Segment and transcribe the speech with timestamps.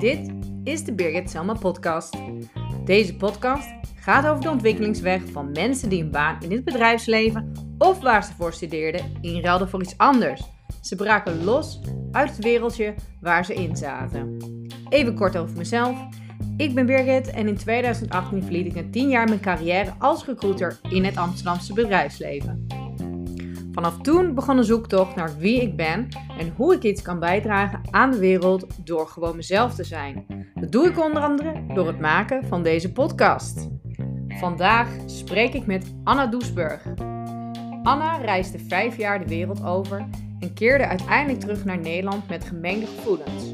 [0.00, 0.30] Dit
[0.64, 2.16] is de Birgit Selma podcast.
[2.84, 8.00] Deze podcast gaat over de ontwikkelingsweg van mensen die een baan in het bedrijfsleven of
[8.00, 10.42] waar ze voor studeerden inruilden voor iets anders.
[10.80, 11.80] Ze braken los
[12.10, 14.36] uit het wereldje waar ze in zaten.
[14.88, 16.08] Even kort over mezelf.
[16.56, 20.80] Ik ben Birgit en in 2018 verliet ik na 10 jaar mijn carrière als recruiter
[20.88, 22.81] in het Amsterdamse bedrijfsleven.
[23.72, 27.80] Vanaf toen begon een zoektocht naar wie ik ben en hoe ik iets kan bijdragen
[27.90, 30.26] aan de wereld door gewoon mezelf te zijn.
[30.54, 33.68] Dat doe ik onder andere door het maken van deze podcast.
[34.28, 36.82] Vandaag spreek ik met Anna Doesburg.
[37.82, 40.08] Anna reisde vijf jaar de wereld over
[40.40, 43.52] en keerde uiteindelijk terug naar Nederland met gemengde gevoelens.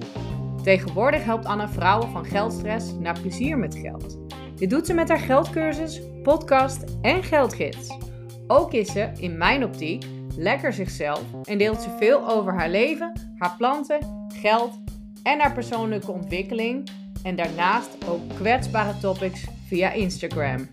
[0.62, 4.19] Tegenwoordig helpt Anna vrouwen van geldstress naar plezier met geld.
[4.57, 8.08] Dit doet ze met haar geldcursus, podcast en geldgids.
[8.51, 10.05] Ook is ze, in mijn optiek,
[10.37, 14.79] lekker zichzelf en deelt ze veel over haar leven, haar planten, geld
[15.23, 16.91] en haar persoonlijke ontwikkeling.
[17.23, 20.69] En daarnaast ook kwetsbare topics via Instagram.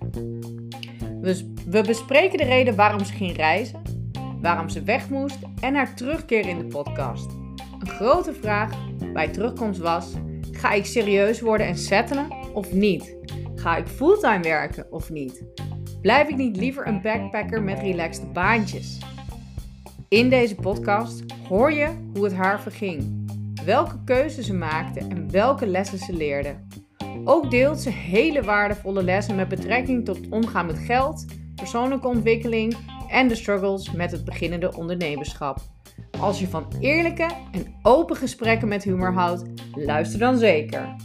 [1.69, 3.81] We bespreken de reden waarom ze ging reizen,
[4.41, 7.31] waarom ze weg moest en haar terugkeer in de podcast.
[7.79, 8.71] Een grote vraag
[9.13, 10.13] bij terugkomst was:
[10.51, 13.15] ga ik serieus worden en settelen of niet?
[13.55, 15.43] Ga ik fulltime werken of niet?
[16.05, 18.99] Blijf ik niet liever een backpacker met relaxte baantjes?
[20.07, 23.29] In deze podcast hoor je hoe het haar verging,
[23.65, 26.55] welke keuzes ze maakte en welke lessen ze leerde.
[27.23, 31.25] Ook deelt ze hele waardevolle lessen met betrekking tot omgaan met geld,
[31.55, 32.75] persoonlijke ontwikkeling
[33.09, 35.57] en de struggles met het beginnende ondernemerschap.
[36.19, 39.43] Als je van eerlijke en open gesprekken met humor houdt,
[39.75, 40.95] luister dan zeker.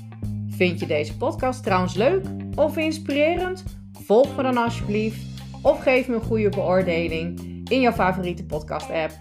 [0.48, 3.79] Vind je deze podcast trouwens leuk of inspirerend?
[4.11, 9.12] Volg me dan alsjeblieft of geef me een goede beoordeling in jouw favoriete podcast-app.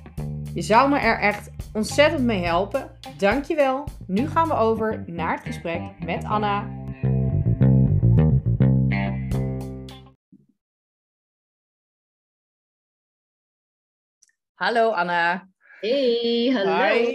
[0.53, 2.97] Je zou me er echt ontzettend mee helpen.
[3.17, 3.87] Dankjewel.
[4.07, 6.67] Nu gaan we over naar het gesprek met Anna.
[14.53, 15.49] Hallo Anna.
[15.79, 17.05] Hey, hallo.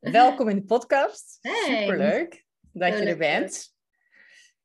[0.18, 1.38] Welkom in de podcast.
[1.40, 1.82] Hey.
[1.82, 3.72] Superleuk dat je er bent.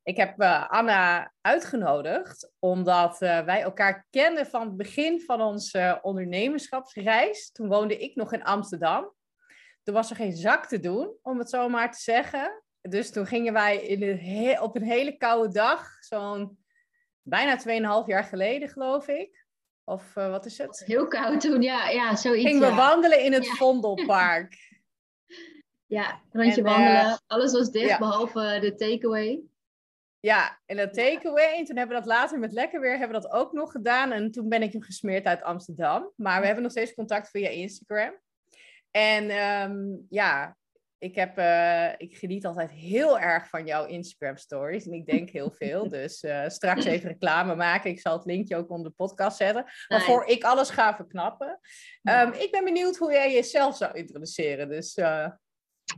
[0.08, 5.78] Ik heb uh, Anna uitgenodigd omdat uh, wij elkaar kenden van het begin van onze
[5.78, 7.50] uh, ondernemerschapsreis.
[7.52, 9.12] Toen woonde ik nog in Amsterdam.
[9.82, 12.62] Toen was er geen zak te doen, om het zo maar te zeggen.
[12.80, 16.58] Dus toen gingen wij in een op een hele koude dag, zo'n
[17.22, 17.58] bijna
[18.02, 19.46] 2,5 jaar geleden geloof ik.
[19.84, 20.82] Of wat is het?
[20.86, 22.46] Heel koud toen, ja, ja zoiets.
[22.50, 23.52] Gingen we wandelen in het ja.
[23.52, 24.54] Vondelpark.
[25.98, 27.20] ja, rondje en, wandelen.
[27.26, 27.98] Alles was dicht, ja.
[27.98, 29.47] behalve de takeaway.
[30.20, 31.56] Ja, en dat takeaway.
[31.56, 34.12] En toen hebben we dat later met lekker weer hebben we dat ook nog gedaan.
[34.12, 36.12] En toen ben ik hem gesmeerd uit Amsterdam.
[36.16, 38.18] Maar we hebben nog steeds contact via Instagram.
[38.90, 40.56] En um, ja,
[40.98, 44.86] ik, heb, uh, ik geniet altijd heel erg van jouw Instagram stories.
[44.86, 45.88] En ik denk heel veel.
[45.98, 47.90] Dus uh, straks even reclame maken.
[47.90, 49.64] Ik zal het linkje ook onder de podcast zetten.
[49.88, 50.32] Waarvoor nice.
[50.32, 51.60] ik alles ga verknappen.
[52.02, 54.68] Um, ik ben benieuwd hoe jij jezelf zou introduceren.
[54.68, 54.96] Dus...
[54.96, 55.28] Uh,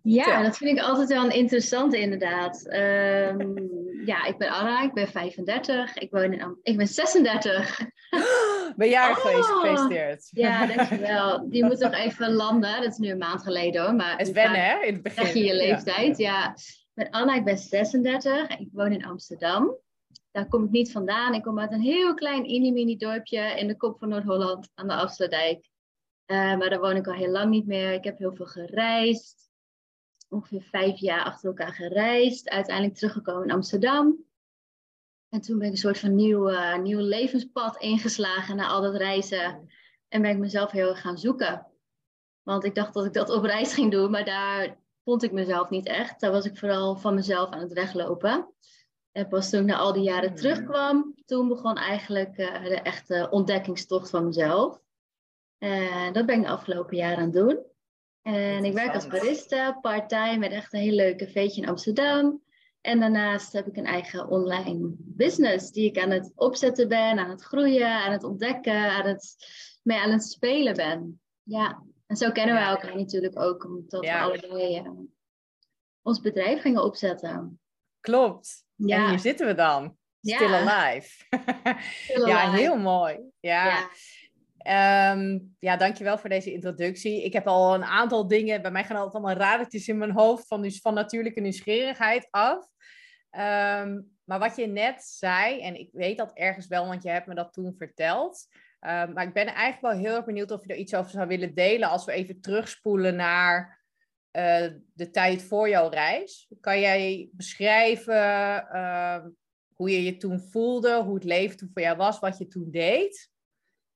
[0.03, 2.67] ja, ja, dat vind ik altijd wel een interessante inderdaad.
[2.67, 3.71] Um,
[4.05, 7.81] ja, ik ben Anna, ik ben 35, ik woon in Am ik ben 36.
[8.77, 10.29] Ben jarig oh, geweest, gefeliciteerd.
[10.31, 11.51] Ja, dankjewel.
[11.51, 13.95] Die moet nog even landen, dat is nu een maand geleden hoor.
[13.95, 15.25] Maar het is wennen hè, in het begin.
[15.25, 16.33] Zeg je je leeftijd, ja.
[16.33, 16.51] ja.
[16.55, 19.77] Ik ben Anna, ik ben 36, ik woon in Amsterdam.
[20.31, 21.35] Daar kom ik niet vandaan.
[21.35, 24.95] Ik kom uit een heel klein mini-mini dorpje in de kop van Noord-Holland aan de
[24.95, 25.69] Afsluitdijk.
[26.27, 27.93] Uh, maar daar woon ik al heel lang niet meer.
[27.93, 29.50] Ik heb heel veel gereisd
[30.31, 32.49] ongeveer vijf jaar achter elkaar gereisd.
[32.49, 34.25] Uiteindelijk teruggekomen in Amsterdam.
[35.29, 38.95] En toen ben ik een soort van nieuw, uh, nieuw levenspad ingeslagen na al dat
[38.95, 39.69] reizen.
[40.09, 41.67] En ben ik mezelf heel erg gaan zoeken.
[42.43, 45.71] Want ik dacht dat ik dat op reis ging doen, maar daar vond ik mezelf
[45.71, 46.21] niet echt.
[46.21, 48.55] Daar was ik vooral van mezelf aan het weglopen.
[49.13, 53.29] En pas toen ik na al die jaren terugkwam, toen begon eigenlijk uh, de echte
[53.31, 54.81] ontdekkingstocht van mezelf.
[55.59, 57.70] En dat ben ik de afgelopen jaren aan het doen.
[58.23, 62.43] En ik werk als barista, part-time, met echt een heel leuk cafeetje in Amsterdam.
[62.81, 67.31] En daarnaast heb ik een eigen online business die ik aan het opzetten ben, aan
[67.31, 69.37] het groeien, aan het ontdekken, aan het,
[69.83, 71.21] mee aan het spelen ben.
[71.43, 72.61] Ja, en zo kennen ja.
[72.61, 74.31] we elkaar natuurlijk ook, omdat ja.
[74.31, 74.91] we allebei uh,
[76.03, 77.61] ons bedrijf gingen opzetten.
[78.01, 78.65] Klopt.
[78.75, 78.97] Ja.
[78.97, 79.99] En hier zitten we dan.
[80.21, 81.09] Still alive.
[82.05, 82.63] Still ja, alive.
[82.63, 83.19] heel mooi.
[83.41, 83.89] ja.
[84.67, 87.25] Um, ja, dankjewel voor deze introductie.
[87.25, 90.47] Ik heb al een aantal dingen, bij mij gaan altijd allemaal radertjes in mijn hoofd
[90.47, 92.69] van, van natuurlijke nieuwsgierigheid af.
[93.31, 97.27] Um, maar wat je net zei, en ik weet dat ergens wel, want je hebt
[97.27, 98.49] me dat toen verteld.
[98.81, 101.29] Ehm, maar ik ben eigenlijk wel heel erg benieuwd of je er iets over zou
[101.29, 103.85] willen delen als we even terugspoelen naar
[104.31, 106.53] eh, de tijd voor jouw reis.
[106.61, 109.29] Kan jij beschrijven ehm,
[109.75, 112.71] hoe je je toen voelde, hoe het leven toen voor jou was, wat je toen
[112.71, 113.31] deed?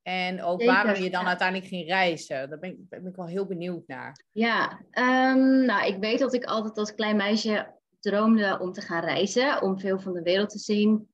[0.05, 2.49] En ook waarom je dan uiteindelijk ging reizen.
[2.49, 4.25] Daar ben ik, ben ik wel heel benieuwd naar.
[4.33, 9.05] Ja, um, nou, ik weet dat ik altijd als klein meisje droomde om te gaan
[9.05, 11.09] reizen, om veel van de wereld te zien.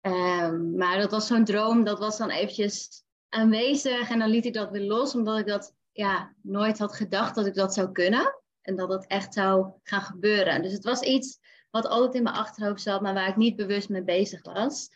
[0.00, 4.54] Um, maar dat was zo'n droom, dat was dan eventjes aanwezig en dan liet ik
[4.54, 8.40] dat weer los, omdat ik dat ja, nooit had gedacht dat ik dat zou kunnen
[8.62, 10.62] en dat het echt zou gaan gebeuren.
[10.62, 11.38] Dus het was iets
[11.70, 14.88] wat altijd in mijn achterhoofd zat, maar waar ik niet bewust mee bezig was.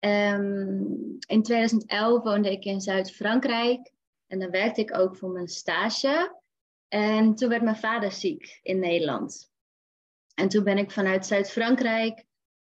[0.00, 3.92] Um, in 2011 woonde ik in Zuid-Frankrijk
[4.26, 6.38] en dan werkte ik ook voor mijn stage.
[6.88, 9.50] En toen werd mijn vader ziek in Nederland.
[10.34, 12.24] En toen ben ik vanuit Zuid-Frankrijk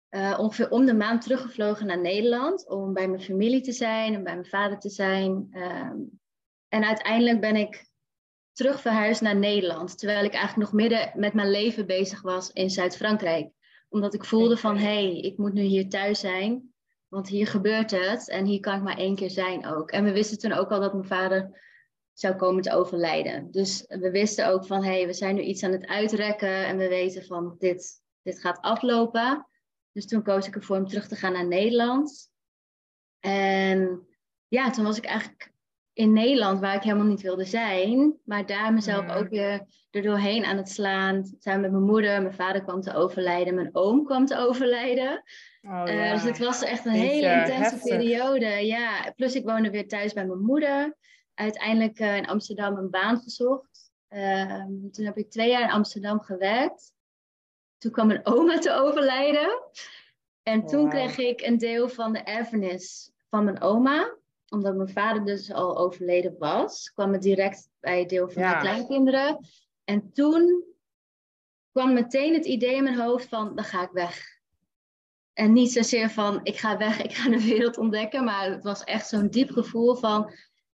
[0.09, 4.23] uh, ongeveer om de maand teruggevlogen naar Nederland om bij mijn familie te zijn en
[4.23, 5.50] bij mijn vader te zijn.
[5.53, 6.19] Um,
[6.68, 7.85] en uiteindelijk ben ik
[8.51, 12.69] terug verhuisd naar Nederland, terwijl ik eigenlijk nog midden met mijn leven bezig was in
[12.69, 13.51] Zuid-Frankrijk.
[13.89, 16.70] Omdat ik voelde van, hé, hey, ik moet nu hier thuis zijn,
[17.11, 19.91] want hier gebeurt het en hier kan ik maar één keer zijn ook.
[19.91, 21.61] En we wisten toen ook al dat mijn vader
[22.13, 23.51] zou komen te overlijden.
[23.51, 26.77] Dus we wisten ook van, hé, hey, we zijn nu iets aan het uitrekken en
[26.77, 29.47] we weten van, dit, dit gaat aflopen.
[29.91, 32.31] Dus toen koos ik ervoor om terug te gaan naar Nederland.
[33.19, 34.07] En
[34.47, 35.51] ja, toen was ik eigenlijk
[35.93, 40.45] in Nederland, waar ik helemaal niet wilde zijn, maar daar mezelf ook weer er doorheen
[40.45, 41.23] aan het slaan.
[41.39, 45.23] Samen met mijn moeder, mijn vader kwam te overlijden, mijn oom kwam te overlijden.
[45.61, 46.13] Oh, uh, ja.
[46.13, 48.65] dus het was echt een hele intense periode.
[48.65, 50.95] Ja, plus ik woonde weer thuis bij mijn moeder.
[51.33, 53.91] Uiteindelijk uh, in Amsterdam een baan gezocht.
[54.09, 56.94] Uh, toen heb ik twee jaar in Amsterdam gewerkt.
[57.77, 59.63] Toen kwam mijn oma te overlijden.
[60.44, 64.19] En toen kreeg ik een deel van de erfenis van mijn oma.
[64.51, 68.53] Omdat mijn vader dus al overleden was, kwam het direct bij deel van ja.
[68.53, 69.39] de kleinkinderen.
[69.83, 70.63] En toen
[71.71, 74.39] kwam meteen het idee in mijn hoofd van, dan ga ik weg.
[75.33, 78.24] En niet zozeer van, ik ga weg, ik ga de wereld ontdekken.
[78.24, 80.33] Maar het was echt zo'n diep gevoel van,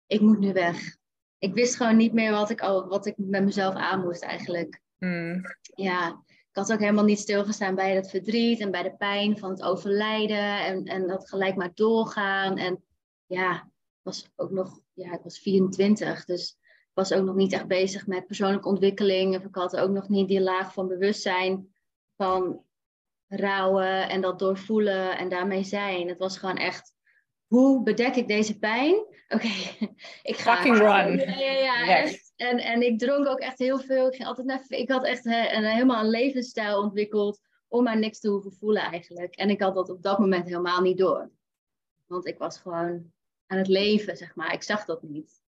[0.07, 0.95] ik moet nu weg.
[1.37, 4.81] Ik wist gewoon niet meer wat ik, al, wat ik met mezelf aan moest eigenlijk.
[4.97, 5.41] Mm.
[5.75, 9.49] Ja, ik had ook helemaal niet stilgestaan bij het verdriet en bij de pijn van
[9.49, 12.57] het overlijden en, en dat gelijk maar doorgaan.
[12.57, 12.83] En
[13.25, 17.53] ja, ik was ook nog, ja, ik was 24, dus ik was ook nog niet
[17.53, 19.35] echt bezig met persoonlijke ontwikkeling.
[19.35, 21.73] Of ik had ook nog niet die laag van bewustzijn
[22.15, 22.63] van
[23.27, 26.07] rouwen en dat doorvoelen en daarmee zijn.
[26.07, 26.93] Het was gewoon echt,
[27.47, 28.95] hoe bedek ik deze pijn?
[29.27, 29.47] Oké,
[30.31, 30.55] ik ga.
[30.55, 31.17] Fucking run.
[31.17, 31.87] Ja, ja, ja.
[31.87, 32.33] Echt.
[32.35, 34.07] En, en ik dronk ook echt heel veel.
[34.07, 38.19] Ik, ging altijd naar, ik had echt een, helemaal een levensstijl ontwikkeld om maar niks
[38.19, 39.35] te hoeven voelen eigenlijk.
[39.35, 41.31] En ik had dat op dat moment helemaal niet door.
[42.05, 43.13] Want ik was gewoon
[43.47, 44.53] aan het leven, zeg maar.
[44.53, 45.43] Ik zag dat niet.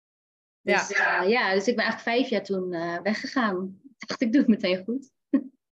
[0.62, 1.24] Dus, ja.
[1.24, 3.80] Uh, ja, dus ik ben eigenlijk vijf jaar toen uh, weggegaan.
[3.98, 5.12] Ik dacht, ik doe het meteen goed.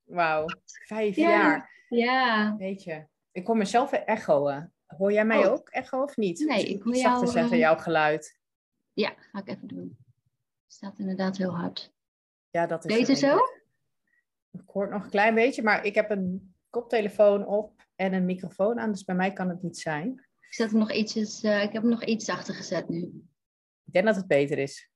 [0.04, 1.30] Wauw, vijf ja.
[1.30, 1.86] jaar.
[1.90, 2.56] Ja.
[2.58, 4.72] Weet je, ik kon mezelf echoen.
[4.86, 5.52] Hoor jij mij oh.
[5.52, 6.40] ook echo of niet?
[6.40, 7.26] Nee, ik hoor jou...
[7.26, 8.40] te zeggen, jouw geluid.
[8.94, 9.98] Ja, ga ik even doen.
[10.64, 11.94] Het staat inderdaad heel hard.
[12.50, 13.38] Ja, dat is Beter zo?
[14.52, 18.80] Ik hoor nog een klein beetje, maar ik heb een koptelefoon op en een microfoon
[18.80, 20.29] aan, dus bij mij kan het niet zijn.
[20.50, 23.00] Ik, zet hem nog ietsjes, uh, ik heb hem nog iets zachter gezet nu.
[23.86, 24.90] Ik denk dat het beter is.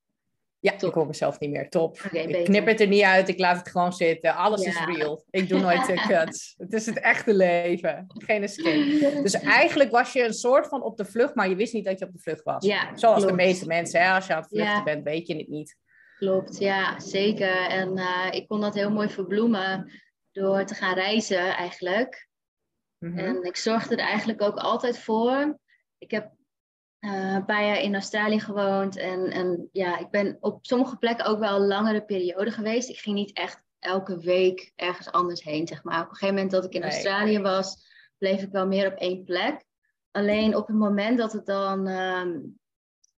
[0.60, 0.89] Ja, Top.
[0.89, 1.70] ik hoor mezelf niet meer.
[1.70, 2.00] Top.
[2.06, 3.30] Okay, ik knip het er niet uit.
[3.30, 4.36] Ik laat het gewoon zitten.
[4.36, 4.70] Alles ja.
[4.70, 5.24] is real.
[5.30, 6.54] Ik doe nooit cuts.
[6.58, 8.06] Het is het echte leven.
[8.08, 9.22] Geen escape.
[9.24, 12.00] Dus eigenlijk was je een soort van op de vlucht, maar je wist niet dat
[12.00, 12.66] je op de vlucht was.
[12.66, 13.30] Ja, Zoals klopt.
[13.30, 14.01] de meeste mensen.
[14.01, 14.12] Hè?
[14.12, 14.84] Als je aan het vluchten ja.
[14.84, 15.77] bent, weet je het niet.
[16.18, 17.68] Klopt, ja, zeker.
[17.68, 19.92] En uh, ik kon dat heel mooi verbloemen
[20.32, 22.30] door te gaan reizen eigenlijk.
[23.03, 23.27] Mm -hmm.
[23.27, 25.60] En ik zorgde er eigenlijk ook altijd voor.
[25.98, 26.31] Ik heb
[27.00, 28.98] uh, een paar jaar in Australië gewoond.
[28.98, 32.89] En, en ja, ik ben op sommige plekken ook wel een langere periode geweest.
[32.89, 36.01] Ik ging niet echt elke week ergens anders heen, zeg maar.
[36.01, 36.89] Op een gegeven moment dat ik in nee.
[36.89, 37.75] Australië was,
[38.17, 39.63] bleef ik wel meer op één plek.
[40.12, 42.60] Alleen op het moment dat, het dan, um,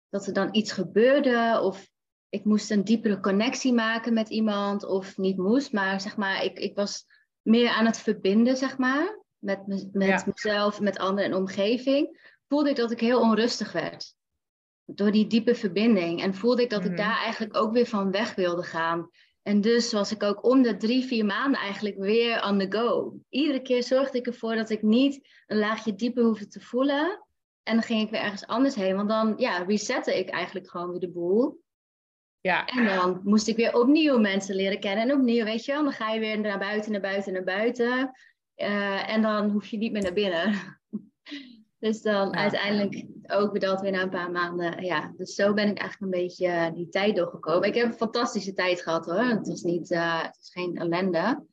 [0.10, 1.90] dat er dan iets gebeurde of
[2.30, 6.60] ik moest een diepere connectie maken met iemand of niet moest, maar zeg maar, ik,
[6.60, 7.06] ik was
[7.42, 10.24] meer aan het verbinden, zeg maar, met, me, met ja.
[10.26, 14.16] mezelf, met anderen en omgeving voelde ik dat ik heel onrustig werd.
[14.86, 16.22] Door die diepe verbinding.
[16.22, 16.96] En voelde ik dat mm -hmm.
[16.96, 19.10] ik daar eigenlijk ook weer van weg wilde gaan.
[19.42, 23.18] En dus was ik ook om de drie, vier maanden eigenlijk weer on the go.
[23.30, 27.26] Iedere keer zorgde ik ervoor dat ik niet een laagje dieper hoefde te voelen.
[27.64, 28.96] En dan ging ik weer ergens anders heen.
[28.96, 31.62] Want dan ja, resette ik eigenlijk gewoon weer de boel.
[32.42, 32.66] Ja.
[32.66, 35.10] En dan moest ik weer opnieuw mensen leren kennen.
[35.10, 38.12] En opnieuw, weet je wel, dan ga je weer naar buiten, naar buiten, naar buiten.
[38.58, 40.54] Uh, en dan hoef je niet meer naar binnen.
[41.80, 42.34] Dus dan Ja.
[42.38, 44.84] uiteindelijk ook dat weer na een paar maanden.
[44.86, 47.68] Ja, dus zo ben ik eigenlijk een beetje eh, die tijd doorgekomen.
[47.68, 49.24] Ik heb een fantastische tijd gehad hoor.
[49.24, 51.46] Het was, niet, eh, het was geen ellende.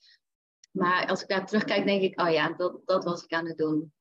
[0.71, 3.57] Maar als ik daar terugkijk, denk ik, oh ja, dat, dat was ik aan het
[3.57, 3.93] doen.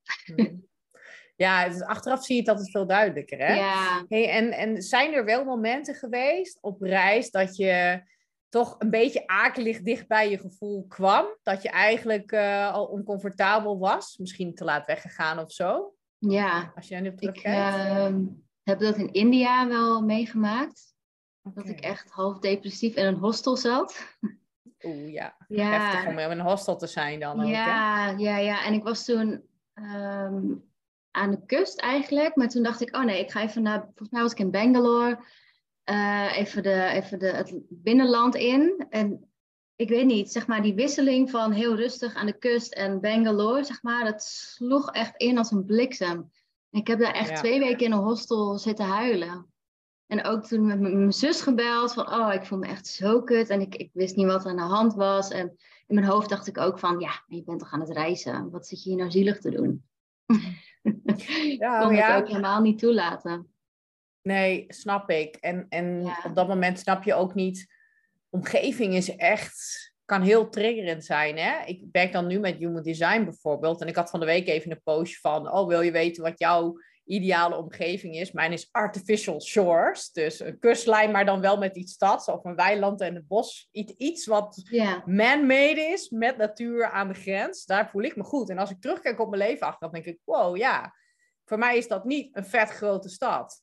[1.36, 3.54] Ja, het is- achteraf zie je het altijd veel duidelijker, hè?
[3.56, 8.02] Ja, Hey, en, en zijn er wel momenten geweest op reis dat je
[8.50, 11.26] toch een beetje akelig dicht bij je gevoel kwam?
[11.44, 14.18] Dat je eigenlijk eh, al oncomfortabel was?
[14.18, 15.94] Misschien te laat weggegaan of zo?
[16.18, 16.72] ja.
[16.76, 17.76] Als je daar nu op ik terugkijkt?
[17.76, 18.26] ehm,
[18.64, 20.94] heb dat in India wel meegemaakt.
[21.42, 24.18] Dat ik echt half depressief in een hostel zat.
[24.84, 25.36] Oeh, ja.
[25.48, 27.52] Ja, Heftig om in een hostel te zijn dan ook, hè?
[27.52, 28.66] Ja, ja, ja.
[28.66, 30.54] En ik was toen ehm,
[31.12, 32.36] aan de kust eigenlijk.
[32.36, 33.82] Maar toen dacht ik, oh nee, ik ga even naar...
[33.82, 35.20] Volgens mij was ik in Bangalore.
[35.90, 38.86] Eh, even de, even de, het binnenland in.
[38.90, 39.30] En
[39.76, 43.64] ik weet niet, zeg maar die wisseling van heel rustig aan de kust en Bangalore,
[43.64, 44.04] zeg maar.
[44.04, 46.32] Dat sloeg echt in als een bliksem.
[46.70, 47.36] Ik heb daar echt Ja.
[47.36, 49.46] twee weken in een hostel zitten huilen.
[50.08, 53.50] En ook toen met mijn zus gebeld van, oh, ik voel me echt zo kut.
[53.50, 55.30] En ik, ik wist niet wat er aan de hand was.
[55.30, 58.50] En in mijn hoofd dacht ik ook van, ja, je bent toch aan het reizen?
[58.52, 59.84] Wat zit je hier nou zielig te doen?
[61.58, 62.14] Ja, ik kon ja.
[62.14, 63.54] het ook helemaal niet toelaten.
[64.22, 65.36] Nee, snap ik.
[65.36, 66.20] En, en Ja.
[66.26, 67.68] op dat moment snap je ook niet.
[68.30, 69.88] Omgeving is echt.
[70.06, 71.38] kan heel triggerend zijn.
[71.38, 71.66] Hè?
[71.66, 73.82] Ik werk dan nu met Human Design bijvoorbeeld.
[73.82, 75.52] En ik had van de week even een postje van.
[75.52, 78.32] Oh, wil je weten wat jouw ideale omgeving is?
[78.32, 80.12] Mijn is artificial shores.
[80.12, 82.26] Dus een kustlijn, maar dan wel met iets stads.
[82.28, 83.68] Of een weiland en het bos.
[83.72, 87.66] Iets, iets wat Ja, man-made is met natuur aan de grens.
[87.66, 88.50] Daar voel ik me goed.
[88.50, 90.94] En als ik terugkijk op mijn leven achteraf, denk ik, wow, ja.
[91.46, 93.62] Voor mij is dat niet een vet grote stad.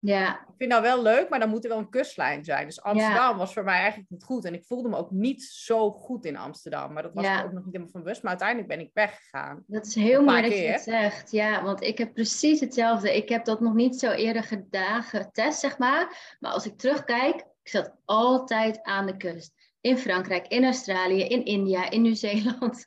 [0.00, 2.66] Ja, Ik vind dat wel leuk, maar dan moet er wel een kustlijn zijn.
[2.66, 4.44] Dus Amsterdam was voor mij eigenlijk niet goed.
[4.44, 6.92] En ik voelde me ook niet zo goed in Amsterdam.
[6.92, 7.38] Maar dat was Ja.
[7.38, 8.22] ik ook nog niet helemaal van bewust.
[8.22, 9.64] Maar uiteindelijk ben ik weggegaan.
[9.66, 10.72] dat is heel mooi dat je keer.
[10.72, 11.30] dat zegt.
[11.30, 13.16] Ja, want ik heb precies hetzelfde.
[13.16, 16.36] Ik heb dat nog niet zo eerder gedaan, getest, zeg maar.
[16.40, 19.52] Maar als ik terugkijk, ik zat altijd aan de kust.
[19.80, 22.84] In Frankrijk, in Australië, in India, in Nieuw-Zeeland.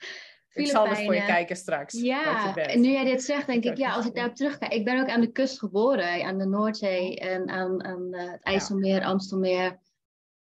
[0.54, 2.02] Ik zal eens voor je kijken straks.
[2.02, 4.74] Ja, en nu jij dit zegt, denk Ik ja, als ik daarop terugkijk.
[4.74, 8.44] Ik ben ook aan de kust geboren, aan de Noordzee en aan, aan eh, het
[8.44, 9.80] IJsselmeer, Amstelmeer.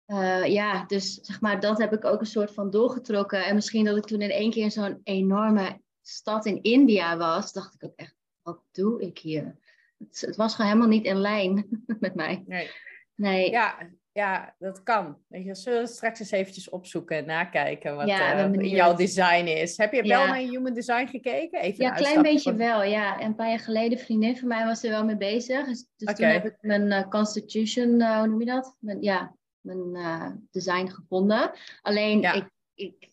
[0.05, 3.45] Eh, ja, dus zeg maar, dat heb ik ook een soort van doorgetrokken.
[3.45, 7.53] En misschien dat ik toen in één keer in zo'n enorme stad in India was,
[7.53, 9.55] dacht ik ook echt, wat doe ik hier?
[9.97, 11.67] Het, het was gewoon helemaal niet in lijn
[11.99, 12.43] met mij.
[12.47, 12.71] Nee.
[13.15, 15.17] Nee, Ja, ja, dat kan.
[15.27, 19.45] Weet je, zullen we straks eens eventjes opzoeken en nakijken wat Ja, eh, jouw design
[19.45, 19.77] is.
[19.77, 20.17] Heb je Ja.
[20.17, 21.59] wel naar Human Design gekeken?
[21.61, 23.19] Even Ja, een klein beetje van- wel, ja.
[23.19, 25.65] En een paar jaar geleden, een vriendin van mij was er wel mee bezig.
[25.65, 28.75] Dus, dus toen heb ik mijn eh, constitution, eh, hoe noem je dat?
[28.79, 31.51] Mijn, ja, mijn design gevonden.
[31.81, 32.33] Alleen, Ja.
[32.33, 33.09] ik, ik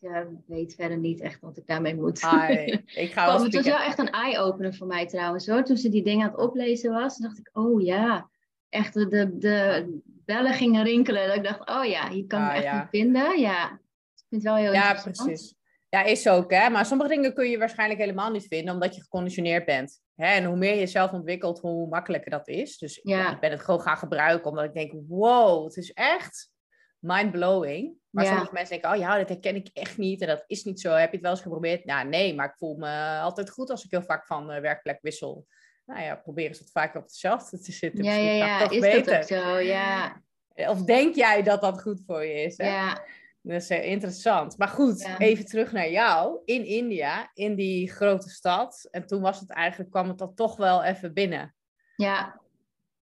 [0.46, 2.22] weet verder niet echt wat ik daarmee moet.
[2.22, 2.64] Ai,
[2.94, 5.64] ik ga wel het was wel echt een eye-opener voor mij trouwens hoor.
[5.64, 8.28] Toen ze die dingen aan het oplezen was, dacht ik, oh ja.
[8.68, 9.86] Echt, de, de
[10.34, 11.26] bellen gingen rinkelen.
[11.26, 12.80] Dat ik dacht, oh ja, hier kan ik Ah, echt ja.
[12.82, 13.40] in vinden.
[13.40, 15.54] Ja, ik vind het wel heel Ja, precies.
[15.88, 16.68] Ja, is ook, hè.
[16.68, 20.00] Maar sommige dingen kun je waarschijnlijk helemaal niet vinden, omdat je geconditioneerd bent.
[20.14, 20.26] Hè?
[20.26, 22.78] En hoe meer je jezelf ontwikkelt, hoe makkelijker dat is.
[22.78, 23.18] Dus Ja.
[23.18, 26.50] ja, ik ben het gewoon gaan gebruiken, omdat ik denk, wow, het is echt
[26.98, 27.94] mind-blowing.
[28.10, 28.30] Maar Ja.
[28.30, 30.90] sommige mensen denken, oh ja, dat herken ik echt niet en dat is niet zo.
[30.92, 31.84] Heb je het wel eens geprobeerd?
[31.84, 34.98] Nou, nee, maar ik voel me altijd goed als ik heel vaak van eh, werkplek
[35.02, 35.46] wissel.
[35.90, 38.04] Nou ja, probeer eens wat vaker op dezelfde te zitten.
[38.04, 38.58] Ja, Misschien ja.
[38.58, 39.04] het toch Is beter.
[39.04, 39.58] dat ook zo?
[39.58, 40.22] Ja,
[40.54, 42.56] Of denk jij dat dat goed voor je is?
[42.56, 42.66] Hè?
[42.68, 43.04] ja.
[43.42, 44.58] Dat is heel interessant.
[44.58, 45.18] Maar goed, Ja.
[45.18, 46.38] even terug naar jou.
[46.44, 48.88] In India, in die grote stad.
[48.90, 51.54] En toen was het eigenlijk, kwam het dan toch wel even binnen.
[51.96, 52.40] ja.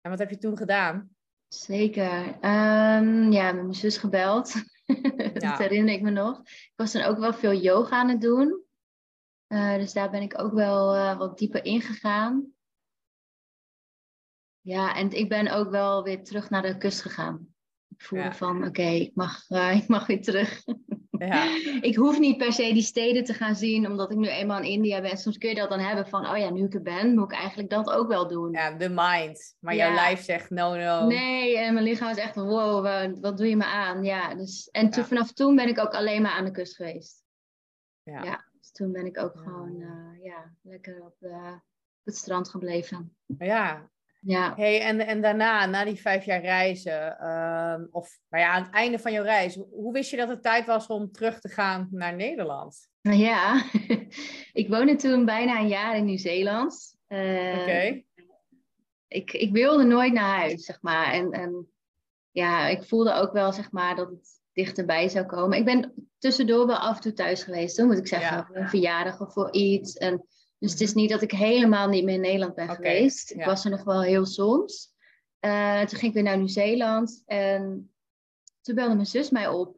[0.01, 1.09] En wat heb je toen gedaan?
[1.47, 2.37] Zeker.
[2.41, 4.53] Ehm, ja, met mijn zus gebeld.
[5.33, 5.57] dat Ja.
[5.57, 6.39] herinner ik me nog.
[6.45, 8.63] Ik was dan ook wel veel yoga aan het doen.
[9.47, 12.53] Eh, dus daar ben ik ook wel eh, wat dieper ingegaan.
[14.61, 17.47] Ja, en ik ben ook wel weer terug naar de kust gegaan.
[17.89, 18.33] Ik voelde Ja.
[18.33, 20.63] van, oké, ik, mag, eh, ik mag weer terug.
[21.09, 21.43] Ja,
[21.89, 24.69] ik hoef niet per se die steden te gaan zien, omdat ik nu eenmaal in
[24.69, 25.17] India ben.
[25.17, 27.37] Soms kun je dat dan hebben van, oh ja, nu ik er ben, moet ik
[27.37, 28.51] eigenlijk dat ook wel doen.
[28.51, 29.55] ja de mind.
[29.59, 31.05] Maar jouw lijf zegt no, no.
[31.07, 34.03] Nee, en mijn lichaam is echt wow, wa- wat doe je me aan?
[34.03, 37.23] Ja, dus, en toen, vanaf toen ben ik ook alleen maar aan de kust geweest.
[38.03, 38.23] Ja.
[38.23, 38.45] Ja.
[38.59, 41.27] Dus toen ben ik ook gewoon eh, ja, lekker op, de,
[41.99, 43.15] op het strand gebleven.
[43.37, 43.89] ja.
[44.21, 48.63] Ja, Hey, en, en daarna, na die vijf jaar reizen, ehm, of nou ja, aan
[48.63, 51.49] het einde van jouw reis, hoe- wist je dat het tijd was om terug te
[51.49, 52.87] gaan naar Nederland?
[53.01, 53.63] Nou ja.
[54.61, 56.95] ik woonde toen bijna een jaar in Nieuw-Zeeland.
[57.07, 58.03] Eh, Oké.
[59.07, 61.13] ik, ik wilde nooit naar huis, zeg maar.
[61.13, 61.67] En, en
[62.31, 65.57] ja, ik voelde ook wel, zeg maar, dat het dichterbij zou komen.
[65.57, 68.37] Ik ben tussendoor wel af en toe thuis geweest, hoor, moet ik zeggen.
[68.37, 68.59] Ja.
[68.61, 69.93] Een verjaardag of voor iets.
[69.97, 70.25] En
[70.59, 73.31] Dus het is niet dat ik helemaal niet meer in Nederland ben geweest.
[73.31, 74.93] Ik was er nog wel heel soms.
[75.45, 77.23] Uh, toen ging ik weer naar Nieuw-Zeeland.
[77.25, 77.91] En
[78.61, 79.77] toen belde mijn zus mij op.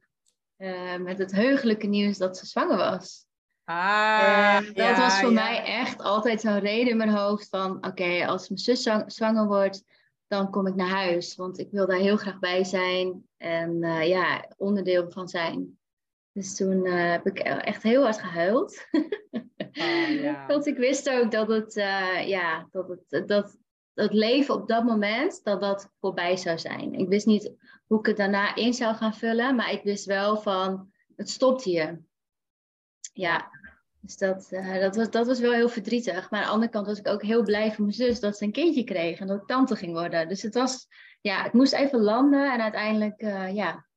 [0.57, 3.25] Uh, met het heugelijke nieuws dat ze zwanger was.
[3.63, 7.85] Ah, en dat was voor mij echt altijd zo'n reden in mijn hoofd van...
[7.85, 9.83] Oké, als mijn zus zwanger wordt,
[10.27, 11.35] dan kom ik naar huis.
[11.35, 13.27] Want ik wil daar heel graag bij zijn.
[13.37, 15.79] En uh, ja, onderdeel van zijn.
[16.31, 18.87] Dus toen heb ik echt heel hard gehuild.
[19.73, 20.47] Oh.
[20.47, 23.57] Want ik wist ook dat het, uh, ja, dat het, dat
[23.93, 26.93] het leven op dat moment, dat dat voorbij zou zijn.
[26.93, 27.53] Ik wist niet
[27.87, 31.63] hoe ik het daarna in zou gaan vullen, maar ik wist wel van, het stopt
[31.63, 32.01] hier.
[33.13, 33.49] Ja,
[34.01, 36.29] dus dat, uh, dat, was, dat was wel heel verdrietig.
[36.29, 38.43] Maar aan de andere kant was ik ook heel blij voor mijn zus dat ze
[38.43, 40.27] een kindje kreeg en dat ik tante ging worden.
[40.27, 40.87] Dus het was,
[41.21, 43.87] ja, het moest even landen en uiteindelijk, uh, ja,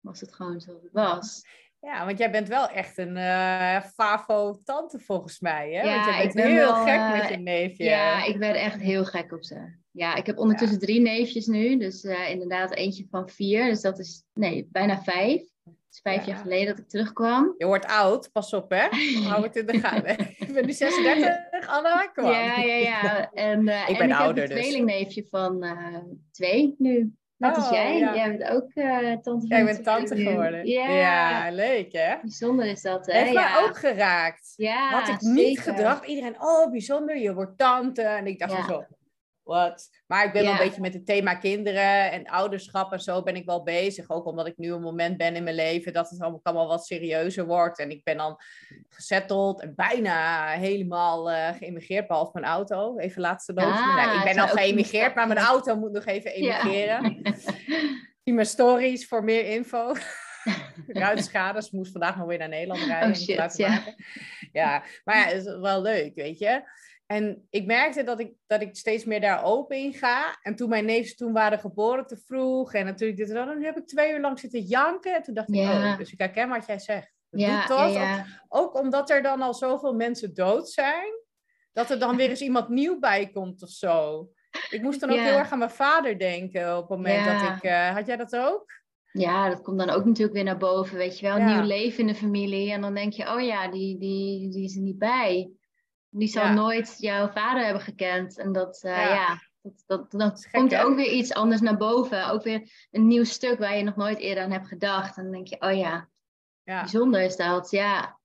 [0.00, 1.42] was het gewoon zoals het was.
[1.80, 5.82] Ja, want jij bent wel echt een uh, Favo-tante volgens mij, hè?
[5.82, 7.84] Ja, want jij bent ik ben heel wel, gek met je neefje.
[7.84, 9.78] Ja, ik ben echt heel gek op ze.
[9.90, 11.76] Ja, ik heb ondertussen drie neefjes nu.
[11.76, 13.64] Dus uh, inderdaad eentje van vier.
[13.64, 15.40] Dus dat is, nee, bijna vijf.
[15.64, 17.54] Het is vijf jaar geleden dat ik terugkwam.
[17.58, 18.86] Je wordt oud, pas op hè.
[19.28, 20.18] Hou het in de gaten.
[20.46, 22.06] ik ben nu 36, Anna.
[22.06, 23.30] Kom ja, ja, ja.
[23.32, 24.66] En, ik ben en ouder, ik heb een dus.
[24.66, 25.66] tweelingneefje van
[26.30, 27.12] twee nu.
[27.40, 27.98] Net als oh, jij.
[27.98, 30.66] Jij bent ook uh, tante Jij bent tante geworden.
[30.66, 30.88] Ja.
[30.88, 31.50] ja.
[31.50, 32.16] leuk hè?
[32.22, 33.18] Bijzonder is dat hè?
[33.18, 33.60] Heeft ja.
[33.60, 34.52] ook geraakt.
[34.56, 36.06] Ja, Had ik niet gedacht.
[36.06, 38.02] Iedereen, oh bijzonder, je wordt tante.
[38.02, 38.84] En ik dacht zo,
[40.06, 43.36] maar ik ben wel een beetje met het thema kinderen en ouderschap en zo ben
[43.36, 44.10] ik wel bezig.
[44.10, 47.46] Ook omdat ik nu een moment ben in mijn leven dat het allemaal wat serieuzer
[47.46, 47.78] wordt.
[47.78, 48.36] En ik ben dan
[48.88, 52.98] gezetteld en bijna helemaal uh, geëmigreerd, behalve mijn auto.
[52.98, 53.64] Even laatste doos.
[53.64, 57.20] Ah, ik ben al geëmigreerd, maar mijn auto moet nog even emigreren.
[57.22, 57.32] Ja.
[58.24, 59.92] Zie mijn stories voor meer info.
[60.86, 63.10] Ruitschades moest vandaag nog weer naar Nederland rijden.
[63.10, 63.82] Oh shit, ja.
[64.52, 66.62] ja, maar ja, het is wel leuk, weet je.
[67.10, 70.38] En ik merkte dat ik, dat ik steeds meer daar open in ga.
[70.42, 72.74] En toen mijn neefjes toen waren geboren te vroeg.
[72.74, 75.14] En natuurlijk dit dan, dan heb ik twee uur lang zitten janken.
[75.14, 77.12] En toen dacht ik, oh, dus ik herken wat jij zegt.
[77.30, 81.12] ja, dat, ja, ook, ook, omdat er dan al zoveel mensen dood zijn.
[81.72, 84.28] Dat er dan weer eens iemand nieuw bij komt of zo.
[84.70, 87.70] Ik moest dan ook heel erg aan mijn vader denken op het moment dat ik...
[87.70, 88.66] Uh, had jij dat ook?
[89.12, 91.38] Ja, dat komt dan ook natuurlijk weer naar boven, weet je wel.
[91.38, 92.72] Nieuw leven in de familie.
[92.72, 95.50] En dan denk je, oh ja, die, die, die is er niet bij.
[96.10, 98.38] Die zal nooit jouw vader hebben gekend.
[98.38, 99.42] En dat, uh, ja.
[99.86, 102.28] dat, dat, komt ook weer iets anders naar boven.
[102.28, 105.16] Ook weer een nieuw stuk waar je nog nooit eerder aan hebt gedacht.
[105.16, 106.08] En dan denk je, oh ja,
[106.62, 106.80] ja.
[106.80, 107.70] bijzonder is dat.
[107.70, 108.18] Ja,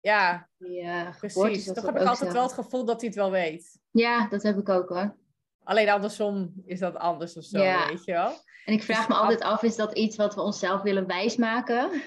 [0.00, 1.72] ja Die, uh, precies.
[1.72, 3.78] Toch heb ik altijd wel het gevoel dat hij het wel weet.
[3.90, 5.16] Ja, dat heb ik ook hoor.
[5.62, 7.86] Alleen andersom is dat anders of zo, ja.
[7.86, 8.32] weet je wel.
[8.64, 12.02] En ik vraag dus me altijd af, is dat iets wat we onszelf willen wijsmaken?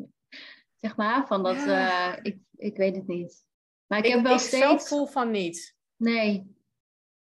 [0.82, 3.44] zeg maar, van dat, uh, ik, ik weet het niet.
[3.92, 4.62] Maar ik, heb wel ik steeds...
[4.62, 5.76] zelf voel van niet.
[5.96, 6.56] Nee.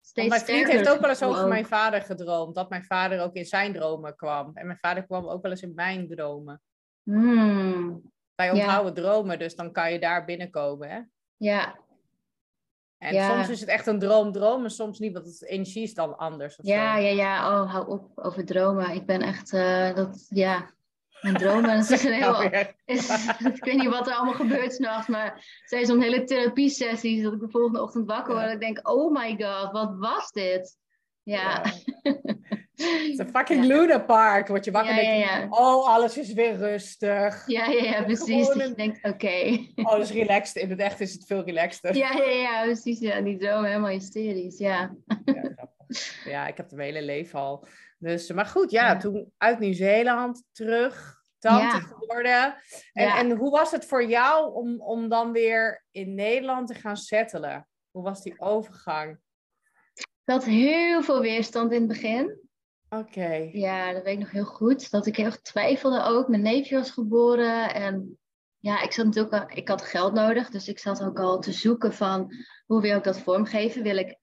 [0.02, 2.56] Steeds mijn vriend heeft ook wel eens over mijn vader gedroomd.
[2.56, 4.52] Dat mijn vader ook in zijn dromen kwam.
[4.54, 6.62] En mijn vader kwam ook wel eens in mijn dromen.
[7.04, 8.12] Hmm.
[8.36, 11.00] Wij onthouden dromen, dus dan kan je daar binnenkomen, hè?
[11.38, 11.80] Ja.
[12.98, 15.94] En soms is het echt een droom, droom, en soms niet, want het energie is
[15.94, 16.60] dan anders.
[16.60, 17.02] Of ja, zo.
[17.02, 17.62] ja, ja.
[17.62, 18.94] Oh, hou op over dromen.
[18.94, 20.70] Ik ben echt, uh, dat, ja,
[21.22, 22.42] mijn dromen is een heel...
[22.86, 23.10] Is,
[23.56, 27.34] ik weet niet wat er allemaal gebeurt s'nachts, maar het zijn zo'n hele therapie-sessies dat
[27.34, 30.78] ik de volgende ochtend wakker word en ik denk, oh my god, wat was dit?
[31.24, 31.64] Ja.
[32.80, 34.48] Het is een fucking Luna Park.
[34.48, 37.48] Word je wakker en ja, denk oh, alles is weer rustig.
[37.48, 38.48] Ja, ja, ja precies.
[38.48, 39.08] Dat je denkt, oké.
[39.08, 39.72] Okay.
[39.76, 40.64] Alles relaxed.
[40.64, 41.96] In het echt is het veel relaxter.
[41.96, 43.00] Ja, ja, ja, precies.
[43.00, 44.96] Ja, die droom helemaal hysterisch, ja.
[45.26, 45.70] Ja,
[46.26, 47.68] ja, ik heb het mijn hele leven al.
[48.00, 52.56] Dus, maar goed, ja, toen uit Nieuw-Zeeland terug, tante geworden.
[52.94, 56.98] En, en hoe was het voor jou om, om dan weer in Nederland te gaan
[56.98, 57.68] settelen?
[57.92, 59.20] Hoe was die overgang?
[59.94, 62.40] Ik had heel veel weerstand in het begin.
[62.90, 63.50] Oké.
[63.52, 64.92] Ja, dat weet ik nog heel goed.
[64.92, 66.28] Dat ik heel erg twijfelde ook.
[66.28, 68.20] Mijn neefje was geboren en
[68.58, 71.94] ja, ik zat natuurlijk ik had geld nodig, dus ik zat ook al te zoeken
[71.94, 72.34] van
[72.66, 73.84] hoe wil ik dat vormgeven?
[73.84, 74.18] Wil ik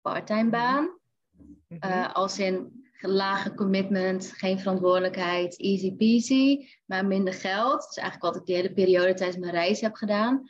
[0.00, 0.50] parttime mhm.
[0.50, 0.98] baan?
[1.68, 7.80] Uh, als in lage commitment, geen verantwoordelijkheid, easy peasy, maar minder geld.
[7.80, 10.42] Dat is eigenlijk wat ik de hele periode tijdens mijn reis heb gedaan.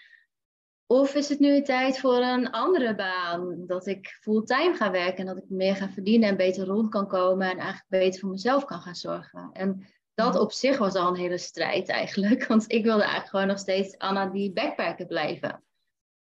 [0.86, 3.66] Of is het nu tijd voor een andere baan?
[3.66, 7.08] Dat ik fulltime ga werken en dat ik meer ga verdienen en beter rond kan
[7.08, 9.50] komen en eigenlijk beter voor mezelf kan gaan zorgen.
[9.52, 13.46] En dat op zich was al een hele strijd eigenlijk, want ik wilde eigenlijk gewoon
[13.46, 15.62] nog steeds Anna die backpacker blijven.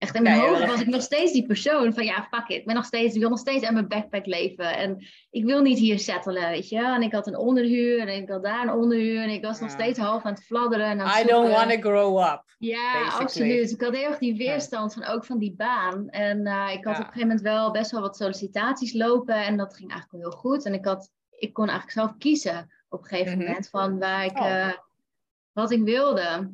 [0.04, 2.58] Echt in mijn ja, hoofd was ik nog steeds die persoon van ja, fuck it.
[2.58, 4.76] Ik ben nog steeds, ik wil nog steeds aan mijn backpack leven.
[4.78, 6.78] En ik wil niet hier settelen, weet je.
[6.78, 9.22] En ik had een onderhuur en ik had daar een onderhuur.
[9.22, 10.86] En ik was nog steeds half aan het fladderen.
[10.86, 12.44] En aan het I don't want to grow up.
[12.58, 13.24] Ja, basically.
[13.24, 13.72] absoluut.
[13.72, 16.10] Ik had heel erg die weerstand van ook van die baan.
[16.10, 17.02] En eh, ik had Ja.
[17.02, 19.36] op een gegeven moment wel best wel wat sollicitaties lopen.
[19.36, 20.66] En dat ging eigenlijk wel heel goed.
[20.66, 23.46] En ik, had, ik kon eigenlijk zelf kiezen op een gegeven Mhm.
[23.48, 24.48] moment van waar ik, Oh.
[24.48, 24.74] eh,
[25.52, 26.52] wat ik wilde.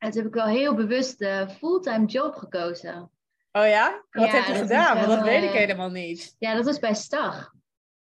[0.00, 3.10] En toen heb ik wel heel bewust de fulltime job gekozen.
[3.52, 4.04] Oh ja?
[4.10, 4.96] Wat Ja, heb je gedaan?
[4.96, 6.36] Want dat weet ik eh, helemaal niet.
[6.38, 7.52] Ja, dat was bij Stag.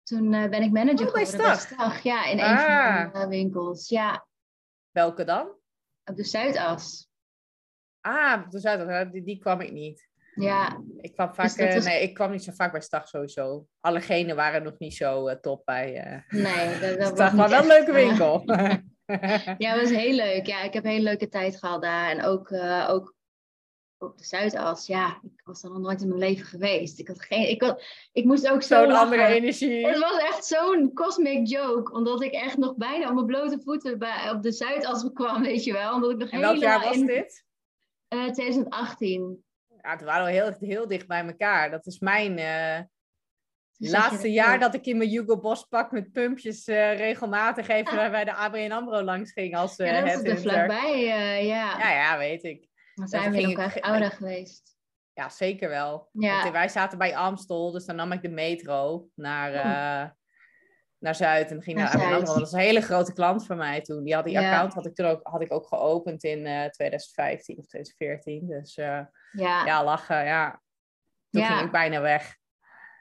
[0.04, 1.68] Toen eh, ben ik manager Oh, bij geworden Stag?
[1.78, 2.02] bij Stag.
[2.04, 3.02] Ja, in een Ah.
[3.02, 3.90] van de eh, winkels.
[3.90, 4.28] Ja,
[4.92, 5.48] Welke dan?
[6.06, 7.10] op de Zuidas.
[8.02, 10.10] Ah, de Zuid, die, die kwam ik niet.
[10.36, 13.68] Ja, Ik kwam vaak, Dus was- nee, ik kwam niet zo vaak bij Stag sowieso.
[13.80, 16.80] Alle genen waren nog niet zo top bij nee.
[16.80, 18.44] Dat, dat Stag, was maar wel een leuke winkel.
[19.58, 20.46] Ja, het was heel leuk.
[20.46, 22.10] Ja, ik heb een hele leuke tijd gehad daar.
[22.10, 23.16] En ook, eh, ook
[23.98, 24.88] op de Zuidas.
[24.88, 27.00] Ja, ik was er nog nooit in mijn leven geweest.
[27.00, 29.88] Ik, had geen, ik, had, ik moest ook zo Zo'n andere energie.
[29.88, 31.94] Het was echt zo'n cosmic joke.
[31.94, 35.64] Omdat ik echt nog bijna op mijn blote voeten bij, op de Zuidas kwam, weet
[35.64, 35.94] je wel.
[35.94, 37.46] Omdat ik nog En welk jaar was in dit?
[38.08, 39.44] eh, 2018.
[39.82, 41.72] Ja, het waren we heel, heel dicht bij elkaar.
[41.72, 42.80] Dat is mijn eh,
[43.90, 44.62] Laatste jaar ook.
[44.62, 48.72] dat ik in mijn Hugo Boss pak met pumpjes eh, regelmatig even bij de ABN
[48.72, 50.94] AMRO langs ging als eh Ja, dat is er vlakbij.
[50.94, 51.78] eh, ja.
[51.80, 52.68] Ja, ja, weet ik.
[52.96, 54.76] Dan zijn we ik- elkaar ouder geweest.
[55.14, 56.10] Ja, zeker wel.
[56.12, 56.42] Ja.
[56.42, 59.60] Want wij zaten bij Amstel, dus dan nam ik de metro naar, Oh.
[59.60, 60.10] eh,
[60.98, 62.26] naar Zuid en ging Naar naar ABN AMRO.
[62.26, 64.04] Dat was een hele grote klant van mij toen.
[64.04, 64.50] Die, had, die Ja.
[64.52, 68.48] account had ik toen ook, had ik ook geopend in eh 2015 of 2014.
[68.48, 69.00] Dus eh,
[69.32, 70.62] Ja, ja, lachen, ja.
[71.30, 72.40] Toen ging ik bijna weg.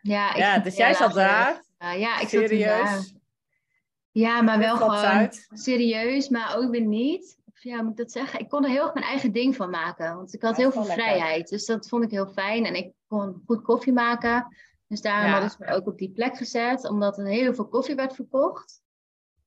[0.03, 1.63] Ja, ik Ja, ging dus jij zat daar?
[1.83, 2.41] Uh, ja, ik zat.
[2.49, 3.15] Serieus?
[4.11, 5.47] Ja, maar wel gewoon uit?
[5.53, 7.39] serieus, maar ook weer niet.
[7.47, 8.41] Of ja, moet ik dat zeggen?
[8.41, 10.17] Ik kon er heel erg mijn eigen ding van maken.
[10.17, 11.05] Want ik had Ja, heel veel lekker.
[11.05, 11.49] vrijheid.
[11.49, 12.65] Dus dat vond ik heel fijn.
[12.65, 14.57] En ik kon goed koffie maken.
[14.89, 15.33] Dus daarom Ja.
[15.33, 16.89] hadden ze me ook op die plek gezet.
[16.89, 18.83] Omdat er heel veel koffie werd verkocht.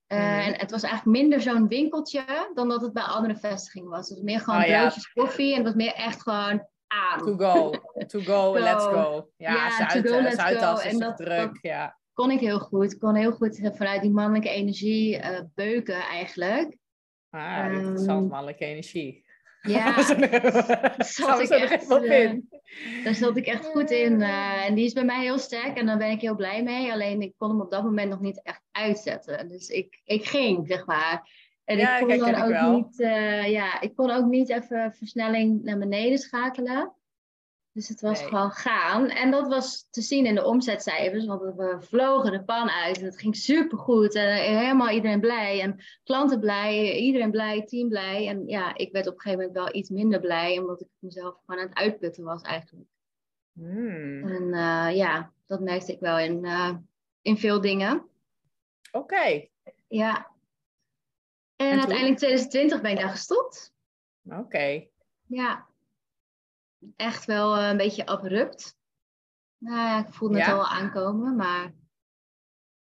[0.07, 0.27] Eh, Mhm.
[0.39, 4.07] En het was eigenlijk minder zo'n winkeltje dan dat het bij andere vestigingen was.
[4.09, 4.79] Het was meer gewoon Oh, ja.
[4.79, 5.49] broodjes koffie.
[5.51, 7.19] En het was meer echt gewoon aan.
[7.19, 7.71] To go,
[8.07, 9.29] to go, let's go.
[9.37, 10.89] Ja, Ja, Zuid, go, eh, Zuidas go.
[10.89, 11.97] is dat- druk, dat- ja.
[12.13, 12.97] kon ik heel goed.
[12.97, 16.77] Kon heel goed eh, vanuit die mannelijke energie eh, beuken eigenlijk.
[17.29, 19.21] Ah, interessant, Ehm, mannelijke energie.
[19.61, 22.49] Ja, even- zat ik echt, eh, in.
[23.03, 24.21] daar zat ik echt goed in.
[24.21, 26.91] eh, en die is bij mij heel sterk en daar ben ik heel blij mee.
[26.91, 29.47] Alleen ik kon hem op dat moment nog niet echt uitzetten.
[29.47, 31.29] Dus ik, ik ging, zeg maar.
[31.65, 32.71] En Ja, ik kon dan ook wel.
[32.75, 36.93] niet, eh, ja, ik kon ook niet even versnelling naar beneden schakelen.
[37.71, 38.27] Dus het was Nee.
[38.29, 39.09] gewoon gaan.
[39.09, 42.97] En dat was te zien in de omzetcijfers, want we vlogen de pan uit.
[42.99, 44.15] En het ging supergoed.
[44.15, 45.61] En helemaal iedereen blij.
[45.61, 48.27] En klanten blij, iedereen blij, team blij.
[48.27, 51.35] En ja, ik werd op een gegeven moment wel iets minder blij, omdat ik mezelf
[51.45, 52.87] gewoon aan het uitputten was eigenlijk.
[53.53, 56.73] Hmm, En eh, ja, dat merkte ik wel in, eh,
[57.21, 58.03] in veel dingen.
[58.91, 59.47] Oké,
[59.87, 60.31] Ja.
[61.71, 63.73] En, uiteindelijk 2020 ben ik daar gestopt.
[64.29, 64.83] oké.
[65.27, 65.65] Ja.
[66.95, 68.77] Echt wel eh, een beetje abrupt.
[69.57, 70.53] Nou ja, ik voelde het Ja?
[70.53, 71.73] al aankomen, maar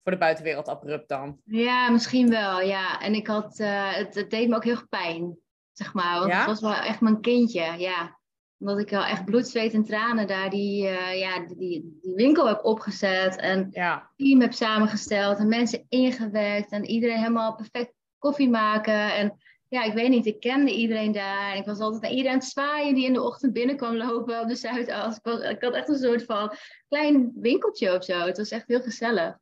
[0.02, 1.40] Voor de buitenwereld abrupt dan.
[1.44, 3.00] ja, misschien wel, ja.
[3.00, 5.36] En ik had, eh, het, het deed me ook heel erg pijn,
[5.72, 6.18] zeg maar.
[6.18, 6.36] Want Ja?
[6.38, 8.18] het was wel echt mijn kindje, ja.
[8.58, 12.14] Omdat ik wel echt bloed, zweet en tranen daar die, eh, ja, die, die, die
[12.14, 13.36] winkel heb opgezet.
[13.36, 17.94] En Ja, team heb samengesteld en mensen ingewerkt en iedereen helemaal perfect
[18.26, 19.14] koffie maken.
[19.14, 21.52] En ja, ik weet niet, ik kende iedereen daar.
[21.52, 23.96] En ik was altijd naar iedereen aan het zwaaien die in de ochtend binnen kwam
[23.96, 25.16] lopen op de Zuidas.
[25.16, 26.52] Ik, was, ik had echt een soort van
[26.88, 28.18] klein winkeltje of zo.
[28.18, 29.38] Het was echt heel gezellig.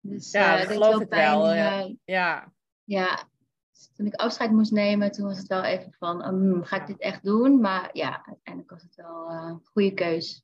[0.00, 1.80] Dus, Ja, eh, dat geloof wel ik wel, ja.
[1.80, 2.52] eh, ja.
[2.84, 3.28] ja,
[3.72, 6.86] Dus toen ik afscheid moest nemen, toen was het wel even van, hmm, ga ik
[6.86, 7.60] dit echt doen?
[7.60, 10.42] Maar ja, uiteindelijk was het wel eh, een goede keus.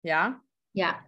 [0.00, 1.06] Ja, Ja,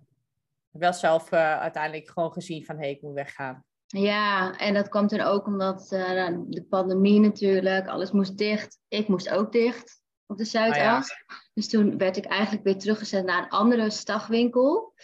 [0.78, 3.64] wel zelf eh, uiteindelijk gewoon gezien van, hé, hey, ik moet weggaan.
[3.86, 8.78] Ja, en dat kwam toen ook omdat eh, nou, de pandemie natuurlijk, alles moest dicht.
[8.88, 11.14] Ik moest ook dicht op de Zuidas.
[11.54, 14.94] Dus toen werd ik eigenlijk weer teruggezet naar een andere stagwinkel.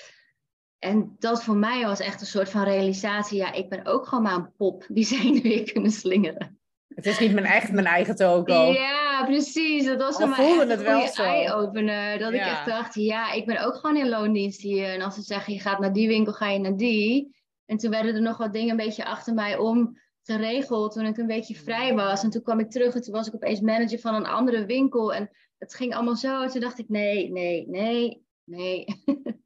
[0.79, 3.38] En dat voor mij was echt een soort van realisatie.
[3.38, 6.61] Ja, ik ben ook gewoon maar een pop die zenuwen kunnen slingeren.
[6.95, 8.73] Het is niet mijn, echt mijn eigen toko.
[8.73, 9.85] Ja, precies.
[9.85, 11.23] Dat was voor mij voelde echt het een wel goede zo.
[11.23, 12.18] eye-opener.
[12.18, 14.88] Dat ik echt dacht, ja, ik ben ook gewoon in loondienst hier.
[14.88, 17.42] En als ze zeggen, je gaat naar die winkel, ga je naar die.
[17.73, 21.17] En toen werden er nog wat dingen een beetje achter mij om geregeld toen ik
[21.17, 22.23] een beetje vrij was.
[22.23, 25.15] En toen kwam ik terug en toen was ik opeens manager van een andere winkel.
[25.15, 26.43] En het ging allemaal zo.
[26.43, 28.85] En toen dacht ik, nee, nee, nee, nee.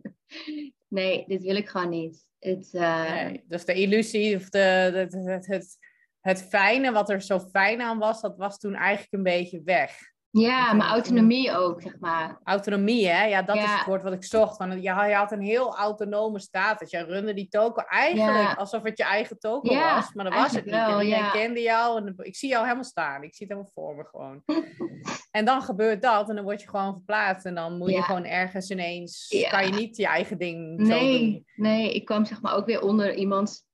[0.89, 2.29] nee, dit wil ik gewoon niet.
[2.39, 5.79] Het, eh, Nee, dus de illusie of de, het, het, het,
[6.21, 10.15] het fijne, wat er zo fijn aan was, dat was toen eigenlijk een beetje weg.
[10.41, 12.41] Ja, maar autonomie ook, zeg maar.
[12.45, 13.25] Autonomie, hè?
[13.25, 14.57] Ja, dat is het woord wat ik zocht.
[14.57, 16.91] Van, ja, je had een heel autonome status.
[16.91, 18.53] Jij runde die token eigenlijk Ja.
[18.53, 20.13] alsof het je eigen token Ja, was.
[20.13, 20.75] Maar dat was het niet.
[20.75, 21.31] wel, En ja.
[21.31, 21.99] kende jou.
[22.07, 23.23] En ik zie jou helemaal staan.
[23.23, 24.43] Ik zie het helemaal voor me gewoon.
[25.39, 26.29] en dan gebeurt dat.
[26.29, 27.47] En dan word je gewoon verplaatst.
[27.47, 29.45] En dan moet je gewoon ergens ineens...
[29.51, 30.99] Kan je niet je eigen ding zo doen.
[30.99, 33.65] Nee, nee, ik kwam zeg maar ook weer onder iemands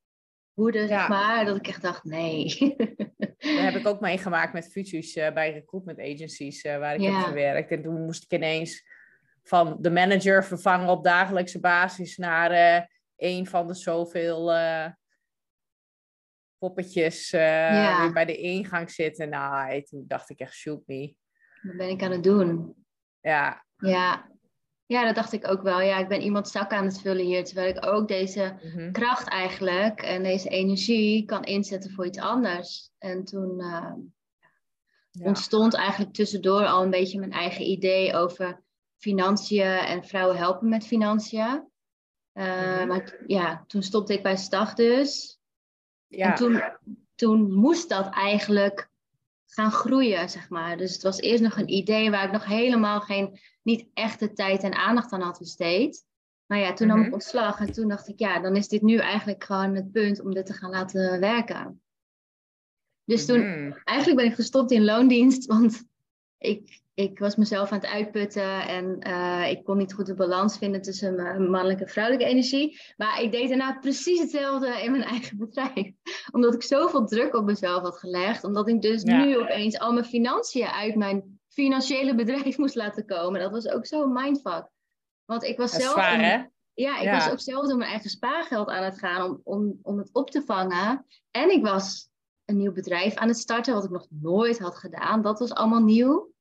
[0.55, 1.45] hoede, zeg maar.
[1.45, 2.47] Dat ik echt dacht, nee.
[3.43, 7.15] Dat heb ik ook meegemaakt met fusies eh, bij recruitment agencies eh, waar ik heb
[7.15, 7.71] gewerkt.
[7.71, 8.85] En toen moest ik ineens
[9.43, 12.83] van de manager vervangen op dagelijkse basis naar eh,
[13.17, 14.53] een van de zoveel
[16.59, 19.29] poppetjes weer bij de ingang zitten.
[19.29, 21.15] Nou, toen dacht ik echt, shoot me.
[21.63, 22.75] Wat ben ik aan het doen?
[23.21, 24.32] Ja, Ja.
[24.93, 25.81] Ja, dat dacht ik ook wel.
[25.81, 27.45] Ja, ik ben iemand zak aan het vullen hier.
[27.45, 28.93] Terwijl ik ook deze mhm.
[28.93, 32.91] kracht eigenlijk en deze energie kan inzetten voor iets anders.
[32.99, 33.93] En toen eh,
[35.11, 35.25] ja.
[35.25, 38.63] ontstond eigenlijk tussendoor al een beetje mijn eigen idee over
[38.97, 41.71] financiën en vrouwen helpen met financiën.
[42.33, 42.87] Eh, Mhm.
[42.87, 45.41] Maar ja, toen stopte ik bij Stag dus.
[46.07, 46.29] ja.
[46.29, 46.63] En toen,
[47.15, 48.91] toen moest dat eigenlijk
[49.55, 50.77] gaan groeien, zeg maar.
[50.77, 54.63] Dus het was eerst nog een idee waar ik nog helemaal geen, niet echte tijd
[54.63, 56.05] en aandacht aan had besteed.
[56.47, 57.07] Maar ja, toen nam Mhm.
[57.07, 60.21] ik ontslag en toen dacht ik, ja, dan is dit nu eigenlijk gewoon het punt
[60.21, 61.83] om dit te gaan laten werken.
[63.05, 63.73] Dus toen, Mhm.
[63.85, 65.85] eigenlijk ben ik gestopt in loondienst, want
[66.39, 70.59] ik, ik was mezelf aan het uitputten en eh, ik kon niet goed de balans
[70.59, 72.81] vinden tussen mijn mannelijke en vrouwelijke energie.
[72.97, 75.93] Maar ik deed daarna precies hetzelfde in mijn eigen bedrijf.
[76.33, 79.25] Omdat ik zoveel druk op mezelf had gelegd, omdat ik dus Ja.
[79.25, 83.41] nu opeens al mijn financiën uit mijn financiële bedrijf moest laten komen.
[83.41, 84.69] Dat was ook zo'n mindfuck.
[85.25, 85.93] Want ik was zelf...
[85.93, 86.43] zwaar, een- hè?
[86.75, 87.13] ja, ik Ja.
[87.13, 90.31] was ook zelf door mijn eigen spaargeld aan het gaan om, om, om het op
[90.31, 91.07] te vangen.
[91.31, 92.11] En ik was
[92.45, 95.23] een nieuw bedrijf aan het starten, wat ik nog nooit had gedaan.
[95.23, 96.32] Dat was allemaal nieuw.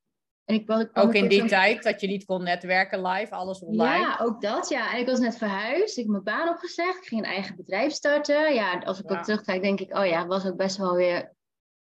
[0.51, 3.99] En ik Ook in die tijd dat je niet kon netwerken live, alles online.
[3.99, 4.93] Ja, ook dat, ja.
[4.93, 5.97] En ik was net verhuisd.
[5.97, 6.97] Ik heb mijn baan opgezegd.
[6.97, 8.53] Ik ging een eigen bedrijf starten.
[8.53, 9.17] Ja, als ik Ja.
[9.17, 11.33] ook terugkijk, denk ik, oh ja, was ook best wel weer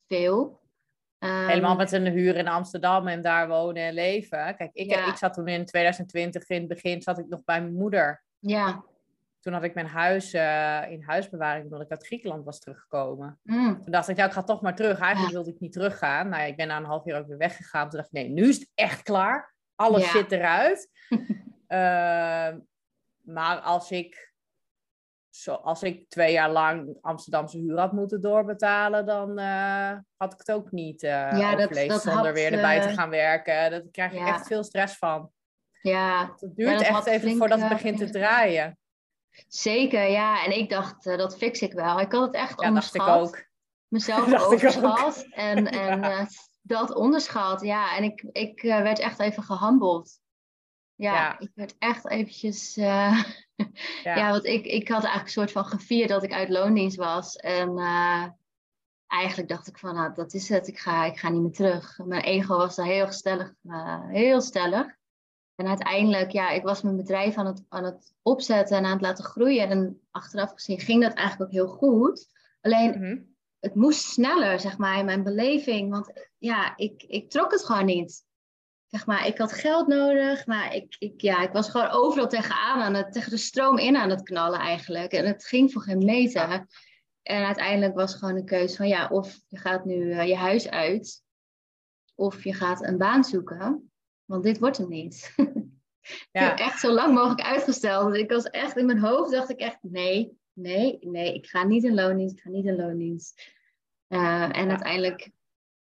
[0.08, 0.64] veel.
[1.20, 4.56] Ehm, Helemaal met een huur in Amsterdam en daar wonen en leven.
[4.56, 5.08] Kijk, ik, Ja.
[5.08, 8.24] ik zat toen in 2020, in het begin zat ik nog bij mijn moeder.
[8.40, 8.84] Ja.
[9.46, 13.40] Toen had ik mijn huis eh, in huisbewaring, omdat ik uit Griekenland was teruggekomen.
[13.44, 13.82] Mm.
[13.82, 15.00] Toen dacht ik, ja, ik ga toch maar terug.
[15.00, 15.36] Eigenlijk Ja.
[15.36, 16.30] wilde ik niet teruggaan.
[16.30, 17.90] Nou ja, ik ben na een half jaar ook weer weggegaan.
[17.90, 19.54] Toen dacht ik, nee, nu is het echt klaar.
[19.76, 20.06] Alle Ja.
[20.06, 20.90] shit eruit.
[21.68, 22.60] Ehm,
[23.22, 24.34] maar als ik,
[25.30, 30.40] zo, als ik twee jaar lang Amsterdamse huur had moeten doorbetalen, dan eh, had ik
[30.40, 33.72] het ook niet eh Ja, dat- zonder had, weer erbij te eh, gaan werken.
[33.72, 34.28] Daar krijg je ja.
[34.28, 35.32] echt veel stress van.
[35.82, 38.78] Ja, Het duurt echt even flink, voordat het eh, begint te draaien.
[39.48, 40.10] Zeker.
[40.10, 42.00] Ja, en ik dacht, eh, dat fix ik wel.
[42.00, 43.20] Ik had het echt Ja, dacht ik onderschat.
[43.38, 43.44] ook.
[43.88, 44.54] mezelf Dacht ik ook.
[44.54, 46.20] overschat en, en Ja.
[46.20, 46.26] eh,
[46.62, 47.62] dat onderschat.
[47.62, 50.20] Ja, en ik, ik eh, werd echt even gehandeld.
[50.96, 51.40] Ja, Ja.
[51.40, 52.76] ik werd echt eventjes...
[54.04, 54.30] Ja.
[54.32, 57.36] want ik, ik had eigenlijk een soort van gevierd dat ik uit loondienst was.
[57.36, 57.78] En
[59.08, 60.68] eigenlijk dacht ik van, nou, dat is het.
[60.68, 61.98] Ik ga, ik ga niet meer terug.
[62.06, 63.54] Mijn ego was daar heel stellig.
[64.08, 64.95] heel stellig.
[65.56, 69.02] En uiteindelijk, ja, ik was mijn bedrijf aan het, aan het opzetten en aan het
[69.02, 69.70] laten groeien.
[69.70, 72.28] En achteraf gezien ging dat eigenlijk ook heel goed.
[72.62, 73.18] Alleen, Mhm.
[73.60, 75.92] het moest sneller, zeg maar, in mijn beleving.
[75.92, 78.24] Want ja, ik, ik trok het gewoon niet.
[78.86, 82.82] Zeg maar, ik had geld nodig, maar ik, ik, ja, ik was gewoon overal tegenaan
[82.82, 85.12] aan het, tegen de stroom in aan het knallen eigenlijk.
[85.12, 86.68] En het ging voor geen meter.
[87.22, 90.70] En uiteindelijk was gewoon een keuze van ja, of je gaat nu eh, je huis
[90.70, 91.24] uit,
[92.16, 93.92] of je gaat een baan zoeken.
[94.26, 95.34] Want dit wordt hem niet.
[96.06, 96.66] Ik heb Ja.
[96.66, 98.12] echt zo lang mogelijk uitgesteld.
[98.14, 101.64] Dus ik was echt in mijn hoofd, dacht ik echt, nee, nee, nee, ik ga
[101.64, 103.52] niet in loondienst, ik ga niet in loondienst.
[104.08, 104.70] Eh, en Ja.
[104.70, 105.30] uiteindelijk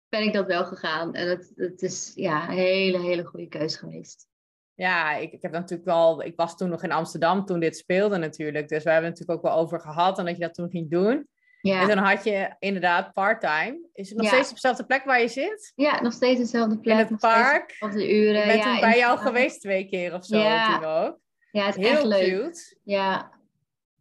[0.09, 1.14] ben ik dat wel gegaan.
[1.14, 4.28] En het, het is ja, een hele, hele goede keus geweest.
[4.74, 6.22] Ja, ik, ik heb natuurlijk wel.
[6.22, 8.68] Ik was toen nog in Amsterdam toen dit speelde natuurlijk.
[8.68, 10.90] Dus we hebben het natuurlijk ook wel over gehad en dat je dat toen ging
[10.90, 11.28] doen.
[11.62, 13.79] En Ja, toen had je inderdaad part-time.
[13.92, 14.33] Is het nog Ja.
[14.33, 15.72] steeds op dezelfde plek waar je zit?
[15.75, 16.98] ja nog steeds dezelfde plek.
[16.98, 17.77] In het park?
[17.81, 18.40] Op de uren.
[18.40, 19.27] Ik ben ja, toen bij jou park.
[19.27, 20.75] geweest twee keer of zo Ja.
[20.79, 21.18] toen ook.
[21.51, 22.25] Ja, het is echt Heel leuk.
[22.42, 22.77] cute.
[22.85, 23.31] Ja,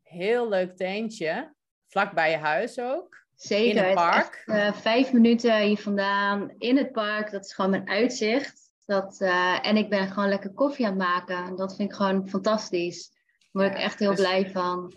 [0.03, 1.53] Heel leuk tentje.
[1.87, 3.19] Vlak bij je huis ook.
[3.35, 3.77] zeker.
[3.77, 4.43] In het park.
[4.45, 7.31] echt, eh, vijf minuten hier vandaan in het park.
[7.31, 8.61] Dat is gewoon mijn uitzicht.
[8.85, 11.35] Dat, eh, en ik ben gewoon lekker koffie aan het maken.
[11.45, 13.09] En dat vind ik gewoon fantastisch.
[13.51, 14.93] Daar word ik echt heel dus- blij van.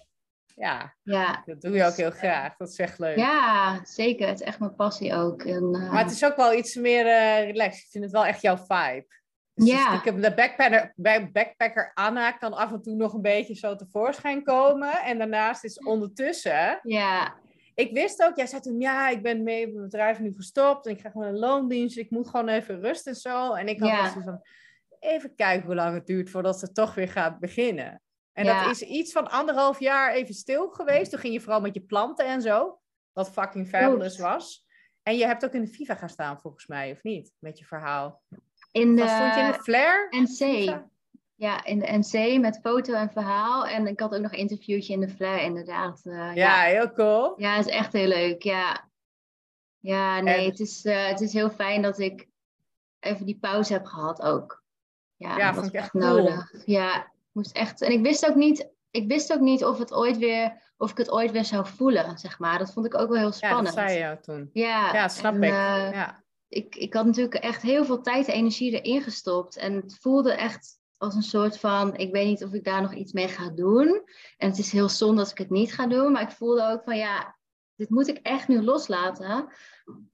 [0.54, 1.42] Ja, Ja.
[1.44, 2.56] dat doe je ook heel graag.
[2.56, 3.16] Dat is echt leuk.
[3.16, 4.28] ja, zeker.
[4.28, 5.42] Het is echt mijn passie ook.
[5.42, 7.82] En, eh, Maar het is ook wel iets meer eh, relaxed.
[7.84, 9.06] Ik vind het wel echt jouw vibe.
[9.54, 9.86] Dus Ja.
[9.86, 14.42] stiekem de backpacker, back- backpacker Anna kan af en toe nog een beetje zo tevoorschijn
[14.42, 14.92] komen.
[15.02, 17.34] En daarnaast is ondertussen ja,
[17.74, 20.92] ik wist ook, jij zei toen, ja, ik ben mee mijn bedrijf nu gestopt en
[20.92, 23.52] ik ga gewoon een loondienst, ik moet gewoon even rusten en zo.
[23.52, 24.02] En ik had Ja.
[24.02, 24.42] dus van,
[25.00, 28.02] even kijken hoe lang het duurt voordat ze toch weer gaat beginnen.
[28.34, 28.62] En Ja.
[28.62, 31.10] dat is iets van anderhalf jaar even stil geweest.
[31.10, 32.78] Toen ging je vooral met je planten en zo,
[33.12, 34.66] wat fucking fabulous was.
[35.02, 37.32] En je hebt ook in de FIFA gaan staan, volgens mij, of niet?
[37.38, 38.22] Met je verhaal.
[38.72, 40.06] In Wat stond je in de de Flair?
[40.10, 40.76] NC.
[41.34, 43.66] Ja, in de NC met foto en verhaal.
[43.66, 46.00] En ik had ook nog een interviewtje in de Flair, inderdaad.
[46.04, 47.40] Eh, Ja, heel cool.
[47.40, 48.42] Ja, is echt heel leuk.
[48.42, 48.88] Ja,
[49.78, 52.28] ja nee, En- het, is, eh, het is heel fijn dat ik
[53.00, 54.62] even die pauze heb gehad ook.
[55.16, 56.02] Ja, Ja, dat vond was ik echt cool.
[56.04, 56.62] nodig.
[56.66, 57.82] Ja, moest echt.
[57.82, 60.96] En ik wist ook niet, ik wist ook niet of, het ooit weer, of ik
[60.96, 62.58] het ooit weer zou voelen, zeg maar.
[62.58, 63.74] Dat vond ik ook wel heel Ja, spannend.
[63.76, 64.50] dat zei je toen.
[64.52, 65.50] Ja, Ja, snap en, ik.
[65.50, 66.22] eh, ja.
[66.48, 69.56] ik, ik had natuurlijk echt heel veel tijd en energie erin gestopt.
[69.56, 72.94] En het voelde echt als een soort van, ik weet niet of ik daar nog
[72.94, 74.02] iets mee ga doen.
[74.36, 76.12] En het is heel zonde als ik het niet ga doen.
[76.12, 77.36] Maar ik voelde ook van, ja,
[77.76, 79.48] dit moet ik echt nu loslaten.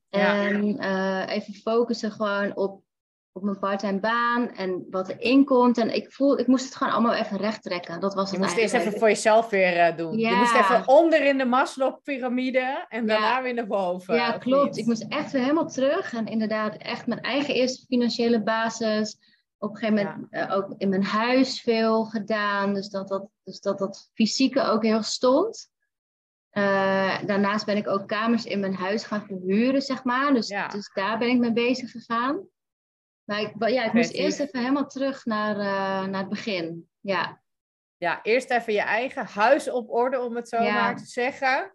[0.09, 0.47] Ja.
[0.49, 2.83] En eh, even focussen gewoon op,
[3.33, 5.79] op mijn parttime baan en wat erin komt.
[5.79, 8.01] En ik voel, ik moest het gewoon allemaal even recht trekken.
[8.01, 10.13] Dat was Je het moest eerst even voor jezelf weer eh, doen.
[10.19, 10.39] Je Ja.
[10.39, 13.07] moest even onder in de Maslow-pyramide en Ja.
[13.07, 14.15] daarna weer naar boven.
[14.15, 14.65] Ja, klopt.
[14.67, 14.77] niet?
[14.77, 16.13] Ik moest echt weer helemaal terug.
[16.15, 19.19] En inderdaad, echt mijn eigen eerste financiële basis.
[19.59, 22.75] Op een gegeven moment eh, ook in mijn huis veel gedaan.
[22.75, 25.69] Dus dat dat, dus dat, dat fysieke ook heel stond.
[26.51, 30.35] Eh, daarnaast ben ik ook kamers in mijn huis gaan verhuren, zeg maar.
[30.35, 32.41] Dus, dus daar ben ik mee bezig gegaan.
[33.31, 36.89] Maar ik, ja, ik moest eerst even helemaal terug naar, eh, naar het begin.
[37.01, 37.43] Ja,
[37.97, 40.75] Ja, eerst even je eigen huis op orde, om het zo Ja.
[40.75, 41.75] maar te zeggen.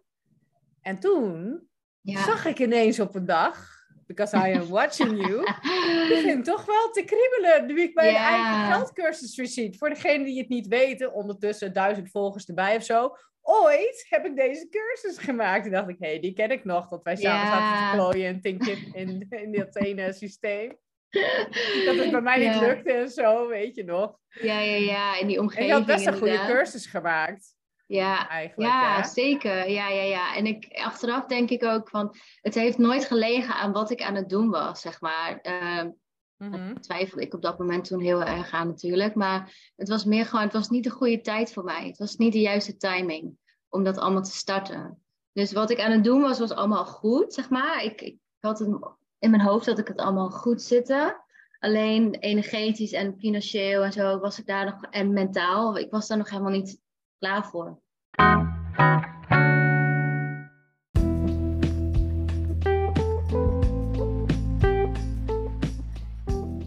[0.80, 1.60] En toen
[2.00, 2.24] ja.
[2.24, 3.68] zag ik ineens op een dag,
[4.06, 5.40] because I am watching you,
[6.00, 8.28] het begint toch wel te kriebelen nu ik mijn Ja.
[8.28, 9.78] eigen geldcursus weer zie.
[9.78, 13.16] Voor degenen die het niet weten, ondertussen duizend volgers erbij of zo.
[13.42, 15.66] Ooit heb ik deze cursus gemaakt.
[15.66, 16.88] En dacht ik, hé, hey, die ken ik nog.
[16.88, 20.76] Dat wij samen zaten te klooien en tinken in, in dat ene systeem.
[21.86, 22.60] Dat het bij mij niet Ja.
[22.60, 24.18] lukte en zo, weet je nog.
[24.28, 25.18] ja, ja, ja.
[25.18, 27.54] In die En omgeving je had best een goede cursus gemaakt,
[27.86, 28.70] Ja, eigenlijk.
[28.72, 29.70] Ja, zeker.
[29.70, 30.34] Ja, ja, ja.
[30.34, 34.14] En ik, achteraf denk ik ook van, het heeft nooit gelegen aan wat ik aan
[34.14, 35.40] het doen was, zeg maar.
[36.36, 36.74] Mhm.
[36.74, 39.14] twijfelde ik op dat moment toen heel erg aan natuurlijk.
[39.14, 41.86] Maar het was meer gewoon, het was niet de goede tijd voor mij.
[41.86, 45.02] Het was niet de juiste timing om dat allemaal te starten.
[45.32, 47.84] Dus wat ik aan het doen was, was allemaal goed, zeg maar.
[47.84, 48.68] Ik, ik had het
[49.26, 51.16] in mijn hoofd dat ik het allemaal goed zitten.
[51.58, 56.18] Alleen energetisch en financieel en zo was ik daar nog, en mentaal, ik was daar
[56.18, 56.80] nog helemaal niet
[57.18, 57.80] klaar voor.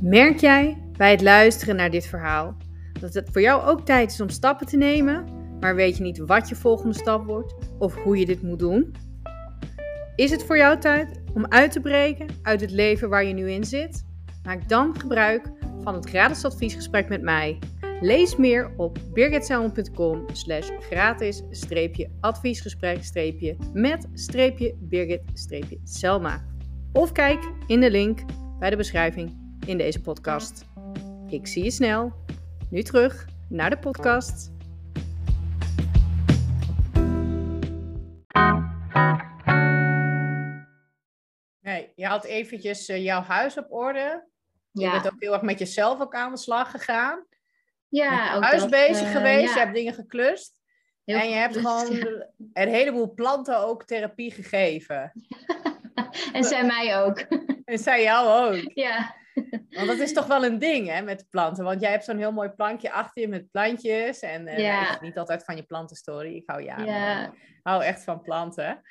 [0.02, 2.58] Merk jij bij het luisteren naar dit verhaal
[3.00, 5.26] dat het voor jou ook tijd is om stappen te nemen,
[5.60, 8.96] maar weet je niet wat je volgende stap wordt of hoe je dit moet doen?
[10.16, 13.52] Is het voor jou tijd om uit te breken uit het leven waar je nu
[13.52, 14.06] in zit?
[14.44, 15.52] Maak dan gebruik
[15.84, 17.60] van het gratis adviesgesprek met mij.
[18.02, 21.44] Lees meer op birgitselman.com slash gratis
[22.20, 23.04] adviesgesprek
[23.74, 24.08] met
[24.80, 25.22] Birgit
[25.84, 26.46] Selma.
[26.92, 28.20] Of kijk in de link
[28.60, 30.66] bij de beschrijving in deze podcast.
[31.28, 32.14] Ik zie je snel.
[32.70, 34.59] Nu terug naar de podcast.
[42.00, 44.28] Je had eventjes eh, jouw huis op orde.
[44.72, 47.26] Je Ja, bent ook heel erg met jezelf ook aan de slag gegaan.
[47.88, 50.56] ja je ook huis dat, bezig eh, geweest, ja, je hebt dingen geklust.
[51.06, 55.12] heel en je hebt gewoon de- een heleboel planten ook therapie gegeven.
[55.14, 55.38] ja.
[56.34, 57.20] En zij mij ook.
[57.66, 58.72] En zij jou ook.
[58.74, 59.16] ja.
[59.70, 61.64] Want dat is toch wel een ding, hè, met planten.
[61.64, 64.20] Want jij hebt zo'n heel mooi plankje achter je met plantjes.
[64.20, 64.98] En eh, Ja.
[65.02, 66.36] niet altijd van je plantenstory.
[66.36, 67.26] Ik hou, ja, Ja.
[67.26, 68.82] ik hou echt van planten.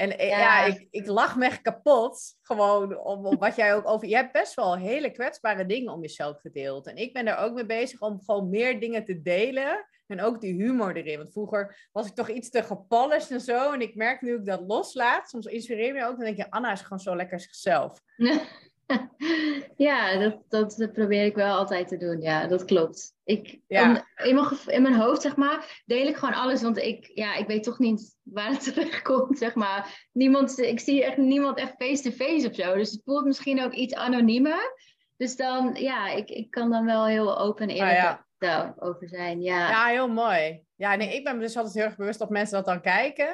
[0.00, 0.64] En eh, ja, Ja.
[0.64, 2.36] ik, ik lach me echt kapot.
[2.42, 4.08] Gewoon om, om wat jij ook over...
[4.08, 6.86] Je hebt best wel hele kwetsbare dingen om jezelf gedeeld.
[6.86, 9.86] En ik ben er ook mee bezig om gewoon meer dingen te delen.
[10.06, 11.16] En ook die humor erin.
[11.16, 13.72] Want vroeger was ik toch iets te gepolished en zo.
[13.72, 15.28] En ik merk nu ik dat loslaat.
[15.28, 16.16] Soms inspireer me ook.
[16.16, 18.00] Dan denk je, Anna is gewoon zo lekker zichzelf.
[19.76, 22.20] ja, dat, dat probeer ik wel altijd te doen.
[22.20, 23.14] Ja, dat klopt.
[23.24, 23.82] Ik, Ja.
[23.90, 26.62] om- in, mijn, in mijn hoofd, zeg maar, deel ik gewoon alles.
[26.62, 30.08] Want ik, ja, ik weet toch niet waar het terecht komt, zeg maar.
[30.12, 32.74] Niemand, ik zie echt niemand echt face-to-face of zo.
[32.74, 34.74] Dus het voelt misschien ook iets anoniemer.
[35.16, 38.96] Dus dan, ja, ik, ik kan dan wel heel open en eerlijk Ah, ja.
[39.00, 39.42] zijn.
[39.42, 40.62] Ja, Ja, heel mooi.
[40.76, 43.26] Ja, nee, ik ben me dus altijd heel erg bewust dat mensen dat dan kijken.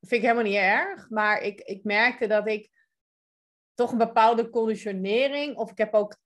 [0.00, 1.10] Dat vind ik helemaal niet erg.
[1.10, 2.70] Maar ik, ik merkte dat ik
[3.74, 6.16] toch een bepaalde conditionering, of ik heb ook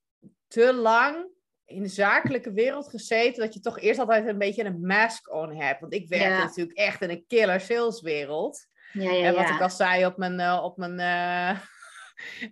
[0.49, 1.34] te lang
[1.64, 5.55] in de zakelijke wereld gezeten, dat je toch eerst altijd een beetje een mask on
[5.55, 5.80] hebt.
[5.80, 6.44] Want ik werkte Ja.
[6.44, 8.66] natuurlijk echt in een killer saleswereld.
[8.92, 11.61] Ja, ja, En wat ik al zei op mijn, eh, op mijn, eh,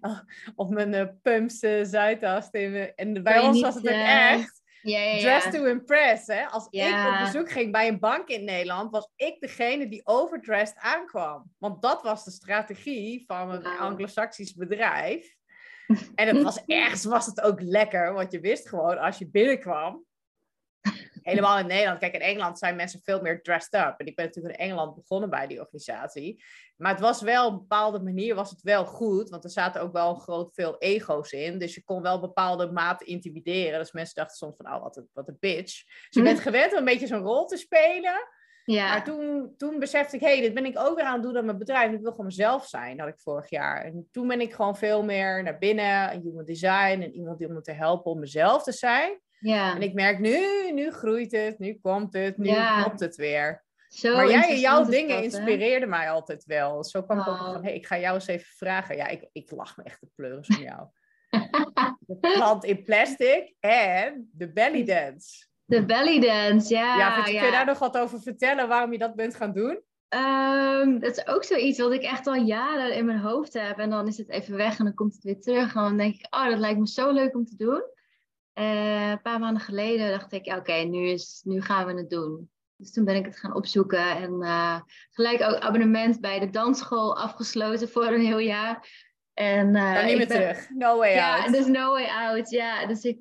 [0.54, 2.50] op mijn eh, pumps Zuidas.
[2.50, 5.20] En bij ons was het ook echt Ja, ja, ja.
[5.20, 6.26] dress to impress.
[6.26, 6.44] Hè?
[6.44, 10.78] Als ik op bezoek ging bij een bank in Nederland, was ik degene die overdressed
[10.78, 11.50] aankwam.
[11.58, 15.32] Want dat was de strategie van een anglo-saxisch bedrijf.
[16.14, 20.04] En het was ergens was het ook lekker, want je wist gewoon als je binnenkwam.
[21.24, 21.98] Helemaal in Nederland.
[21.98, 23.94] Kijk, in Engeland zijn mensen veel meer dressed up.
[23.96, 26.44] En ik ben natuurlijk in Engeland begonnen bij die organisatie.
[26.76, 29.30] Maar het was wel op een bepaalde manier was het wel goed.
[29.30, 31.58] Want er zaten ook wel groot veel ego's in.
[31.58, 33.78] Dus je kon wel bepaalde mate intimideren.
[33.78, 35.84] Dus mensen dachten soms van, oh, wat een, wat een bitch.
[35.84, 38.28] Dus je bent gewend om een beetje zo'n rol te spelen.
[38.64, 38.88] Ja.
[38.88, 41.36] Maar toen, toen besefte ik, hé, hey, dit ben ik ook weer aan het doen
[41.36, 41.92] aan mijn bedrijf.
[41.92, 43.84] Ik wil gewoon mezelf zijn, had ik vorig jaar.
[43.84, 47.48] En toen ben ik gewoon veel meer naar binnen, een human design en iemand die
[47.48, 49.20] om me te helpen om mezelf te zijn.
[49.44, 49.74] Ja.
[49.74, 52.82] En ik merk nu, nu groeit het, nu komt het, nu Ja.
[52.82, 53.64] klopt het weer.
[53.88, 56.84] Zo maar jij, jouw dingen dat, inspireerden mij altijd wel.
[56.84, 57.52] Zo kwam ik ook Wauw.
[57.52, 58.96] van, hé, hey, ik ga jou eens even vragen.
[58.96, 60.86] Ja, ik, ik lach me echt de pleuris om jou.
[62.06, 65.46] de plant in plastic en de belly dance.
[65.64, 66.98] De belly dance, ja.
[66.98, 67.38] Ja, vind ja.
[67.38, 69.82] kun je daar nog wat over vertellen waarom je dat bent gaan doen?
[70.08, 73.78] Ehm, dat is ook zoiets wat ik echt al jaren in mijn hoofd heb.
[73.78, 75.74] En dan is het even weg en dan komt het weer terug.
[75.74, 77.82] En dan denk ik, oh, dat lijkt me zo leuk om te doen.
[78.54, 82.10] Eh, een paar maanden geleden dacht ik, ja, oké, nu is nu gaan we het
[82.10, 82.50] doen.
[82.76, 84.16] Dus toen ben ik het gaan opzoeken.
[84.16, 84.80] En eh,
[85.10, 89.02] gelijk ook abonnement bij de dansschool afgesloten voor een heel jaar.
[89.34, 90.70] En, Kan niet ik meer ben- terug.
[90.70, 91.52] No way Ja, out.
[91.52, 92.50] dus no way out.
[92.50, 93.18] Ja, dus ik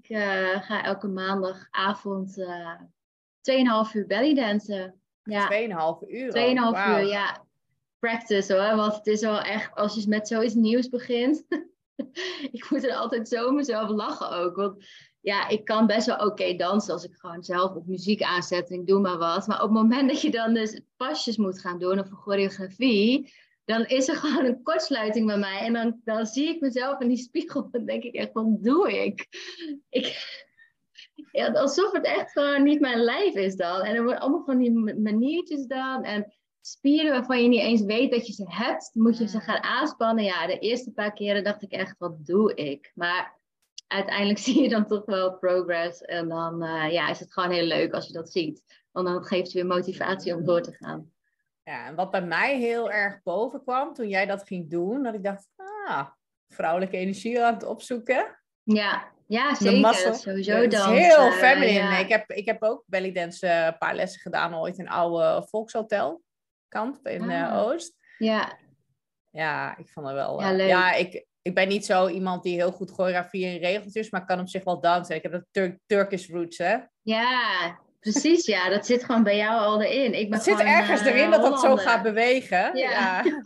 [0.61, 2.81] ga elke maandagavond eh
[3.41, 5.01] 2,5 uur belly dansen.
[5.23, 5.47] Ja.
[5.47, 6.31] 2,5 uur.
[6.31, 6.99] 2,5 Wauw.
[6.99, 7.45] uur, ja.
[7.99, 11.45] Practice hoor, want het is wel echt, als je met zoiets nieuws begint.
[12.51, 14.55] ik moet er altijd zo mezelf lachen ook.
[14.55, 14.86] Want
[15.24, 18.80] ja, ik kan best wel oké dansen als ik gewoon zelf op muziek aanzet en
[18.80, 19.47] ik doe maar wat.
[19.47, 23.34] Maar op het moment dat je dan dus pasjes moet gaan doen of een choreografie,
[23.65, 25.59] dan is er gewoon een kortsluiting bij mij.
[25.59, 29.03] En dan, dan zie ik mezelf in die spiegel en denk ik echt, wat doe
[29.03, 29.28] ik?
[29.89, 30.41] ik
[31.32, 33.82] ja, alsof het echt gewoon niet mijn lijf is dan.
[33.82, 36.03] En er worden allemaal van die ma- maniertjes dan.
[36.03, 39.63] En spieren waarvan je niet eens weet dat je ze hebt, moet je ze gaan
[39.63, 40.24] aanspannen.
[40.24, 42.91] Ja, de eerste paar keren dacht ik echt, wat doe ik?
[42.95, 43.41] Maar
[43.94, 46.02] uiteindelijk zie je dan toch wel progress.
[46.02, 48.64] En dan eh, ja, is het gewoon heel leuk als je dat ziet.
[48.91, 51.12] Want dan geeft het weer motivatie om door te gaan.
[51.64, 55.14] Ja, en wat bij mij heel erg boven kwam toen jij dat ging doen, dat
[55.14, 55.48] ik dacht,
[55.86, 56.08] ah,
[56.48, 58.39] vrouwelijke energie aan het opzoeken.
[58.64, 59.82] Ja, ja zeker.
[59.82, 60.94] Dat sowieso Het is dan.
[60.94, 61.80] heel eh, feminine.
[61.80, 61.98] ja.
[61.98, 65.48] Ik, heb, ik heb ook bellydance eh, een paar lessen gedaan ooit in een oude
[65.48, 66.22] volkshotel
[66.68, 67.58] kamp in Ah.
[67.58, 67.96] Oost.
[68.18, 68.58] Ja,
[69.32, 70.41] Ja, ik vond het wel.
[70.41, 70.68] Ja, leuk.
[70.68, 74.39] ja ik, ik ben niet zo iemand die heel goed choreografie en regeltjes, maar kan
[74.39, 75.16] op zich wel dansen.
[75.16, 76.76] Ik heb de Tur Turkish roots, hè.
[77.02, 78.46] ja, precies.
[78.46, 80.14] Ja, dat zit gewoon bij jou al erin.
[80.20, 82.78] Ik ben Het zit ergens eh, erin dat dat zo gaat bewegen.
[82.78, 82.91] Ja.
[82.91, 83.24] Ja.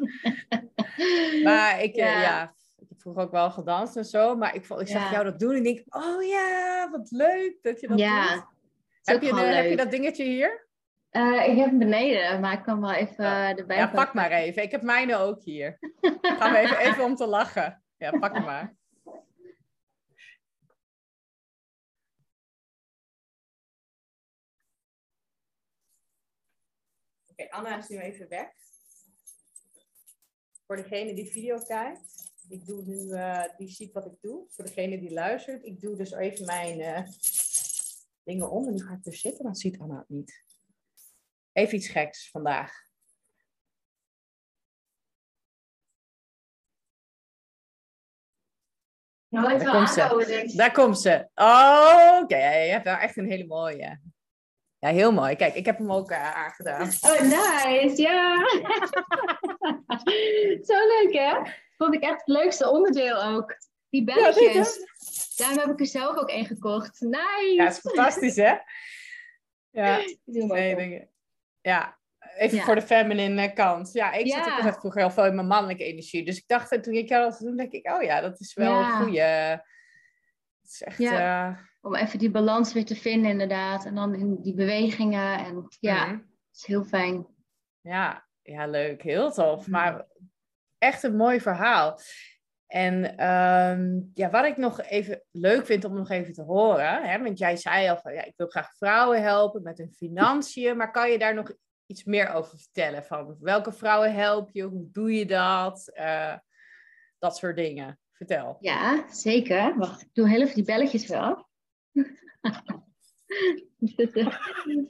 [1.44, 2.06] Maar ik, ja.
[2.06, 2.22] Ja.
[2.22, 4.36] ja, ik heb vroeger ook wel gedanst en zo.
[4.36, 5.12] Maar ik, ik zag Ja.
[5.12, 8.44] jou dat doen en ik denk, oh ja, wat leuk dat je dat Ja, doet.
[9.04, 10.68] Heb je, de, heb je dat dingetje hier?
[11.10, 14.32] Eh, ik heb hem beneden, maar ik kan wel even eh, erbij Ja, pak maar
[14.32, 14.64] even.
[14.64, 15.78] Ik heb mijne ook hier.
[16.22, 17.82] Gaan we even, even om te lachen.
[17.98, 18.76] Ja, pak hem maar.
[27.28, 28.54] Oké, Anna is nu even weg.
[30.66, 34.46] Voor degene die video kijkt, ik doe nu, eh, die ziet wat ik doe.
[34.50, 37.08] Voor degene die luistert, ik doe dus even mijn eh,
[38.24, 38.68] dingen om.
[38.68, 40.44] En nu ga ik dus zitten, dan ziet Anna het niet.
[41.52, 42.87] Even iets geks vandaag.
[49.42, 50.02] Nou, Daar komt ze.
[50.02, 50.58] aanhouden, denk ik.
[50.58, 51.28] Daar komt ze.
[51.36, 52.38] Oh, oké.
[52.38, 54.00] Ja, je hebt wel echt een hele mooie.
[54.80, 55.36] Ja, heel mooi.
[55.36, 56.82] Kijk, ik heb hem ook eh, aangedaan.
[57.02, 58.02] Oh, nice.
[58.02, 58.36] Ja.
[60.70, 61.52] Zo leuk, hè?
[61.78, 63.58] Vond ik echt het leukste onderdeel ook.
[63.90, 64.78] Die belletjes.
[64.78, 67.02] dit, Daarom heb ik er zelf ook één gekocht.
[67.02, 67.54] Nice.
[67.56, 68.56] Ja, is fantastisch, hè?
[69.72, 70.78] Ja, nee, op.
[70.78, 71.08] denk-
[71.62, 71.97] ja.
[72.38, 72.64] Even Ja.
[72.64, 73.94] voor de feminine kant.
[73.94, 76.26] Ja, ik zat ook altijd vroeger heel veel in mijn mannelijke energie.
[76.26, 78.54] Dus ik dacht, eh, toen ik jou dat toen denk ik, oh ja, dat is
[78.54, 79.22] wel een goede.
[80.62, 81.50] Het is echt, Ja.
[81.50, 83.86] eh, Om even die balans weer te vinden, inderdaad.
[83.86, 85.38] En dan in die bewegingen.
[85.46, 86.14] En ja, mhm.
[86.14, 87.28] het is heel fijn.
[87.82, 89.02] Ja, ja, leuk.
[89.04, 89.62] Heel tof.
[89.62, 89.72] Mhm.
[89.72, 90.06] Maar
[90.78, 92.00] echt een mooi verhaal.
[92.68, 97.04] En ehm, ja, wat ik nog even leuk vind om nog even te horen.
[97.10, 100.78] Hè, want jij zei al van ja, ik wil graag vrouwen helpen met hun financiën.
[100.78, 101.52] Maar kan je daar nog
[101.88, 103.04] iets meer over vertellen?
[103.04, 104.64] Van welke vrouwen help je?
[104.64, 105.92] Hoe doe je dat?
[105.94, 106.34] Eh,
[107.20, 108.00] dat soort dingen.
[108.12, 108.58] Vertel.
[108.60, 109.78] Ja, zeker.
[109.78, 111.48] Wacht, ik doe heel even die belletjes wel.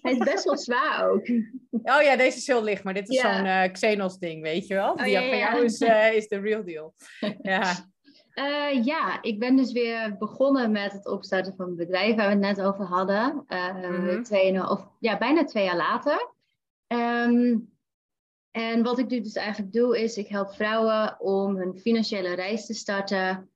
[0.02, 1.28] Hij is best wel zwaar ook.
[1.72, 3.36] Oh ja, deze is heel licht, maar dit is Ja.
[3.38, 4.92] zo'n eh, Xenos ding, weet je wel?
[4.92, 5.52] Oh, Die ja, van ja.
[5.52, 6.94] jou is, eh, is de real deal.
[7.42, 7.74] Ja.
[8.34, 12.46] Eh, ja, ik ben dus weer begonnen met het opstarten van een bedrijf waar we
[12.46, 13.46] het net over hadden.
[13.48, 14.24] Mhm.
[14.24, 16.36] twee, of, ja, bijna twee jaar later.
[16.88, 17.58] Ehm,
[18.52, 22.66] en wat ik nu dus eigenlijk doe, is ik help vrouwen om hun financiële reis
[22.66, 23.52] te starten.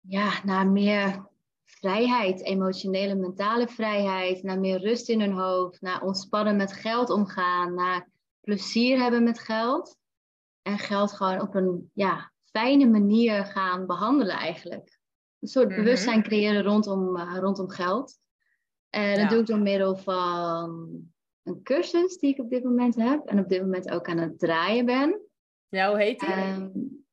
[0.00, 1.28] Ja, naar meer
[1.64, 7.74] vrijheid, emotionele, mentale vrijheid, naar meer rust in hun hoofd, naar ontspannen met geld omgaan,
[7.74, 8.08] naar
[8.40, 9.96] plezier hebben met geld.
[10.62, 14.98] En geld gewoon op een ja, fijne manier gaan behandelen eigenlijk.
[15.40, 15.76] Een soort Mhm.
[15.76, 18.18] bewustzijn creëren rondom, eh, rondom geld.
[18.90, 19.28] En dat Ja.
[19.28, 21.12] doe ik door middel van
[21.44, 23.26] een cursus die ik op dit moment heb.
[23.26, 25.20] En op dit moment ook aan het draaien ben.
[25.68, 26.28] ja, hoe heet die?
[26.28, 26.68] Ehm,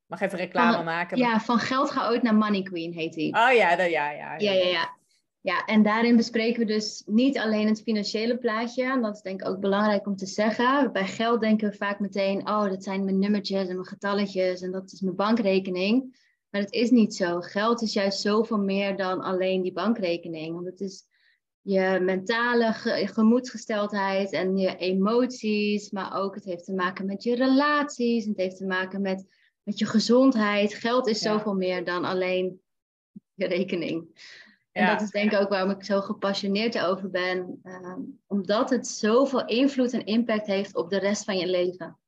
[0.05, 1.17] Mag even reclame van- maken?
[1.17, 3.33] ja, van geld chaot naar money queen heet die.
[3.35, 4.35] Oh ja, dat, ja, ja.
[4.37, 4.99] Ja, ja, ja.
[5.43, 8.83] Ja, en daarin bespreken we dus niet alleen het financiële plaatje.
[8.83, 10.91] En dat is denk ik ook belangrijk om te zeggen.
[10.91, 14.71] Bij geld denken we vaak meteen, oh, dat zijn mijn nummertjes en mijn getalletjes en
[14.71, 16.19] dat is mijn bankrekening.
[16.49, 17.39] Maar dat is niet zo.
[17.39, 20.53] Geld is juist zoveel meer dan alleen die bankrekening.
[20.53, 21.05] Want het is
[21.61, 25.89] je mentale ge- gemoedsgesteldheid en je emoties.
[25.91, 28.25] Maar ook het heeft te maken met je relaties.
[28.25, 29.25] Het heeft te maken met,
[29.63, 30.73] met je gezondheid.
[30.73, 31.31] Geld is Ja.
[31.31, 32.61] zoveel meer dan alleen
[33.33, 34.07] je rekening.
[34.71, 34.91] En Ja.
[34.91, 37.59] dat is denk ik ook waarom ik zo gepassioneerd over ben.
[37.63, 41.99] ehm, omdat het zoveel invloed en impact heeft op de rest van je leven.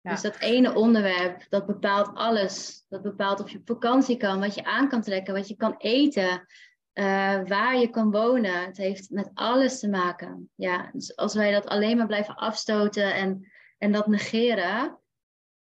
[0.00, 0.10] Ja.
[0.10, 2.84] Dus dat ene onderwerp, dat bepaalt alles.
[2.88, 5.74] Dat bepaalt of je op vakantie kan, wat je aan kan trekken, wat je kan
[5.78, 6.46] eten,
[6.92, 8.64] eh, waar je kan wonen.
[8.64, 10.50] Het heeft met alles te maken.
[10.54, 14.98] Ja, dus als wij dat alleen maar blijven afstoten en, en dat negeren,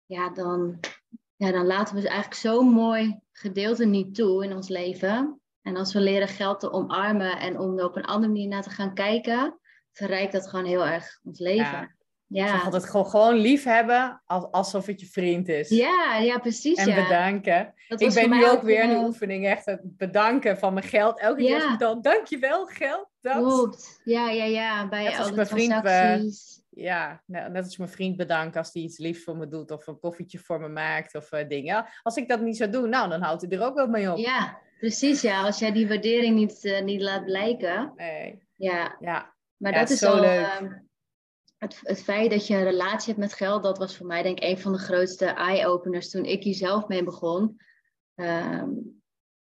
[0.05, 0.79] ja dan,
[1.35, 5.41] ja, dan laten we eigenlijk zo'n mooi gedeelte niet toe in ons leven.
[5.61, 8.63] En als we leren geld te omarmen en om er op een andere manier naar
[8.63, 9.59] te gaan kijken,
[9.91, 11.97] verrijkt dat gewoon heel erg ons leven.
[12.29, 15.69] Ik zeg Ja, altijd gewoon, gewoon lief hebben als, alsof het je vriend is.
[15.69, 16.77] ja, ja, precies.
[16.77, 17.03] En ja.
[17.03, 17.73] bedanken.
[17.87, 21.19] Ik ben nu ook weer in de oefening echt het bedanken van mijn geld.
[21.19, 21.73] Elke keer Ja.
[21.73, 23.07] ik dan, dankjewel geld.
[23.21, 23.35] Dat.
[23.35, 24.01] Klopt.
[24.03, 24.87] Ja, ja, ja.
[24.87, 26.19] Bij Net als mijn vriend, eh.
[26.69, 29.71] Ja, net als mijn vriend bedanken als hij iets liefs voor me doet.
[29.71, 31.85] Of een koffietje voor me maakt of eh, dingen.
[32.03, 34.17] Als ik dat niet zou doen, nou dan houdt hij er ook wel mee op.
[34.17, 35.21] Ja, precies.
[35.21, 37.93] Ja, als jij die waardering niet, eh, niet laat blijken.
[37.95, 39.33] Nee, Ja, ja.
[39.57, 40.19] maar Ja, dat is zo al.
[40.19, 40.45] leuk.
[40.45, 40.71] ehm,
[41.59, 44.37] het, het feit dat je een relatie hebt met geld, dat was voor mij denk
[44.39, 47.61] ik een van de grootste eye-openers toen ik hier zelf mee begon.
[48.15, 48.69] Ehm,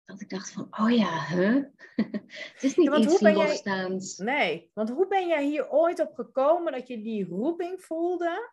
[0.05, 1.65] dat ik dacht van, oh ja, huh?
[2.55, 4.17] het is niet Ja, iets hoe ben jij- losstaands.
[4.19, 8.53] Nee, want hoe ben jij hier ooit op gekomen dat je die roeping voelde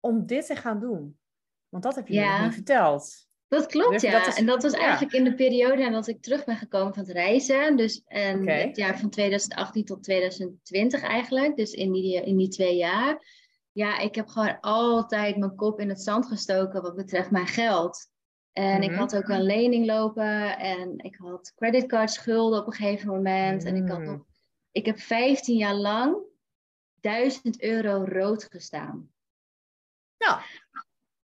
[0.00, 1.18] om dit te gaan doen?
[1.68, 2.36] Want dat heb je Ja.
[2.36, 3.28] nog niet verteld.
[3.50, 4.10] Dat klopt, Dus ja.
[4.18, 4.78] dat is- en dat was ja.
[4.78, 7.76] eigenlijk in de periode nadat ik terug ben gekomen van het reizen.
[7.76, 11.56] Dus en het jaar van 2018 tot 2020 eigenlijk.
[11.56, 13.38] Dus in die, in die twee jaar.
[13.72, 18.08] Ja, ik heb gewoon altijd mijn kop in het zand gestoken wat betreft mijn geld.
[18.52, 18.98] En ik Mhm.
[18.98, 23.64] had ook een lening lopen en ik had creditcardschulden op een gegeven moment.
[23.64, 24.04] En ik had Mm.
[24.04, 24.24] nog,
[24.70, 26.16] ik heb 15 jaar lang
[27.00, 29.10] 1000 euro rood gestaan.
[30.18, 30.40] Nou,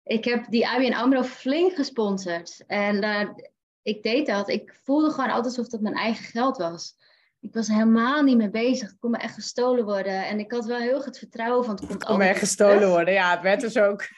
[0.06, 2.64] Ik heb die ABN AMRO flink gesponsord.
[2.66, 3.34] En daar,
[3.82, 4.48] ik deed dat.
[4.48, 6.94] Ik voelde gewoon altijd alsof dat mijn eigen geld was.
[7.40, 8.88] Ik was helemaal niet mee bezig.
[8.88, 10.26] Het kon me echt gestolen worden.
[10.26, 12.90] En ik had wel heel het vertrouwen van het komt kon altijd er gestolen terug.
[12.90, 13.14] worden.
[13.14, 14.02] Ja, het werd dus ook.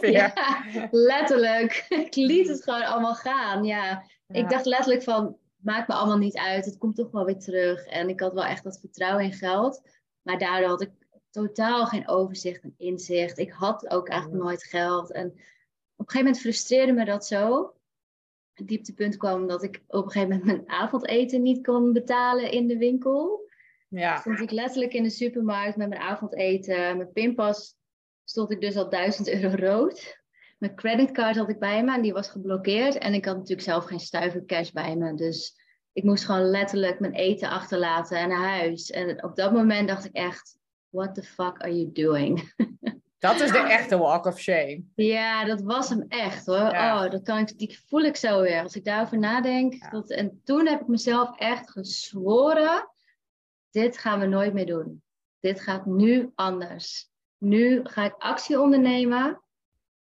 [0.00, 0.32] Ja,
[0.90, 1.86] letterlijk.
[1.88, 3.64] Ik liet het gewoon allemaal gaan.
[3.64, 3.84] Ja.
[4.26, 4.40] Ja.
[4.40, 6.64] Ik dacht letterlijk van, maakt me allemaal niet uit.
[6.64, 7.84] Het komt toch wel weer terug.
[7.84, 9.82] En ik had wel echt dat vertrouwen in geld.
[10.22, 10.90] Maar daardoor had ik
[11.32, 13.38] totaal geen overzicht en inzicht.
[13.38, 14.46] Ik had ook eigenlijk Mm.
[14.48, 15.12] nooit geld.
[15.12, 15.40] En op een
[15.96, 17.72] gegeven moment frustreerde me dat zo.
[18.52, 22.66] Het dieptepunt kwam dat ik op een gegeven moment mijn avondeten niet kon betalen in
[22.66, 23.40] de winkel.
[23.88, 24.16] ja.
[24.16, 26.96] Stond ik letterlijk in de supermarkt met mijn avondeten.
[26.96, 27.74] Mijn pinpas
[28.24, 30.20] stond ik dus al 1000 euro rood.
[30.58, 32.98] Mijn creditcard had ik bij me en die was geblokkeerd.
[32.98, 35.14] En ik had natuurlijk zelf geen stuiver cash bij me.
[35.14, 35.54] Dus
[35.92, 38.90] ik moest gewoon letterlijk mijn eten achterlaten en naar huis.
[38.90, 40.58] En op dat moment dacht ik echt,
[40.92, 42.52] what the fuck are you doing?
[43.22, 44.82] Dat is de echte walk of shame.
[44.94, 46.56] Ja, dat was hem echt hoor.
[46.56, 47.04] Ja.
[47.04, 48.62] Oh, dat kan ik, die voel ik zo weer.
[48.62, 49.74] Als ik daarover nadenk.
[49.74, 49.90] Ja.
[49.90, 52.90] Dat, en toen heb ik mezelf echt gezworen.
[53.70, 55.02] Dit gaan we nooit meer doen.
[55.40, 57.10] Dit gaat nu anders.
[57.38, 59.42] Nu ga ik actie ondernemen.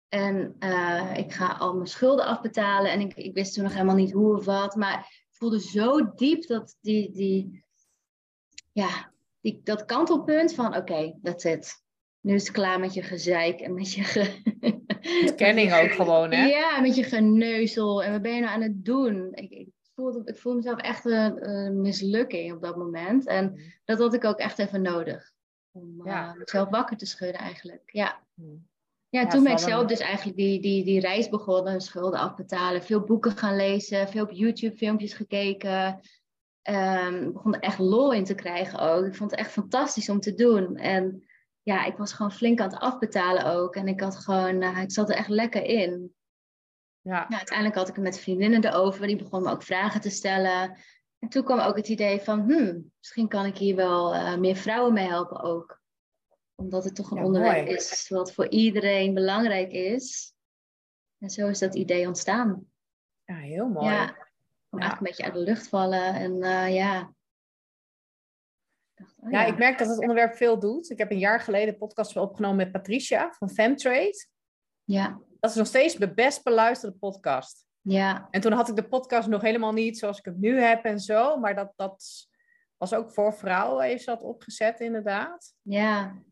[0.09, 2.91] En eh, ik ga al mijn schulden afbetalen.
[2.91, 4.75] En ik, ik wist toen nog helemaal niet hoe of wat.
[4.75, 7.65] Maar ik voelde zo diep dat die, die,
[8.73, 11.83] ja, die, dat kantelpunt van oké, that's it.
[12.21, 14.03] Nu is het klaar met je gezeik en met je...
[14.05, 14.41] Ge...
[15.29, 16.45] Ontkenning ook gewoon, hè?
[16.47, 18.03] Ja, met je geneuzel.
[18.03, 19.29] En wat ben je nou aan het doen?
[19.35, 23.27] Ik, ik voelde, ik voelde mezelf echt een, een mislukking op dat moment.
[23.27, 23.59] En Mm.
[23.85, 25.33] dat had ik ook echt even nodig.
[25.73, 26.31] Om Ja.
[26.33, 27.83] eh, mezelf wakker te schudden eigenlijk.
[27.87, 28.21] Ja.
[28.35, 28.69] Mm.
[29.09, 32.83] Ja, Ja, toen ben ik zelf dus eigenlijk die, die, die reis begonnen, schulden afbetalen,
[32.83, 36.01] veel boeken gaan lezen, veel op YouTube filmpjes gekeken.
[36.63, 39.05] Ehm begon er echt lol in te krijgen ook.
[39.05, 40.77] Ik vond het echt fantastisch om te doen.
[40.77, 41.25] En
[41.63, 43.77] ja, ik was gewoon flink aan het afbetalen ook.
[43.77, 46.15] En ik had gewoon, eh, ik zat er echt lekker in.
[47.01, 47.29] Ja.
[47.29, 49.07] Uiteindelijk had ik het met vriendinnen erover.
[49.07, 50.79] Die begonnen me ook vragen te stellen.
[51.19, 54.57] En toen kwam ook het idee van, hmm, misschien kan ik hier wel eh, meer
[54.57, 55.81] vrouwen mee helpen ook.
[56.55, 57.77] Omdat het toch een Ja, onderwerp mooi.
[57.77, 60.35] is wat voor iedereen belangrijk is.
[61.19, 62.67] En zo is dat idee ontstaan.
[63.25, 63.87] ja, heel mooi.
[63.87, 64.20] Ja,
[64.71, 64.79] Ja.
[64.79, 66.15] eigenlijk een beetje uit de lucht vallen.
[66.15, 67.13] En eh, ja.
[68.95, 70.91] Dacht, oh Ja, ik merk dat het onderwerp veel doet.
[70.91, 74.27] Ik heb een jaar geleden een podcast opgenomen met Patricia van Femtrade.
[74.85, 77.67] ja, Dat is nog steeds de best beluisterde podcast.
[77.81, 80.85] ja, En toen had ik de podcast nog helemaal niet zoals ik hem nu heb
[80.85, 81.37] en zo.
[81.37, 82.29] Maar dat, dat
[82.77, 85.55] was ook voor vrouwen, heeft ze dat opgezet inderdaad.
[85.63, 86.23] ja,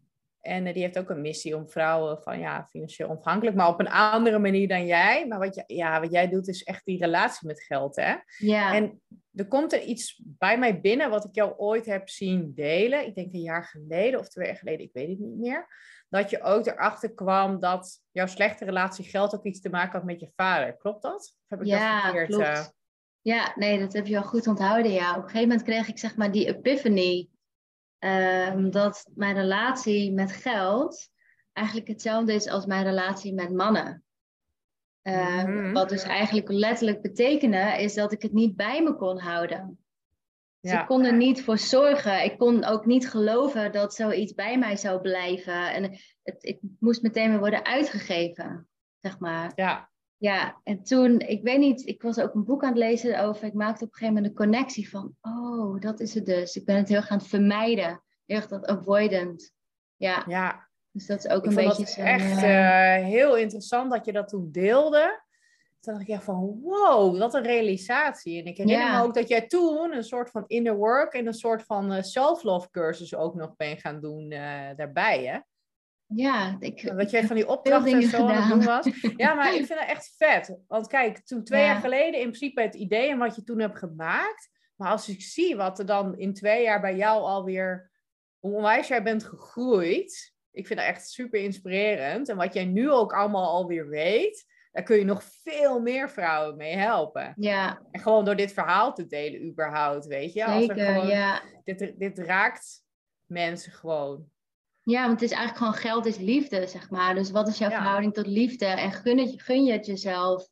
[0.40, 3.80] En eh, die heeft ook een missie om vrouwen van ja, financieel onafhankelijk, maar op
[3.80, 5.26] een andere manier dan jij.
[5.26, 8.14] Maar wat, je, ja, wat jij doet is echt die relatie met geld, hè?
[8.38, 8.74] ja.
[8.74, 9.02] En
[9.34, 13.06] er komt er iets bij mij binnen wat ik jou ooit heb zien delen.
[13.06, 15.66] Ik denk een jaar geleden of twee jaar geleden, ik weet het niet meer.
[16.08, 20.04] Dat je ook erachter kwam dat jouw slechte relatie geld ook iets te maken had
[20.04, 20.76] met je vader.
[20.76, 21.14] Klopt dat?
[21.42, 22.28] Of heb ik Ja, dat verkeerd?
[22.28, 22.44] klopt.
[22.48, 22.64] eh?
[23.20, 24.92] Ja, nee, dat heb je wel goed onthouden.
[24.92, 25.10] Ja.
[25.10, 27.28] Op een gegeven moment kreeg ik zeg maar die epiphany.
[27.98, 31.08] Ehm, dat mijn relatie met geld
[31.52, 34.02] eigenlijk hetzelfde is als mijn relatie met mannen.
[35.02, 35.72] Ehm, Mhm.
[35.72, 39.78] Wat dus eigenlijk letterlijk betekende, is dat ik het niet bij me kon houden.
[40.60, 40.80] Dus Ja.
[40.80, 42.24] ik kon er niet voor zorgen.
[42.24, 45.72] Ik kon ook niet geloven dat zoiets bij mij zou blijven.
[45.72, 45.82] En
[46.22, 48.68] het, het moest meteen weer worden uitgegeven,
[49.00, 49.52] zeg maar.
[49.54, 49.87] ja,
[50.18, 53.44] Ja, en toen, ik weet niet, ik was ook een boek aan het lezen over.
[53.44, 56.56] Ik maakte op een gegeven moment een connectie van, oh, dat is het dus.
[56.56, 58.02] Ik ben het heel erg aan het vermijden.
[58.26, 59.52] Heel erg dat avoidant.
[59.96, 60.68] Ja, ja.
[60.90, 64.12] dus dat is ook Ik een beetje het echt eh, eh, heel interessant dat je
[64.12, 65.22] dat toen deelde.
[65.80, 68.40] Toen dacht ik echt van, wow, wat een realisatie.
[68.40, 68.98] En ik herinner Ja.
[68.98, 72.02] me ook dat jij toen een soort van inner work en een soort van eh,
[72.02, 74.28] self-love cursus ook nog ben gaan doen
[74.76, 75.38] daarbij, hè?
[76.14, 78.86] Ja, ik, Dat jij van die opdrachten en zo aan het doen was.
[79.16, 80.58] Ja, maar ik vind dat echt vet.
[80.66, 81.66] Want kijk, toen twee Ja.
[81.66, 84.50] jaar geleden in principe het idee en wat je toen hebt gemaakt.
[84.76, 87.90] Maar als ik zie wat er dan in twee jaar bij jou alweer,
[88.38, 90.34] hoe onwijs jij bent gegroeid.
[90.50, 92.28] Ik vind dat echt super inspirerend.
[92.28, 96.56] En wat jij nu ook allemaal alweer weet, daar kun je nog veel meer vrouwen
[96.56, 97.32] mee helpen.
[97.36, 100.44] ja, En gewoon door dit verhaal te delen überhaupt, weet je.
[100.44, 101.42] Als er gewoon, ja.
[101.64, 102.82] dit, dit raakt
[103.26, 104.30] mensen gewoon.
[104.88, 107.14] Ja, want het is eigenlijk gewoon geld is liefde, zeg maar.
[107.14, 107.76] Dus wat is jouw Ja.
[107.76, 108.66] verhouding tot liefde?
[108.66, 110.48] En gun, het, gun je het jezelf?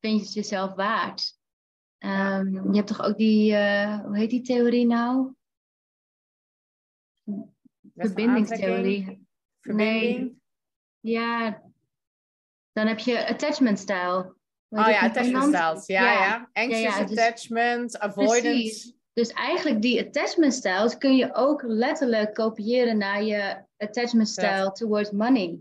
[0.00, 1.38] Vind je het jezelf waard?
[1.98, 5.34] Ehm, je hebt toch ook die, eh, hoe heet die theorie nou?
[7.94, 9.26] Verbindingstheorie.
[9.60, 10.40] Verbinding.
[11.00, 11.62] Ja,
[12.72, 14.34] dan heb je attachment style.
[14.68, 15.86] Oh ja, attachment styles.
[15.86, 16.50] Ja, ja.
[16.52, 18.40] Anxious Ja, ja, dus- attachment, avoidance.
[18.40, 18.94] Precies.
[19.12, 25.10] Dus eigenlijk die attachment styles kun je ook letterlijk kopiëren naar je attachment style towards
[25.10, 25.60] money.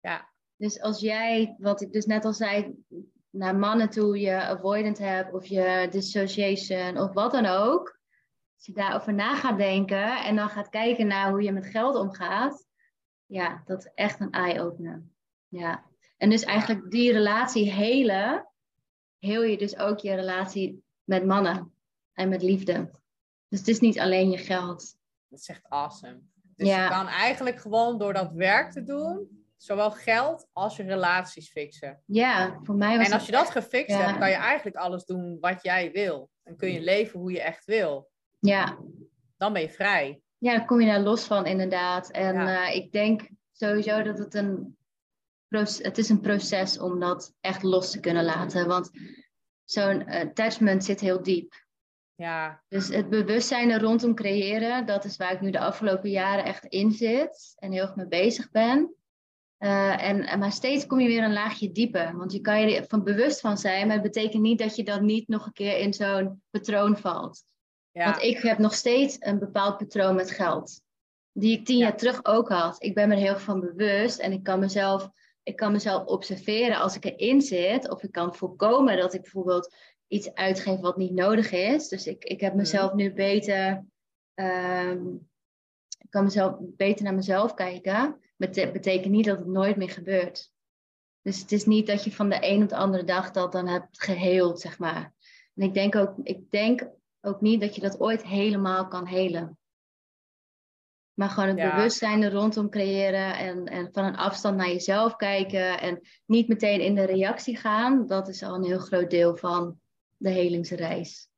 [0.00, 0.28] Ja.
[0.56, 2.74] Dus als jij, wat ik dus net al zei,
[3.30, 7.98] naar mannen toe je avoidant hebt of je dissociation of wat dan ook.
[8.56, 11.96] Als je daarover na gaat denken en dan gaat kijken naar hoe je met geld
[11.96, 12.66] omgaat.
[13.26, 15.02] Ja, dat is echt een eye-opener.
[15.48, 15.84] Ja.
[16.16, 18.48] En dus eigenlijk die relatie helen,
[19.18, 21.72] heel je dus ook je relatie met mannen
[22.20, 22.90] en met liefde.
[23.48, 24.96] Dus het is niet alleen je geld.
[25.28, 26.20] Dat is echt awesome.
[26.56, 26.82] Dus Ja.
[26.84, 32.02] je kan eigenlijk gewoon door dat werk te doen, zowel geld als je relaties fixen.
[32.06, 34.02] Ja, voor mij was En als je dat gefixt ja.
[34.06, 36.30] hebt, kan je eigenlijk alles doen wat jij wil.
[36.42, 38.10] Dan kun je leven hoe je echt wil.
[38.40, 38.78] Ja,
[39.36, 40.20] Dan ben je vrij.
[40.38, 42.10] ja, dan kom je daar los van inderdaad.
[42.10, 42.66] En Ja.
[42.68, 44.76] eh, ik denk sowieso dat het een,
[45.48, 48.66] proces, het is een proces om dat echt los te kunnen laten.
[48.68, 48.90] Want
[49.64, 51.64] zo'n attachment zit heel diep.
[52.20, 56.44] Ja, Dus het bewustzijn er rondom creëren, dat is waar ik nu de afgelopen jaren
[56.44, 58.94] echt in zit en heel erg mee bezig ben.
[59.56, 62.16] Eh, en, maar steeds kom je weer een laagje dieper.
[62.16, 64.84] Want je kan je er van bewust van zijn, maar het betekent niet dat je
[64.84, 67.44] dan niet nog een keer in zo'n patroon valt.
[67.90, 68.04] ja.
[68.04, 70.80] Want ik heb nog steeds een bepaald patroon met geld.
[71.32, 71.84] Die ik tien Ja.
[71.84, 72.82] jaar terug ook had.
[72.82, 75.10] Ik ben me er heel van bewust en ik kan mezelf,
[75.42, 77.90] ik kan mezelf observeren als ik erin zit.
[77.90, 79.74] Of ik kan voorkomen dat ik bijvoorbeeld
[80.10, 81.88] iets uitgeef wat niet nodig is.
[81.88, 83.84] Dus ik, ik heb mezelf nu beter.
[84.34, 85.06] ehm,
[85.98, 88.20] ik kan mezelf beter naar mezelf kijken.
[88.36, 90.52] Maar dat betekent niet dat het nooit meer gebeurt.
[91.22, 93.68] Dus het is niet dat je van de een op de andere dag dat dan
[93.68, 95.14] hebt geheeld, zeg maar.
[95.54, 96.88] En ik denk ook, ik denk
[97.20, 99.58] ook niet dat je dat ooit helemaal kan helen.
[101.14, 101.74] Maar gewoon het Ja.
[101.74, 106.80] bewustzijn er rondom creëren en, en van een afstand naar jezelf kijken en niet meteen
[106.80, 109.80] in de reactie gaan, dat is al een heel groot deel van
[110.20, 111.28] de helingsreis.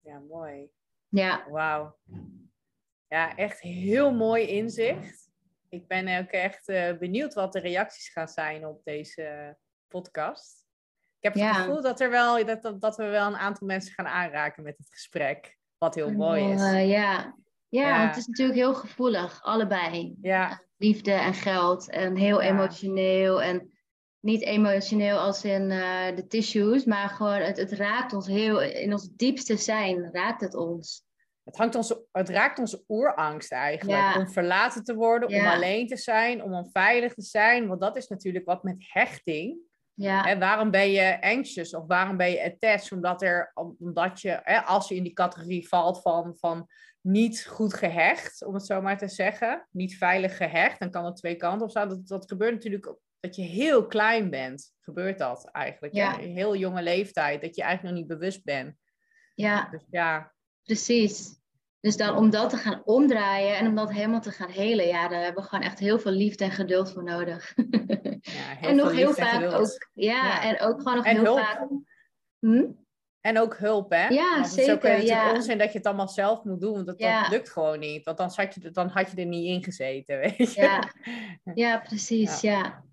[0.00, 0.68] Ja, mooi.
[1.08, 1.96] Ja, Wauw.
[3.08, 5.30] Ja, echt heel mooi inzicht.
[5.68, 9.56] Ik ben ook echt eh, benieuwd wat de reacties gaan zijn op deze
[9.88, 10.66] podcast.
[11.18, 11.52] Ik heb het Ja.
[11.52, 14.88] gevoel dat, er wel, dat, dat, we wel een aantal mensen gaan aanraken met het
[14.90, 15.58] gesprek.
[15.78, 16.88] Wat heel mooi is.
[16.88, 17.36] Ja.
[17.68, 20.16] Ja, het is natuurlijk heel gevoelig, allebei.
[20.22, 22.48] Ja, Liefde en geld en heel Ja.
[22.48, 23.75] emotioneel en
[24.20, 28.92] niet emotioneel als in eh, de tissues, maar gewoon het, het raakt ons heel, in
[28.92, 31.04] ons diepste zijn raakt het ons.
[31.44, 33.98] het, hangt ons, het raakt onze oerangst eigenlijk.
[33.98, 34.18] Ja.
[34.18, 37.66] Om verlaten te worden, om alleen te zijn, om onveilig te zijn.
[37.66, 39.58] Want dat is natuurlijk wat met hechting.
[39.94, 42.92] Ja, Hè, waarom ben je anxious of waarom ben je attached?
[42.92, 46.68] Omdat, er, omdat je, hè, als je in die categorie valt van, van
[47.00, 51.16] niet goed gehecht, om het zo maar te zeggen, niet veilig gehecht, dan kan het
[51.16, 51.88] twee kanten op staan.
[51.88, 54.74] Dat, dat gebeurt natuurlijk ook dat je heel klein bent.
[54.80, 55.94] Gebeurt dat eigenlijk?
[55.94, 56.18] Ja.
[56.18, 58.74] In heel jonge leeftijd, dat je eigenlijk nog niet bewust bent.
[59.34, 61.34] ja, Dus ja, precies.
[61.80, 65.08] Dus dan om dat te gaan omdraaien en om dat helemaal te gaan helen, ja,
[65.08, 67.52] daar hebben we gewoon echt heel veel liefde en geduld voor nodig.
[68.20, 69.54] ja heel en nog heel en vaak geduld.
[69.54, 70.42] ook, ja, Ja.
[70.42, 71.38] en ook gewoon nog En heel hulp.
[71.38, 71.68] vaak.
[72.38, 72.64] Hm?
[73.20, 74.08] En ook hulp, hè?
[74.08, 75.32] Ja, Want het is ook zeker, ja.
[75.32, 77.20] onzin dat je het allemaal zelf moet doen, want dat, Ja.
[77.22, 78.04] dat lukt gewoon niet.
[78.04, 80.60] Want dan had, je, dan had je er niet in gezeten, weet je?
[80.60, 80.82] Ja.
[81.54, 82.84] Ja, precies, ja.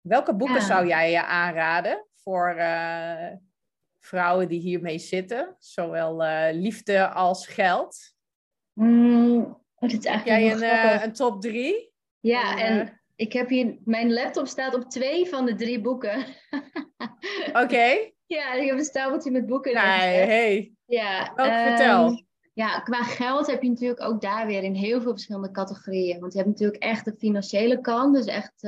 [0.00, 0.66] Welke boeken Ja.
[0.66, 3.32] zou jij je aanraden voor eh,
[3.98, 5.56] vrouwen die hiermee zitten?
[5.58, 8.14] Zowel eh, liefde als geld.
[8.72, 11.92] Mm, dit is eigenlijk jij een, eh, een top drie?
[12.20, 16.24] Ja, en ik heb hier, mijn laptop staat op twee van de drie boeken.
[17.62, 18.10] Oké.
[18.26, 19.74] ja, ik heb een stapeltje met boeken.
[19.74, 20.72] Nee, hey.
[20.86, 22.24] Ja, Welke ehm, vertel?
[22.52, 26.20] Ja, qua geld heb je natuurlijk ook daar weer in heel veel verschillende categorieën.
[26.20, 28.14] Want je hebt natuurlijk echt de financiële kant.
[28.14, 28.62] Dus echt,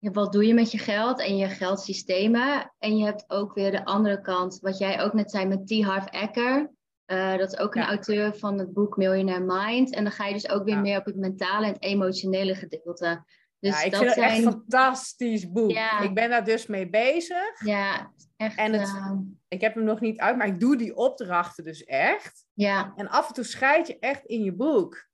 [0.00, 2.72] wat doe je met je geld en je geldsystemen.
[2.78, 5.82] En je hebt ook weer de andere kant, wat jij ook net zei met T.
[5.84, 6.70] Harv Eker.
[7.04, 7.88] Eh, dat is ook een Ja.
[7.88, 9.94] auteur van het boek Millionaire Mind.
[9.94, 10.80] En dan ga je dus ook weer Ja.
[10.80, 13.24] meer op het mentale en het emotionele gedeelte.
[13.58, 15.70] Dus ja, ik dat vind het echt een fantastisch boek.
[15.70, 16.00] Ja.
[16.00, 17.64] Ik ben daar dus mee bezig.
[17.64, 19.12] ja, echt, En het- eh,
[19.48, 22.44] Ik heb hem nog niet uit, maar ik doe die opdrachten dus echt.
[22.52, 25.08] ja, En af en toe scheid je echt in je boek.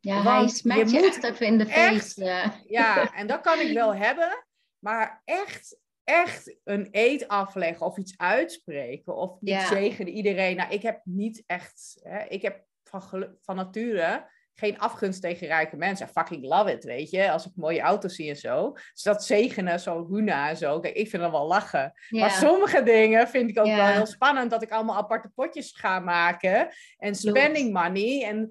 [0.00, 2.24] Ja hij Want smijt je je, moet echt even in de face.
[2.24, 2.54] Ja.
[2.66, 4.44] Ja, en dat kan ik wel hebben.
[4.78, 9.66] Maar echt, echt een eed afleggen of iets uitspreken of iets Ja.
[9.66, 10.56] zegenen iedereen.
[10.56, 12.00] Nou, ik heb niet echt...
[12.02, 16.06] Hè, ik heb van, van nature geen afgunst tegen rijke mensen.
[16.06, 17.30] I fucking love it, weet je.
[17.30, 18.72] Als ik mooie auto's zie en zo.
[18.92, 20.80] Dus dat zegenen, zo Huna en zo.
[20.80, 21.92] Kijk, ik vind dat wel lachen.
[22.08, 24.50] Maar sommige dingen vind ik ook wel heel spannend.
[24.50, 26.68] Dat ik allemaal aparte potjes ga maken.
[26.98, 28.24] En spending money.
[28.24, 28.48] En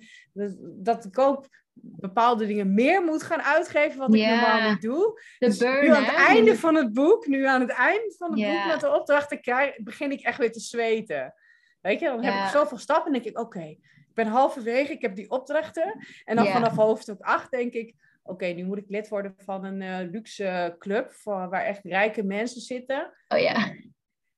[0.60, 1.48] dat- ik ook
[1.80, 3.98] bepaalde dingen meer moet gaan uitgeven.
[3.98, 5.22] Wat ik normaal niet doe.
[5.40, 6.26] Dus burn, nu aan het hè?
[6.26, 7.28] einde van het boek.
[7.28, 9.40] Nu aan het einde van het boek met de opdrachten
[9.78, 11.34] begin ik echt weer te zweten.
[11.82, 13.06] Weet je, dan heb ik zoveel stappen.
[13.06, 14.92] En denk ik, oké, ik ben halverwege.
[14.92, 16.06] Ik heb die opdrachten.
[16.26, 17.96] En dan vanaf hoofdstuk 8 denk ik...
[18.24, 21.12] Oké, nu moet ik lid worden van een eh, luxe club.
[21.12, 23.14] Van, waar echt rijke mensen zitten.
[23.28, 23.56] Oh ja.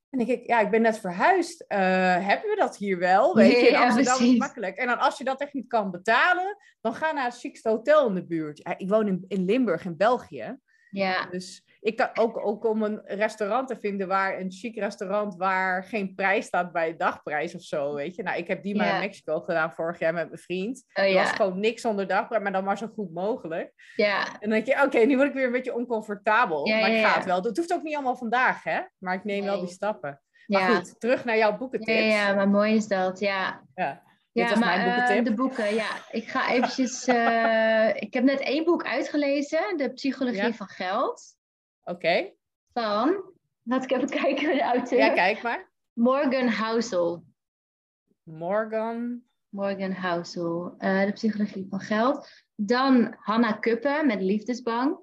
[0.10, 1.62] En denk ik, ja, ik ben net verhuisd.
[1.68, 1.80] Eh,
[2.26, 3.34] hebben we dat hier wel?
[3.36, 4.78] Weet je, in Ja, Amsterdam is het makkelijk.
[4.78, 8.08] En dan als je dat echt niet kan betalen, dan ga naar het chicste hotel
[8.08, 8.74] in de buurt.
[8.78, 10.58] Ik woon in, in Limburg, in België.
[10.90, 11.26] Ja.
[11.26, 15.84] Dus ik kan ook, ook om een restaurant te vinden waar een chic restaurant waar
[15.84, 18.24] geen prijs staat bij dagprijs of zo, weet je.
[18.24, 20.84] Nou, ik heb die maar in Mexico gedaan vorig jaar met mijn vriend.
[20.94, 23.74] Oh Er was gewoon niks zonder dagprijs, maar dan maar zo goed mogelijk.
[23.96, 24.26] Ja.
[24.26, 26.68] En dan denk je, oké, nu word ik weer een beetje oncomfortabel.
[26.68, 27.42] Maar ik ga het wel.
[27.44, 28.80] Het hoeft ook niet allemaal vandaag, hè.
[28.98, 30.22] Maar ik neem wel die stappen.
[30.46, 30.76] Maar Ja.
[30.76, 32.00] goed, terug naar jouw boekentips.
[32.00, 33.64] ja, ja, maar mooi is dat, ja.
[33.76, 34.08] Ja.
[34.34, 35.26] Dit was maar mijn eh, boekentip.
[35.26, 35.90] de boeken, ja.
[36.12, 37.08] Ik ga eventjes...
[37.08, 39.78] eh, ik heb net één boek uitgelezen.
[39.78, 40.54] De Psychologie Ja.
[40.54, 41.38] van Geld.
[41.84, 42.32] Oké.
[42.74, 43.24] Van...
[43.64, 44.98] Laat ik even kijken naar de auteur.
[45.00, 45.72] Ja, kijk maar.
[45.94, 47.24] Morgan Housel.
[48.24, 49.22] Morgan.
[49.50, 50.74] Morgan Housel.
[50.78, 52.30] eh, de Psychologie van Geld.
[52.56, 54.98] Dan Hannah Kuppen met Liefdesbang.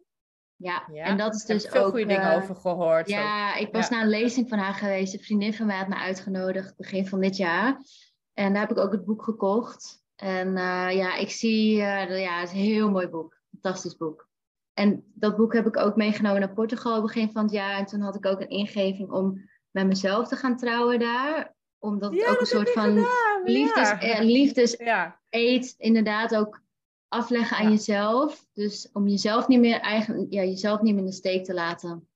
[0.57, 1.91] Ja, Ja, en dat is Ik heb dus veel ook...
[1.91, 3.09] goede dingen eh, over gehoord.
[3.09, 3.95] Ja, ik was Ja.
[3.95, 5.15] naar een lezing van haar geweest.
[5.15, 7.81] Een vriendin van mij had me uitgenodigd begin van dit jaar.
[8.35, 10.05] En daar heb ik ook het boek gekocht.
[10.17, 13.41] En eh, ja, ik zie, de- ja, het is een heel mooi boek.
[13.51, 14.26] Fantastisch boek.
[14.79, 17.79] En dat boek heb ik ook meegenomen naar Portugal begin van het jaar.
[17.79, 21.55] En toen had ik ook een ingeving om met mezelf te gaan trouwen daar.
[21.79, 24.01] Omdat het ook een soort van gedaan, liefdes, ja.
[24.01, 26.63] eh, liefdes Ja, eet inderdaad ook
[27.09, 28.47] afleggen aan jezelf.
[28.53, 32.09] Dus om jezelf niet meer eigen, ja, jezelf niet meer in de steek te laten.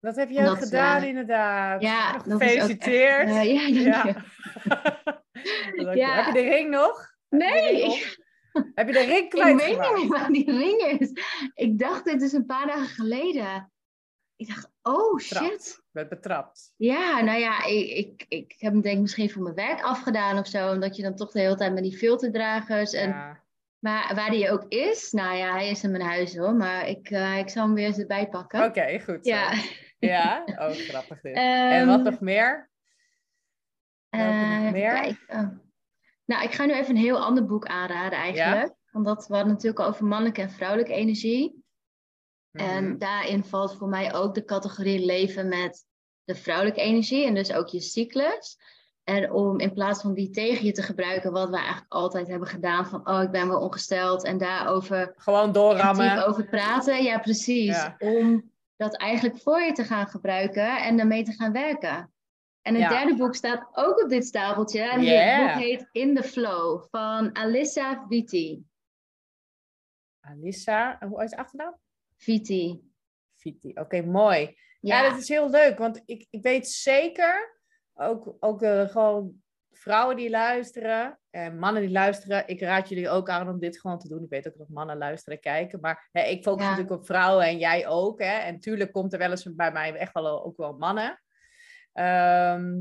[0.00, 1.82] Dat heb je ook gedaan, eh, inderdaad.
[1.82, 3.28] ja, ook echt, Gefeliciteerd.
[3.28, 3.44] eh,
[3.74, 4.14] ja, dank je.
[5.94, 6.14] Ja.
[6.14, 7.14] Heb je de ring nog?
[7.28, 8.04] Nee,
[8.74, 11.10] Heb je de ring ik weet niet waar die ring is.
[11.54, 13.72] Ik dacht, dit is een paar dagen geleden.
[14.36, 15.38] Ik dacht, oh shit.
[15.40, 15.82] Betrapt.
[15.90, 16.72] werd betrapt.
[16.76, 20.38] Ja, nou ja, ik, ik, ik heb hem denk ik misschien voor mijn werk afgedaan
[20.38, 20.70] of zo.
[20.72, 22.92] Omdat je dan toch de hele tijd met die filterdragers.
[22.92, 23.46] En, Ja.
[23.78, 26.54] Maar waar die ook is, nou ja, hij is in mijn huis hoor.
[26.54, 28.64] Maar ik, eh, ik zal hem weer eens erbij pakken.
[28.64, 29.26] Oké, goed.
[29.26, 29.30] zo.
[29.32, 29.52] Ja.
[29.98, 30.42] Ja?
[30.46, 31.34] Oh, grappig dit.
[31.36, 32.70] en wat Ehm, nog meer?
[34.10, 35.18] Nog Eh, meer?
[36.28, 38.74] Nou, ik ga nu even een heel ander boek aanraden eigenlijk.
[38.90, 41.64] Want dat we hadden natuurlijk al over mannelijke en vrouwelijke energie.
[42.50, 42.64] Mhm.
[42.64, 45.84] En daarin valt voor mij ook de categorie leven met
[46.24, 47.26] de vrouwelijke energie.
[47.26, 48.58] En dus ook je cyclus.
[49.04, 52.48] En om in plaats van die tegen je te gebruiken, wat we eigenlijk altijd hebben
[52.48, 52.86] gedaan.
[52.86, 54.24] Van, oh, ik ben wel ongesteld.
[54.24, 56.26] En daarover Gewoon doorrammen.
[56.26, 57.02] over praten.
[57.02, 57.76] Ja, precies.
[57.76, 57.96] Ja.
[57.98, 62.12] Om dat eigenlijk voor je te gaan gebruiken en daarmee te gaan werken.
[62.68, 62.88] En het Ja.
[62.88, 64.80] derde boek staat ook op dit stapeltje.
[64.80, 65.38] En Yeah.
[65.38, 68.64] dit boek heet In the Flow van Alyssa Viti.
[70.20, 71.76] Alissa, hoe is je achternaam?
[72.16, 72.80] Viti.
[73.34, 73.72] Viti.
[73.74, 74.56] Oké, mooi.
[74.80, 75.02] Ja.
[75.02, 77.60] Ja, dat is heel leuk, want ik, ik weet zeker,
[77.94, 79.42] ook, ook eh, gewoon
[79.72, 82.48] vrouwen die luisteren en mannen die luisteren.
[82.48, 84.22] Ik raad jullie ook aan om dit gewoon te doen.
[84.22, 86.70] Ik weet ook dat mannen luisteren en kijken, maar hè, ik focus Ja.
[86.70, 88.20] natuurlijk op vrouwen en jij ook.
[88.20, 88.38] Hè?
[88.38, 91.22] En tuurlijk komt er wel eens bij mij echt wel ook wel mannen.
[91.92, 92.78] Ehm,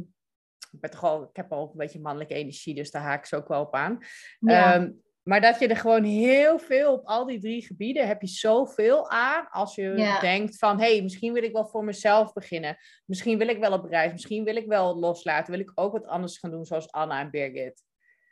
[0.72, 3.26] ik, ben toch al, ik heb al een beetje mannelijke energie, dus daar haak ik
[3.26, 3.98] ze ook wel op aan.
[4.40, 4.74] ja.
[4.76, 4.92] Ehm,
[5.24, 9.10] maar dat je er gewoon heel veel op al die drie gebieden heb je zoveel
[9.10, 9.48] aan.
[9.50, 10.20] Als je Ja.
[10.20, 12.78] denkt van, hé, hey, misschien wil ik wel voor mezelf beginnen.
[13.06, 14.12] Misschien wil ik wel op reis.
[14.12, 15.52] Misschien wil ik wel loslaten.
[15.52, 17.84] Wil ik ook wat anders gaan doen, zoals Anna en Birgit.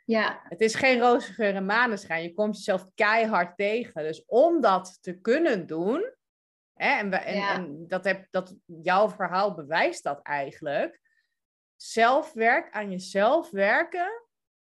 [0.04, 2.22] ja, Het is geen roze geur en maneschijn.
[2.22, 4.02] Je komt jezelf keihard tegen.
[4.02, 6.14] Dus om dat te kunnen doen,
[6.76, 7.54] hè, en, we, en, Ja.
[7.54, 11.00] en dat, heb, dat jouw verhaal bewijst dat eigenlijk.
[11.76, 14.22] Zelfwerk, aan jezelf werken,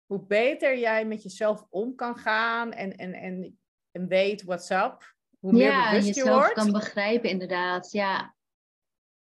[0.06, 3.60] hoe beter jij met jezelf om kan gaan en, en, en,
[3.92, 6.54] en weet what's up, hoe meer ja, bewust je jezelf wordt.
[6.54, 7.92] kan begrijpen inderdaad.
[7.92, 8.36] Ja,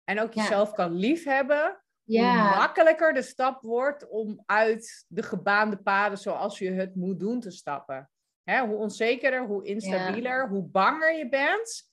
[0.03, 0.41] En ook Ja.
[0.41, 1.83] jezelf kan liefhebben.
[2.03, 7.19] Hoe ja, makkelijker de stap wordt om uit de gebaande paden zoals je het moet
[7.19, 8.09] doen te stappen.
[8.43, 11.89] Hè, hoe onzekerder, hoe instabieler, hoe banger je bent,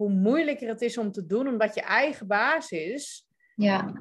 [0.00, 3.26] hoe moeilijker het is om te doen, omdat je eigen baas is.
[3.54, 3.92] ja,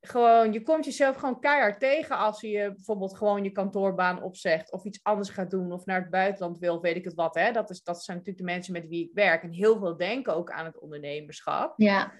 [0.00, 4.84] Gewoon, je komt jezelf gewoon keihard tegen als je bijvoorbeeld gewoon je kantoorbaan opzegt of
[4.84, 7.34] iets anders gaat doen of naar het buitenland wil, weet ik het wat.
[7.34, 7.52] Hè?
[7.52, 9.42] Dat, is, dat zijn natuurlijk de mensen met wie ik werk.
[9.42, 11.72] En heel veel denken ook aan het ondernemerschap.
[11.76, 12.12] ja,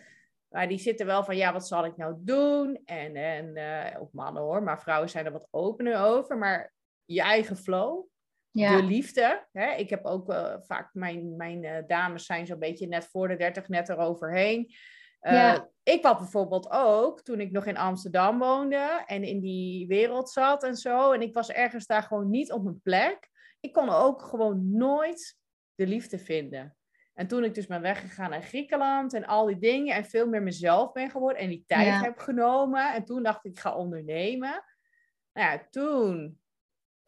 [0.49, 2.81] Maar die zitten wel van, ja, wat zal ik nou doen?
[2.85, 6.39] En, en eh, ook mannen hoor, maar vrouwen zijn er wat opener over.
[6.39, 6.73] Maar
[7.05, 8.07] je eigen flow,
[8.51, 9.47] de ja, liefde.
[9.53, 9.73] Hè?
[9.75, 13.37] Ik heb ook eh, vaak, mijn, mijn eh, dames zijn zo'n beetje net voor de
[13.37, 14.75] 30 net eroverheen.
[15.21, 15.69] Eh, Ja.
[15.83, 20.63] Ik had bijvoorbeeld ook, toen ik nog in Amsterdam woonde en in die wereld zat
[20.65, 21.13] en zo.
[21.13, 23.29] En ik was ergens daar gewoon niet op mijn plek.
[23.61, 25.37] Ik kon ook gewoon nooit
[25.75, 26.77] de liefde vinden.
[27.15, 30.43] En toen ik dus ben weggegaan naar Griekenland en al die dingen en veel meer
[30.43, 32.01] mezelf ben geworden en die tijd Ja.
[32.01, 32.95] heb genomen.
[32.95, 34.65] En toen dacht ik, ik ga ondernemen.
[35.33, 36.41] Nou ja, toen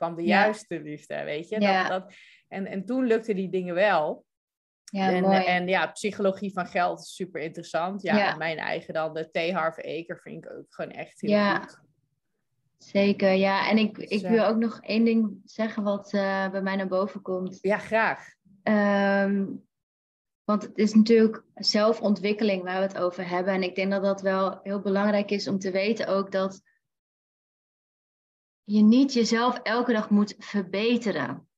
[0.01, 0.43] kwam de Ja.
[0.43, 1.61] juiste liefde, weet je.
[1.61, 1.89] Ja.
[1.89, 2.15] Dat, dat,
[2.49, 4.25] en, en toen lukten die dingen wel.
[4.85, 5.45] ja, en, mooi.
[5.45, 8.03] en ja, psychologie van geld is super interessant.
[8.03, 9.53] Ja, mijn eigen dan, de T.
[9.53, 11.61] Harv Eker, vind ik ook gewoon echt heel Ja.
[11.61, 11.79] goed.
[12.79, 13.69] Zeker, ja.
[13.69, 14.29] En ik, ik Zo.
[14.29, 17.59] wil ook nog één ding zeggen wat eh, bij mij naar boven komt.
[17.61, 18.35] Ja, graag.
[18.63, 19.47] Ehm,
[20.45, 23.55] want het is natuurlijk zelfontwikkeling waar we het over hebben.
[23.55, 26.63] En ik denk dat dat wel heel belangrijk is om te weten ook dat
[28.73, 31.49] je niet jezelf elke dag moet verbeteren.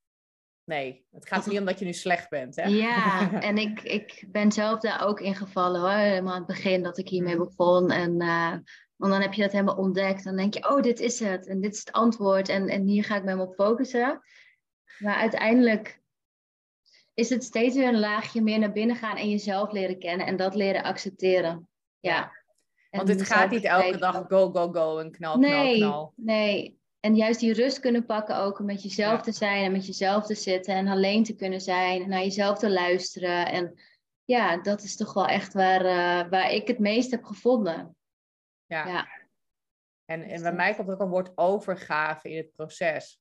[0.65, 2.63] Nee, het gaat Dat- niet omdat je nu slecht bent, hè?
[2.69, 5.91] Ja, en ik, ik ben zelf daar ook in gevallen hoor.
[5.91, 7.91] Helemaal aan het begin dat ik hiermee begon.
[7.91, 8.51] En eh,
[8.97, 10.25] want dan heb je dat helemaal ontdekt.
[10.25, 11.47] Dan denk je, oh, dit is het.
[11.47, 12.49] En dit is het antwoord.
[12.49, 14.21] En, en hier ga ik me op focussen.
[14.99, 16.01] Maar uiteindelijk
[17.15, 20.27] is het steeds weer een laagje meer naar binnen gaan en jezelf leren kennen.
[20.27, 21.69] En dat leren accepteren.
[22.01, 22.33] Ja.
[22.91, 26.13] Want het gaat niet elke dag go, go, go en knal, Nee, knal, knal.
[26.17, 26.81] nee.
[27.05, 29.21] En juist die rust kunnen pakken ook om met jezelf Ja.
[29.21, 32.59] te zijn en met jezelf te zitten en alleen te kunnen zijn en naar jezelf
[32.59, 33.47] te luisteren.
[33.47, 33.81] En
[34.25, 37.97] ja, dat is toch wel echt waar, eh, waar ik het meest heb gevonden.
[38.67, 38.87] Ja.
[38.87, 39.09] Ja.
[40.05, 43.21] En, en Dus bij mij komt ook een woord overgave in het proces.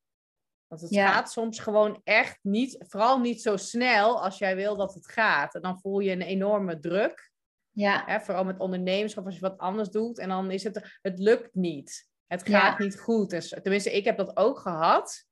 [0.67, 1.11] Want het Ja.
[1.11, 5.55] gaat soms gewoon echt niet, vooral niet zo snel als jij wil dat het gaat.
[5.55, 7.31] En dan voel je een enorme druk.
[7.71, 10.17] Ja, Hè, vooral met ondernemerschap, als je wat anders doet.
[10.19, 12.09] En dan is het, het lukt niet.
[12.31, 12.59] Het Ja.
[12.59, 13.29] gaat niet goed.
[13.29, 15.25] Dus, tenminste, ik heb dat ook gehad.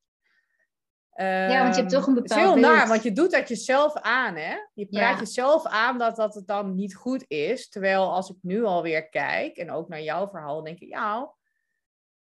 [1.13, 3.47] ja, want je hebt toch een Het is bepaald heel naar, want je doet dat
[3.47, 4.55] jezelf aan, hè?
[4.73, 5.19] Je praat Ja.
[5.19, 7.69] jezelf aan dat, dat het dan niet goed is.
[7.69, 11.33] Terwijl als ik nu alweer kijk, en ook naar jouw verhaal, denk ik, ja,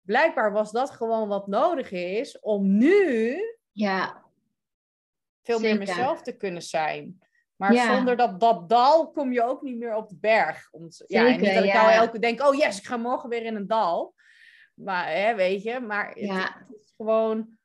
[0.01, 3.39] blijkbaar was dat gewoon wat nodig is om nu
[3.73, 4.25] Ja,
[5.43, 7.19] veel meer mezelf te kunnen zijn.
[7.57, 7.95] Maar Ja.
[7.95, 10.69] zonder dat, dat dal kom je ook niet meer op de berg.
[10.73, 13.43] Om ja, en niet dat ik nou elke denk, oh yes, ik ga morgen weer
[13.43, 14.15] in een dal.
[14.77, 16.57] Maar hè, weet je, maar het, Ja.
[16.69, 17.59] het is gewoon...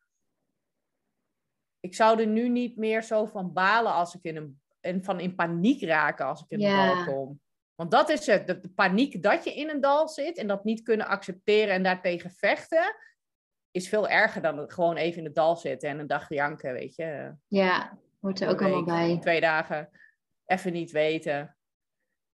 [1.80, 4.59] Ik zou er nu niet meer zo van balen als ik in een...
[4.80, 6.89] En van in paniek raken als ik in Ja.
[6.89, 7.41] een dal kom.
[7.76, 10.64] Want dat is het, de, de paniek dat je in een dal zit en dat
[10.64, 12.95] niet kunnen accepteren en daartegen vechten,
[13.72, 16.95] is veel erger dan gewoon even in het dal zitten en een dag janken, weet
[16.95, 17.34] je.
[17.47, 19.18] ja, hoort er ook allemaal bij.
[19.20, 19.89] Twee dagen.
[20.45, 21.57] Even niet weten.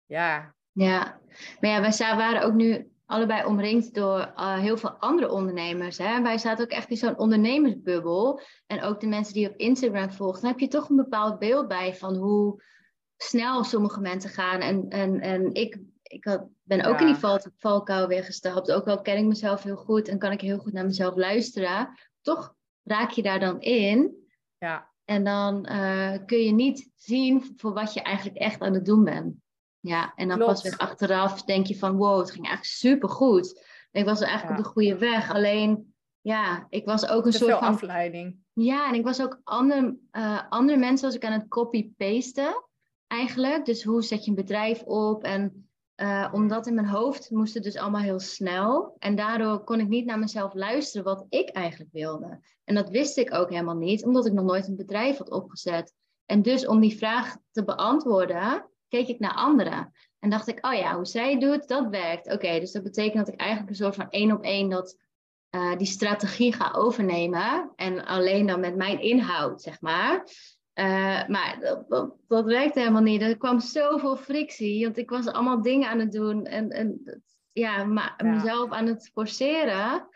[0.05, 0.55] Ja.
[0.73, 1.21] Ja,
[1.61, 5.99] maar ja, sta- waren ook nu allebei omringd door eh, heel veel andere ondernemers.
[5.99, 6.23] Hè?
[6.23, 8.41] Wij zaten ook echt in zo'n ondernemersbubbel.
[8.67, 11.39] En ook de mensen die je op Instagram volgen, dan heb je toch een bepaald
[11.39, 12.63] beeld bij van hoe
[13.17, 14.61] snel sommige mensen gaan.
[14.61, 18.73] En, en, en ik, ik had, ben ook in die val, valkuil weer gestapt.
[18.73, 21.99] Ook al ken ik mezelf heel goed en kan ik heel goed naar mezelf luisteren.
[22.21, 24.27] Toch raak je daar dan in.
[24.59, 24.95] Ja.
[25.05, 29.05] En dan eh, kun je niet zien voor wat je eigenlijk echt aan het doen
[29.05, 29.35] bent.
[29.87, 30.53] Ja, en dan Klopt.
[30.53, 33.65] pas weer achteraf denk je van wow, het ging eigenlijk supergoed.
[33.93, 34.57] Ik was eigenlijk Ja.
[34.59, 35.35] op de goede weg.
[35.35, 37.69] Alleen, ja, ik was ook een Te soort veel van...
[37.69, 38.37] afleiding.
[38.53, 42.65] Ja, en ik was ook andere, eh, andere mensen was ik aan het copy-pasten
[43.07, 43.65] eigenlijk.
[43.65, 45.23] Dus hoe zet je een bedrijf op?
[45.23, 48.97] En eh, omdat in mijn hoofd moest het dus allemaal heel snel.
[48.99, 52.41] En daardoor kon ik niet naar mezelf luisteren wat ik eigenlijk wilde.
[52.65, 55.95] En dat wist ik ook helemaal niet, omdat ik nog nooit een bedrijf had opgezet.
[56.27, 59.93] En dus om die vraag te beantwoorden, keek ik naar anderen.
[60.19, 62.33] En dacht ik, oh ja, hoe zij het doet, dat werkt.
[62.33, 64.99] Oké, dus dat betekent dat ik eigenlijk een soort van één op één dat
[65.51, 67.73] eh, die strategie ga overnemen.
[67.77, 70.29] En alleen dan met mijn inhoud, zeg maar.
[70.73, 73.23] Eh, maar dat, dat, dat werkte helemaal niet.
[73.23, 74.85] Er kwam zoveel frictie.
[74.85, 76.45] Want ik was allemaal dingen aan het doen.
[76.45, 77.03] En, en
[77.53, 78.31] ja, maar Ja.
[78.31, 80.09] mezelf aan het forceren.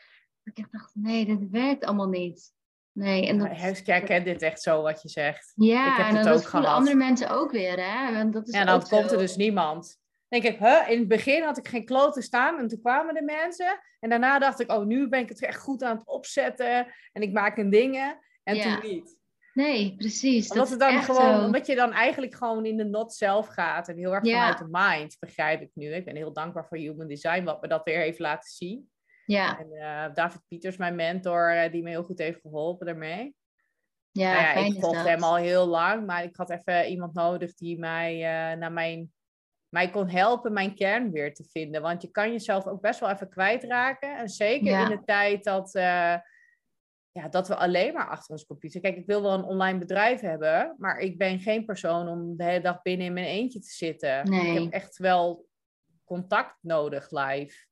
[0.43, 2.53] Dat ik dacht, nee, dit werkt allemaal niet.
[3.01, 3.49] Nee, en dat,
[3.85, 5.53] Ja, ik dit echt zo wat je zegt.
[5.57, 6.79] ja, ik heb en het dan, ook dat voelen gehad.
[6.79, 8.13] andere mensen ook weer, hè?
[8.15, 9.15] Want dat is Ja, dan komt zo.
[9.15, 9.99] er dus niemand.
[10.29, 10.89] Dan denk ik, huh?
[10.91, 13.81] in het begin had ik geen kloten staan en toen kwamen de mensen.
[14.01, 17.23] En daarna dacht ik, oh, nu ben ik het echt goed aan het opzetten en
[17.23, 18.19] ik maak een dingen.
[18.43, 18.63] En Ja.
[18.79, 19.19] toen niet.
[19.55, 20.49] Nee, precies.
[20.51, 21.45] Omdat, dat het dan gewoon, zo.
[21.45, 23.89] omdat je dan eigenlijk gewoon in de not zelf gaat.
[23.89, 24.39] En heel erg Ja.
[24.39, 25.95] vanuit de mind, begrijp ik nu.
[25.95, 28.91] Ik ben heel dankbaar voor Human Design, wat me dat weer heeft laten zien.
[29.31, 33.35] Ja, En eh, David Pieters, mijn mentor, eh, die me heel goed heeft geholpen daarmee.
[34.13, 37.55] ja, nou ja, ik volgde hem al heel lang, maar ik had even iemand nodig
[37.55, 39.13] die mij, eh, naar mijn,
[39.69, 41.83] mij kon helpen mijn kern weer te vinden.
[41.83, 44.17] Want je kan jezelf ook best wel even kwijtraken.
[44.17, 44.83] En zeker Ja.
[44.83, 45.71] in de tijd dat,
[47.13, 48.81] ja, dat we alleen maar achter ons computer...
[48.81, 52.45] Kijk, ik wil wel een online bedrijf hebben, maar ik ben geen persoon om de
[52.45, 54.31] hele dag binnen in mijn eentje te zitten.
[54.31, 54.51] Nee.
[54.57, 55.47] Ik heb echt wel
[56.05, 57.69] contact nodig live.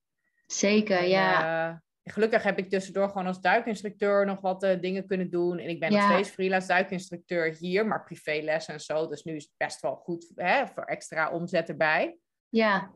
[0.52, 1.68] Zeker, En, ja.
[1.70, 1.76] eh,
[2.12, 5.58] gelukkig heb ik tussendoor gewoon als duikinstructeur nog wat eh, dingen kunnen doen.
[5.58, 9.06] En ik ben nog steeds freelance duikinstructeur hier, maar privélessen en zo.
[9.08, 12.18] Dus nu is het best wel goed hè, voor extra omzet erbij.
[12.48, 12.90] ja.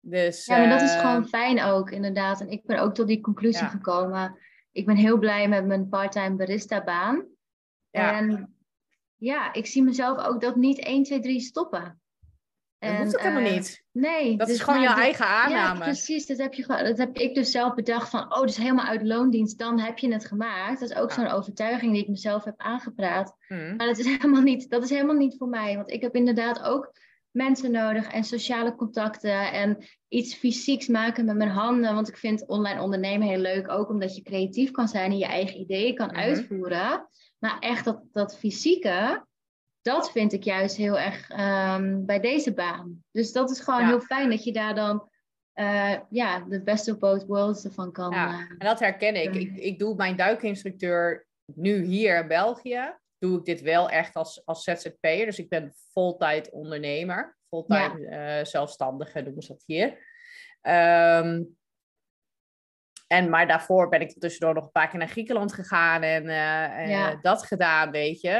[0.00, 2.40] Dus, Ja, maar dat is eh, gewoon fijn ook, inderdaad.
[2.40, 3.68] En ik ben ook tot die conclusie Ja.
[3.68, 4.38] gekomen.
[4.72, 7.26] Ik ben heel blij met mijn parttime barista-baan.
[7.90, 8.16] Ja.
[8.16, 8.56] En
[9.16, 12.00] ja, ik zie mezelf ook dat niet 1, 2, 3 stoppen.
[12.78, 13.84] Dat En, hoeft ook helemaal eh, niet.
[13.92, 14.36] Nee.
[14.36, 15.84] Dat dus is gewoon maar je dit- eigen Ja, aanname.
[15.84, 16.26] precies.
[16.26, 19.58] Dat heb, je, dat heb ik dus zelf bedacht van, oh, dus helemaal uit loondienst,
[19.58, 20.80] dan heb je het gemaakt.
[20.80, 21.14] Dat is ook Ja.
[21.14, 23.36] zo'n overtuiging die ik mezelf heb aangepraat.
[23.46, 23.76] Hm.
[23.76, 25.76] Maar dat is, helemaal niet, dat is helemaal niet voor mij.
[25.76, 26.92] Want ik heb inderdaad ook
[27.30, 31.94] mensen nodig en sociale contacten en iets fysieks maken met mijn handen.
[31.94, 35.26] Want ik vind online ondernemen heel leuk, ook omdat je creatief kan zijn en je
[35.26, 36.16] eigen ideeën kan Mhm.
[36.16, 37.08] uitvoeren.
[37.38, 39.26] Maar echt dat, dat fysieke,
[39.88, 43.04] dat vind ik juist heel erg ehm, bij deze baan.
[43.10, 43.86] Dus dat is gewoon Ja.
[43.86, 45.10] heel fijn dat je daar dan
[45.52, 48.10] eh, ja, de best of both worlds ervan kan.
[48.12, 49.34] Ja, eh, En dat herken ik.
[49.34, 49.56] ik.
[49.56, 52.94] Ik doe mijn duikinstructeur nu hier in België.
[53.18, 55.24] Doe ik dit wel echt als, als ZZP'er.
[55.24, 57.36] Dus ik ben voltijd ondernemer.
[57.48, 59.98] Fulltime eh, zelfstandige noemen ze dat hier.
[60.60, 61.42] Ehm,
[63.06, 66.24] en maar daarvoor ben ik tussendoor nog een paar keer naar Griekenland gegaan en
[66.88, 67.18] Ja.
[67.22, 68.30] dat gedaan, weet je.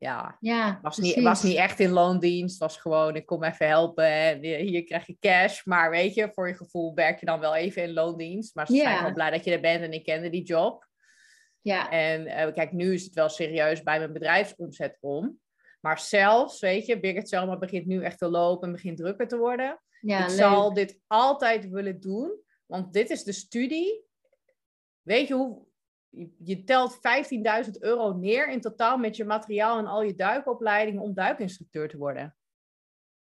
[0.00, 2.58] Ja, ja, was niet, was niet echt in loondienst.
[2.58, 5.64] Was gewoon, ik kom even helpen en hier krijg je cash.
[5.64, 8.54] Maar weet je, voor je gevoel werk je dan wel even in loondienst.
[8.54, 8.82] Maar ze Ja.
[8.82, 10.86] zijn wel blij dat je er bent en ik kende die job.
[11.60, 15.38] Ja, En eh, kijk, nu is het wel serieus bij mijn bedrijfsomzet om.
[15.80, 19.36] Maar zelfs, weet je, Birgit Selma begint nu echt te lopen en begint drukker te
[19.38, 19.82] worden.
[20.00, 20.36] ja ik leuk.
[20.38, 24.04] zal dit altijd willen doen, want dit is de studie.
[25.02, 25.66] Weet je hoe,
[26.38, 26.98] je, telt
[27.64, 31.96] 15.000 euro neer in totaal met je materiaal en al je duikopleidingen om duikinstructeur te
[31.96, 32.34] worden.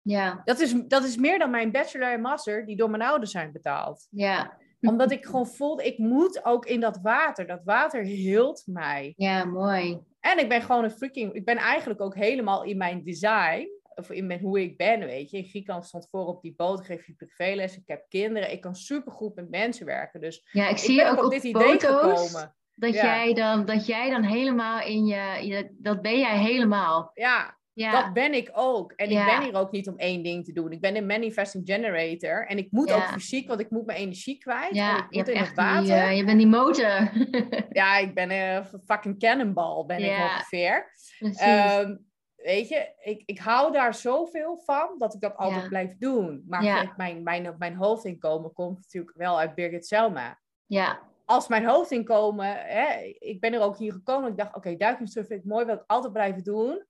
[0.00, 3.30] Ja, Dat is, dat is meer dan mijn bachelor en master die door mijn ouders
[3.30, 4.06] zijn betaald.
[4.10, 7.46] ja, Omdat ik gewoon voelde, ik moet ook in dat water.
[7.46, 9.12] Dat water hield mij.
[9.16, 10.00] ja, mooi.
[10.20, 14.10] En ik ben gewoon een freaking, ik ben eigenlijk ook helemaal in mijn design, of
[14.10, 15.36] in mijn, hoe ik ben, weet je.
[15.36, 18.74] In Griekenland stond voor op die boot, geef je privéles, ik heb kinderen, ik kan
[18.74, 20.20] supergoed met mensen werken.
[20.20, 22.54] Dus Ja, ik ik zie ben je ook op op dit idee foto's gekomen.
[22.74, 23.02] Dat, Ja.
[23.04, 25.74] jij dan, dat jij dan helemaal in je, je...
[25.78, 27.10] Dat ben jij helemaal.
[27.14, 28.92] Ja, Ja, dat ben ik ook.
[28.92, 29.20] En Ja.
[29.20, 30.72] ik ben hier ook niet om één ding te doen.
[30.72, 32.46] Ik ben een manifesting generator.
[32.46, 32.96] En ik moet Ja.
[32.96, 34.70] ook fysiek, want ik moet mijn energie kwijt.
[34.70, 35.82] en ja ik je, moet in het water.
[35.82, 37.10] die, eh, je bent die motor.
[37.78, 40.90] Ja, ik ben een fucking cannonball, ben ik ongeveer.
[41.18, 41.96] Ehm,
[42.36, 46.44] weet je, ik, ik hou daar zoveel van dat ik dat altijd blijf doen.
[46.46, 50.40] Maar mijn, mijn, mijn hoofdinkomen komt natuurlijk wel uit Birgit Selma.
[50.66, 54.30] ja, Als mijn hoofdinkomen, hè, ik ben er ook hier gekomen.
[54.30, 56.86] Ik dacht, oké, okay, vind ik mooi, wil ik altijd blijven doen.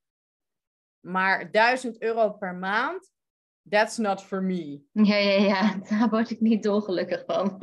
[1.01, 3.13] Maar 1000 euro per maand,
[3.69, 4.81] that's not for me.
[4.93, 7.59] ja, ja, ja, daar word ik niet dolgelukkig van.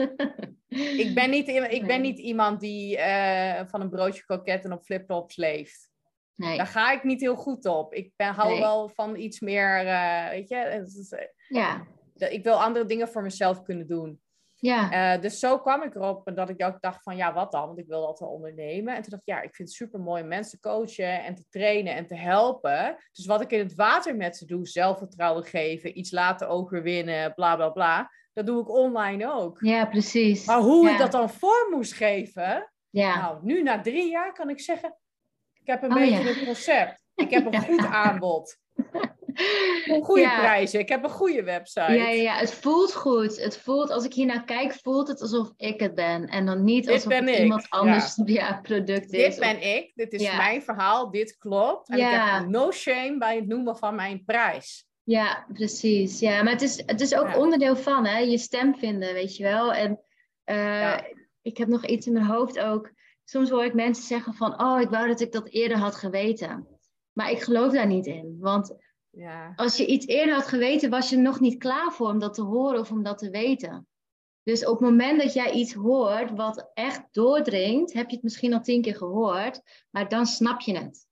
[0.98, 5.36] Ik ben niet, ik ben niet iemand die eh, van een broodje kroketten op flipflops
[5.36, 5.90] leeft.
[6.36, 7.94] Nee, Daar ga ik niet heel goed op.
[7.94, 8.60] Ik ben, hou Nee.
[8.60, 13.62] wel van iets meer, eh, weet je, eh, ja, ik wil andere dingen voor mezelf
[13.62, 14.22] kunnen doen.
[14.60, 17.66] Ja, Eh, dus zo kwam ik erop dat ik ook dacht van, ja, wat dan?
[17.66, 18.95] Want ik wilde altijd wel ondernemen.
[18.95, 21.95] En toen dacht ik, ja, ik vind het super mooi mensen coachen en te trainen
[21.95, 22.97] en te helpen.
[23.12, 27.55] Dus wat ik in het water met ze doe, zelfvertrouwen geven, iets laten overwinnen, bla
[27.55, 28.12] bla bla.
[28.34, 29.57] Dat doe ik online ook.
[29.62, 30.45] ja, precies.
[30.45, 30.91] Maar hoe ja.
[30.91, 34.95] ik dat dan vorm moest geven, Ja, nou, nu na drie jaar kan ik zeggen,
[35.53, 36.30] ik heb een Oh, beetje ja.
[36.39, 37.03] een concept.
[37.16, 38.57] Ik heb een goed aanbod.
[40.02, 40.40] Goede Ja.
[40.40, 40.80] prijzen.
[40.80, 41.92] Ik heb een goede website.
[41.92, 43.38] Ja, ja, ja, het voelt goed.
[43.42, 46.28] Het voelt, als ik hier naar kijk, voelt het alsof ik het ben.
[46.28, 48.60] En dan niet Dit alsof het ik, iemand anders ja.
[48.62, 49.36] product is.
[49.36, 51.90] Dit ben ik, dit is mijn verhaal, dit klopt.
[51.90, 54.88] En ik heb no shame bij het noemen van mijn prijs.
[55.04, 56.20] Ja, precies.
[56.20, 58.18] Ja, maar het is, het is ook onderdeel van, hè?
[58.18, 59.74] Je stem vinden, weet je wel.
[59.74, 60.00] En
[60.44, 60.98] eh,
[61.42, 62.92] ik heb nog iets in mijn hoofd ook.
[63.24, 66.68] Soms hoor ik mensen zeggen van, oh, ik wou dat ik dat eerder had geweten.
[67.14, 68.38] Maar ik geloof daar niet in.
[68.40, 68.76] Want
[69.12, 72.34] Ja, als je iets eerder had geweten, was je nog niet klaar voor om dat
[72.34, 73.88] te horen of om dat te weten.
[74.43, 78.53] Dus op het moment dat jij iets hoort wat echt doordringt, heb je het misschien
[78.53, 81.07] al tien keer gehoord, maar dan snap je het.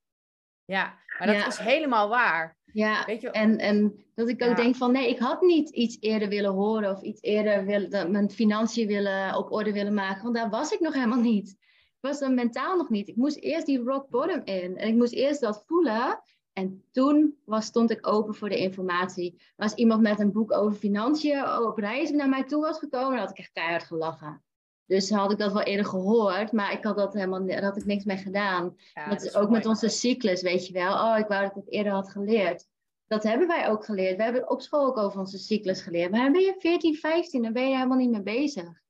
[0.65, 0.97] ja.
[1.17, 1.47] maar dat Ja.
[1.47, 2.57] is helemaal waar.
[2.73, 4.55] Ja, Weet je, en, en dat ik ook Ja.
[4.55, 8.09] denk van nee, ik had niet iets eerder willen horen of iets eerder willen, dat
[8.09, 11.49] mijn financiën willen, op orde willen maken, want daar was ik nog helemaal niet.
[11.85, 13.07] Ik was er mentaal nog niet.
[13.07, 16.21] Ik moest eerst die rock bottom in en ik moest eerst dat voelen.
[16.57, 19.41] En toen was, stond ik open voor de informatie.
[19.55, 23.19] Als iemand met een boek over financiën op reis naar mij toe was gekomen, dan
[23.19, 24.41] had ik echt keihard gelachen.
[24.85, 27.85] Dus had ik dat wel eerder gehoord, maar ik had dat helemaal, daar had ik
[27.85, 28.77] niks mee gedaan.
[28.93, 30.93] ja, dat is ook met onze cyclus, weet je wel.
[30.93, 32.67] Oh, ik wou dat ik het eerder had geleerd.
[33.07, 34.17] Dat hebben wij ook geleerd.
[34.17, 36.11] We hebben op school ook over onze cyclus geleerd.
[36.11, 38.81] Maar dan ben je 14, 15, dan ben je helemaal niet mee bezig.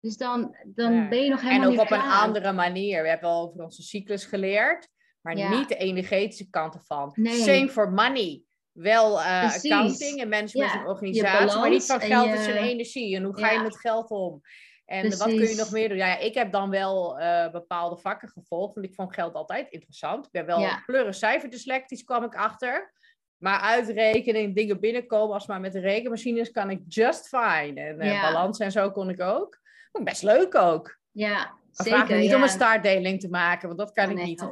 [0.00, 1.08] Dus dan, dan Ja.
[1.08, 3.02] ben je nog En helemaal ook niet op een andere manier.
[3.02, 4.88] We hebben al over onze cyclus geleerd,
[5.26, 5.58] maar Ja.
[5.58, 7.10] niet de energetische kant ervan.
[7.14, 7.32] Nee.
[7.34, 8.42] Same for money.
[8.72, 9.70] Wel Precies.
[9.72, 13.16] accounting en management Ja, en organisatie, maar niet van en geld je- is een energie.
[13.16, 14.40] En hoe ga je met geld om?
[14.84, 15.96] En wat kun je nog meer doen?
[15.96, 20.26] Ja, ik heb dan wel eh, bepaalde vakken gevolgd, want ik vond geld altijd interessant.
[20.26, 20.82] Ik ben wel Ja.
[20.86, 22.92] pleuren cijferdyslectisch, kwam ik achter.
[23.36, 27.80] Maar uitrekenen en dingen binnenkomen, als maar met de rekenmachines, kan ik just fine.
[27.80, 28.20] En Ja.
[28.22, 29.58] balans en zo kon ik ook.
[30.02, 30.98] Best leuk ook.
[31.10, 31.92] Ja, Maar zeker.
[31.92, 32.36] vraag me niet ja.
[32.36, 34.48] om een staartdeling te maken, want dat kan Oh, ik nee, niet.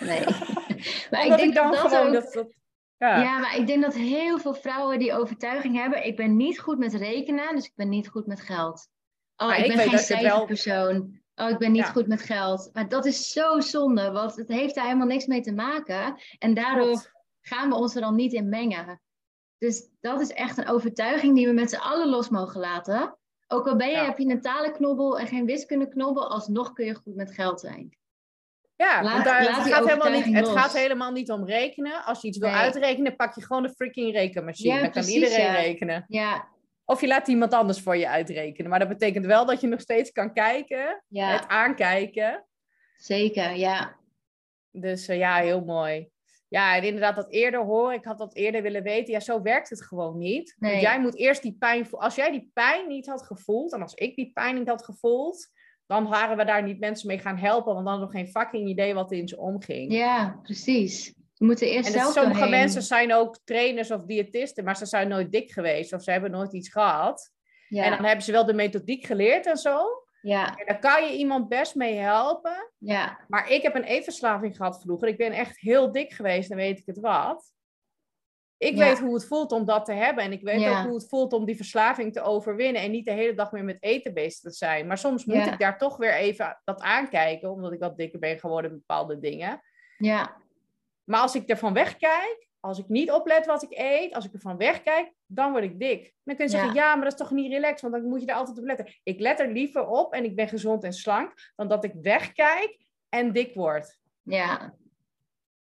[0.00, 0.24] Nee.
[1.10, 2.12] maar ik denk dan dat gewoon ook...
[2.12, 2.52] dat, dat-
[2.96, 3.20] ja.
[3.20, 6.06] Ja, maar ik denk dat heel veel vrouwen die overtuiging hebben.
[6.06, 8.88] Ik ben niet goed met rekenen, dus ik ben niet goed met geld.
[9.36, 11.20] Oh, Maar ik ben geen wel- cijferpersoon.
[11.34, 11.90] Oh, ik ben niet Ja.
[11.90, 12.70] goed met geld.
[12.72, 16.20] Maar dat is zo zonde, want het heeft daar helemaal niks mee te maken.
[16.38, 19.00] En daardoor gaan we ons er dan niet in mengen.
[19.58, 23.18] Dus dat is echt een overtuiging die we met z'n allen los mogen laten.
[23.48, 24.04] Ook al ben je, Ja.
[24.04, 27.96] heb je een talenknobbel en geen wiskundeknobbel, alsnog kun je goed met geld zijn.
[28.82, 30.56] Ja, Laat- want daar, laat het, gaat helemaal niet, het los.
[30.60, 32.04] gaat helemaal niet om rekenen.
[32.04, 32.58] Als je iets wil Nee.
[32.58, 34.74] uitrekenen, pak je gewoon een freaking rekenmachine.
[34.74, 35.52] Ja, Dan kan iedereen ja.
[35.54, 36.04] rekenen.
[36.08, 36.48] Ja,
[36.84, 38.70] Of je laat iemand anders voor je uitrekenen.
[38.70, 42.44] Maar dat betekent wel dat je nog steeds kan kijken, ja het aankijken.
[42.96, 43.56] zeker.
[43.56, 43.96] Ja,
[44.70, 46.10] Dus eh, ja, heel mooi.
[46.48, 47.94] Ja, en inderdaad, dat eerder horen.
[47.94, 49.12] Ik had dat eerder willen weten.
[49.12, 50.54] Ja, zo werkt het gewoon niet.
[50.58, 50.70] Nee.
[50.70, 52.00] Want jij moet eerst die pijn voelen.
[52.00, 55.48] Als jij die pijn niet had gevoeld, en als ik die pijn niet had gevoeld,
[55.92, 57.72] dan waren we daar niet mensen mee gaan helpen.
[57.74, 59.92] Want dan hadden we geen fucking idee wat er in ze omging.
[59.92, 61.12] ja precies.
[61.36, 62.58] We moeten eerst En zelf sommige doorheen.
[62.58, 66.30] mensen zijn ook trainers of diëtisten, maar ze zijn nooit dik geweest of ze hebben
[66.30, 67.30] nooit iets gehad.
[67.68, 67.84] Ja.
[67.84, 69.84] En dan hebben ze wel de methodiek geleerd en zo.
[70.22, 70.54] Ja.
[70.56, 72.72] En daar kan je iemand best mee helpen.
[72.78, 73.18] Ja.
[73.28, 75.08] Maar ik heb een eetverslaving gehad vroeger.
[75.08, 77.51] Ik ben echt heel dik geweest en weet ik het wat.
[78.62, 78.84] Ik Ja.
[78.88, 80.24] weet hoe het voelt om dat te hebben.
[80.24, 80.78] En ik weet Ja.
[80.80, 82.82] ook hoe het voelt om die verslaving te overwinnen.
[82.82, 84.86] En niet de hele dag meer met eten bezig te zijn.
[84.86, 85.52] Maar soms moet Ja.
[85.52, 87.50] ik daar toch weer even dat aankijken.
[87.50, 89.62] Omdat ik wat dikker ben geworden in bepaalde dingen.
[89.98, 90.36] Ja.
[91.04, 94.56] Maar als ik ervan wegkijk, als ik niet oplet wat ik eet, als ik ervan
[94.56, 96.14] wegkijk, dan word ik dik.
[96.24, 98.26] Dan kun je zeggen, ja, maar dat is toch niet relaxed, want dan moet je
[98.26, 98.94] er altijd op letten.
[99.02, 102.78] Ik let er liever op en ik ben gezond en slank, dan dat ik wegkijk
[103.08, 103.98] en dik word.
[104.22, 104.74] Ja.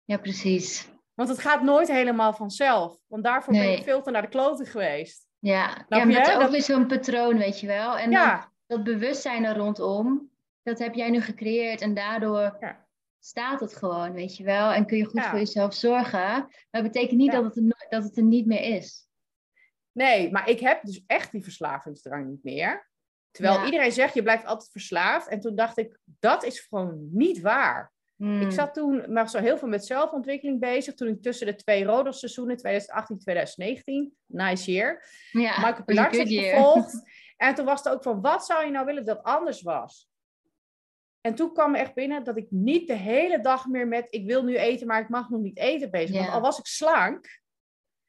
[0.04, 0.92] Ja, precies.
[1.14, 2.98] Want het gaat nooit helemaal vanzelf.
[3.06, 5.26] Want daarvoor ben ik veel te naar de kloten geweest.
[5.38, 5.84] Ja.
[5.88, 6.20] Maar je?
[6.20, 7.98] is ook Dat- weer zo'n patroon, weet je wel.
[7.98, 10.30] En dan, ja, dat bewustzijn er rondom,
[10.62, 11.80] dat heb jij nu gecreëerd.
[11.80, 12.86] En daardoor Ja.
[13.18, 14.70] staat het gewoon, weet je wel.
[14.72, 15.30] En kun je goed Ja.
[15.30, 16.20] voor jezelf zorgen.
[16.20, 19.08] Maar dat betekent niet dat, het er, dat het er niet meer is.
[19.92, 22.90] nee, maar ik heb dus echt die verslavingsdrang niet meer.
[23.30, 25.28] Terwijl iedereen zegt, je blijft altijd verslaafd.
[25.28, 27.92] En toen dacht ik, dat is gewoon niet waar.
[28.16, 28.40] Hmm.
[28.40, 30.94] Ik zat toen maar zo heel veel met zelfontwikkeling bezig.
[30.94, 36.56] Toen ik tussen de twee Rodos-seizoenen, 2018 2019, nice year, ja, Michael good year.
[36.56, 37.02] gevolgd.
[37.36, 40.10] En toen was het ook van, wat zou je nou willen dat anders was?
[41.20, 44.42] En toen kwam echt binnen dat ik niet de hele dag meer met, ik wil
[44.44, 46.14] nu eten, maar ik mag nog niet eten bezig.
[46.14, 46.32] Want Ja.
[46.32, 47.40] al was ik slank,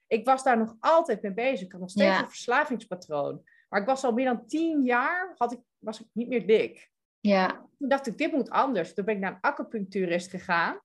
[0.07, 1.65] ik was daar nog altijd mee bezig.
[1.65, 2.21] Ik had nog steeds Ja.
[2.21, 3.41] een verslavingspatroon.
[3.69, 6.89] Maar ik was al meer dan tien jaar, had ik, was ik niet meer dik.
[7.19, 7.65] Ja.
[7.85, 8.93] Toen dacht ik, dit moet anders.
[8.93, 10.79] Toen ben ik naar een acupuncturist gegaan.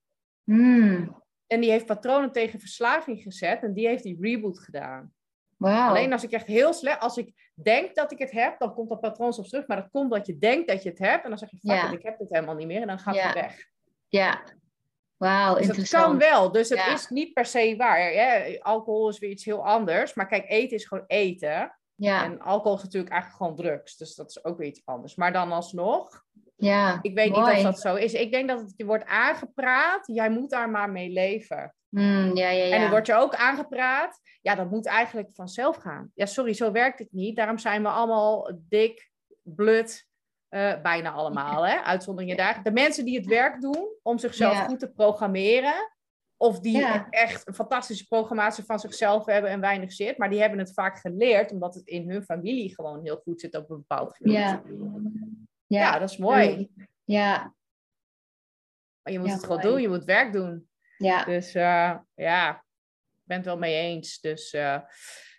[0.44, 1.22] Hmm.
[1.46, 3.62] En die heeft patronen tegen verslaving gezet.
[3.62, 5.12] En die heeft die reboot gedaan.
[5.56, 5.88] Wauw.
[5.88, 7.00] Alleen als ik echt heel slecht...
[7.00, 9.66] Als ik denk dat ik het heb, dan komt dat patroon soms terug.
[9.66, 11.22] Maar dat komt dat je denkt dat je het hebt.
[11.24, 12.80] En dan zeg je, fuck it, ik heb het helemaal niet meer.
[12.80, 13.66] En dan gaat het weg.
[14.08, 14.42] Ja.
[15.16, 16.04] Wauw, Dus dat interessant.
[16.04, 16.52] kan wel.
[16.52, 16.92] Dus het Ja.
[16.92, 17.98] is niet per se waar.
[17.98, 18.56] Hè?
[18.60, 20.14] Alcohol is weer iets heel anders.
[20.14, 21.74] Maar kijk, eten is gewoon eten.
[21.94, 22.24] Ja.
[22.24, 23.96] En alcohol is natuurlijk eigenlijk gewoon drugs.
[23.96, 25.14] Dus dat is ook weer iets anders.
[25.14, 26.24] Maar dan alsnog...
[26.60, 26.98] ja.
[27.02, 27.46] Ik weet Mooi.
[27.46, 28.12] niet of dat zo is.
[28.14, 30.06] Ik denk dat het je wordt aangepraat.
[30.06, 31.74] Jij moet daar maar mee leven.
[31.88, 32.74] Hmm, ja, ja, ja.
[32.74, 34.20] En het wordt je ook aangepraat.
[34.42, 36.10] Ja, dat moet eigenlijk vanzelf gaan.
[36.14, 37.36] Ja, sorry, zo werkt het niet.
[37.36, 39.10] Daarom zijn we allemaal dik,
[39.42, 40.08] blut.
[40.48, 41.76] eh, bijna allemaal, hè?
[41.76, 42.62] Uitzonderingen daar.
[42.62, 44.64] De mensen die het werk doen om zichzelf Ja.
[44.64, 45.92] goed te programmeren.
[46.36, 47.06] Of die Ja.
[47.10, 50.18] echt een fantastische programmatie van zichzelf hebben en weinig zit.
[50.18, 53.56] Maar die hebben het vaak geleerd omdat het in hun familie gewoon heel goed zit
[53.56, 54.58] op een bepaald gebied.
[55.78, 55.98] Ja.
[55.98, 56.70] Dat is mooi.
[57.04, 57.54] Ja.
[59.02, 59.68] Maar je moet Ja, het gewoon mooi.
[59.72, 60.68] doen, je moet werk doen.
[60.98, 61.24] Ja.
[61.24, 62.50] Dus eh, ja,
[63.14, 64.20] ik ben het wel mee eens.
[64.20, 64.78] Dus eh,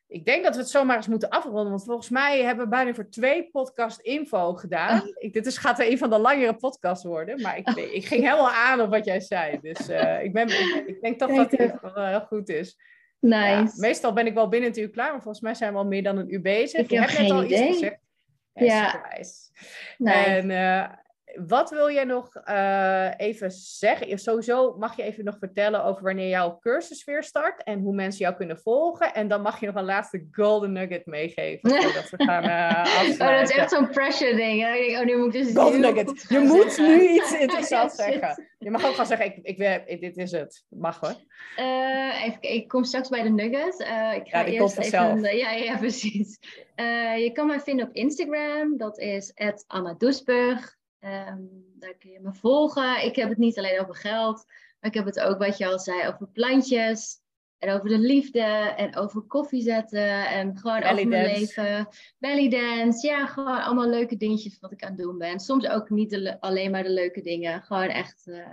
[0.07, 1.69] ik denk dat we het zomaar eens moeten afronden.
[1.69, 5.01] Want volgens mij hebben we bijna voor twee podcast info gedaan.
[5.01, 5.07] Oh.
[5.13, 7.41] Ik, dit is, gaat een van de langere podcasts worden.
[7.41, 9.59] Maar ik, ik ging helemaal aan op wat jij zei.
[9.61, 12.77] Dus eh, ik, ben, ik, ik denk toch Kijk dat het wel heel goed is.
[13.19, 13.79] Ja, Nice.
[13.79, 15.11] meestal ben ik wel binnen het uur klaar.
[15.11, 16.79] Maar volgens mij zijn we al meer dan een uur bezig.
[16.79, 17.67] Ik Je heb net geen al idee.
[17.67, 17.99] iets gezegd.
[18.53, 18.89] Ja.
[18.89, 19.51] superwijs.
[19.97, 20.17] nice.
[20.17, 20.89] En eh,
[21.47, 24.19] wat wil jij nog eh, even zeggen?
[24.19, 28.19] Sowieso mag je even nog vertellen over wanneer jouw cursus weer start en hoe mensen
[28.19, 29.13] jou kunnen volgen.
[29.13, 33.39] En dan mag je nog een laatste golden nugget meegeven voordat we gaan eh Oh,
[33.39, 34.61] dat is echt zo'n pressure ding.
[34.61, 34.73] hè?
[34.73, 36.25] Ik denk, oh, nu moet ik dus Golden nugget.
[36.29, 36.97] Je moet zeggen.
[36.97, 38.11] nu iets interessants shit.
[38.13, 38.47] zeggen.
[38.57, 40.63] Je mag ook gaan zeggen, ik, ik, dit is het.
[40.69, 41.15] Mag hoor.
[41.55, 43.79] Eh, even, ik kom straks bij de nugget.
[43.79, 45.37] Ik ga Ja, die eerst komt even.
[45.37, 46.37] ja, ja, precies.
[47.17, 48.77] Je kan mij vinden op Instagram.
[48.77, 49.33] Dat is
[49.67, 50.79] Anna Doesburg.
[51.01, 51.41] Ehm,
[51.73, 53.05] daar kun je me volgen.
[53.05, 54.45] Ik heb het niet alleen over geld,
[54.79, 57.19] maar ik heb het ook, wat je al zei, over plantjes.
[57.57, 61.39] En over de liefde en over koffie zetten en gewoon Belly over mijn dance.
[61.39, 61.87] leven.
[62.17, 65.39] Belly dance, ja, gewoon allemaal leuke dingetjes wat ik aan het doen ben.
[65.39, 68.47] Soms ook niet de alleen maar de leuke dingen, gewoon echt eh,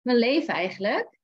[0.00, 1.20] mijn leven eigenlijk.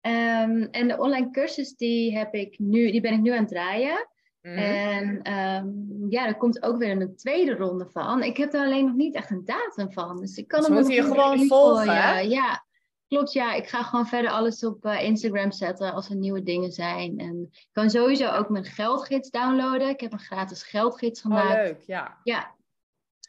[0.00, 3.48] Ehm, en de online cursus die heb ik nu, die ben ik nu aan het
[3.48, 4.08] draaien.
[4.42, 4.54] Mhm.
[4.58, 5.68] En ehm,
[6.08, 8.22] ja, er komt ook weer een tweede ronde van.
[8.22, 10.20] Ik heb er alleen nog niet echt een datum van.
[10.20, 12.28] Dus ik kan Dus hem moeten je gewoon volgen, gooien.
[12.28, 12.64] Ja,
[13.08, 13.32] klopt.
[13.32, 17.18] Ja, ik ga gewoon verder alles op eh, Instagram zetten als er nieuwe dingen zijn.
[17.18, 19.88] En ik kan sowieso ook mijn geldgids downloaden.
[19.88, 21.66] Ik heb een gratis geldgids Oh, gemaakt.
[21.68, 22.18] leuk, ja.
[22.22, 22.54] Ja.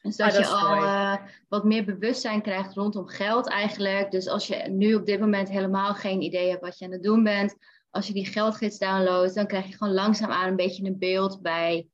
[0.01, 1.15] Dus Ah, dat, je al eh,
[1.49, 4.11] wat meer bewustzijn krijgt rondom geld eigenlijk.
[4.11, 7.03] Dus als je nu op dit moment helemaal geen idee hebt wat je aan het
[7.03, 7.55] doen bent.
[7.91, 11.87] Als je die geldgids downloadt, dan krijg je gewoon langzaamaan een beetje een beeld bij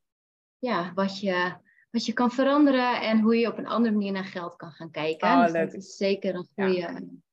[0.60, 1.54] ja, wat, je,
[1.92, 3.02] wat je kan veranderen.
[3.02, 5.28] En hoe je op een andere manier naar geld kan gaan kijken.
[5.28, 6.66] Oh, dus dat is zeker een Ja.
[6.66, 6.86] goede...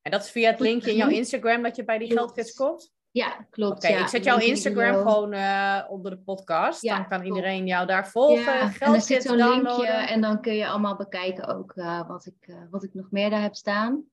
[0.03, 1.09] En dat is via het linkje in jouw.
[1.09, 2.93] Instagram dat je bij die geldgids komt?
[3.11, 3.85] Ja, klopt.
[3.85, 4.01] Oké, ja.
[4.01, 6.83] ik zet jouw Instagram gewoon eh, onder de podcast.
[6.83, 7.37] Ja, dan kan klopt.
[7.37, 8.43] iedereen jou daar volgen.
[8.43, 12.27] Ja, en er zit zo'n linkje en dan kun je allemaal bekijken ook eh, wat,
[12.27, 14.05] ik, eh, wat ik nog meer daar heb staan.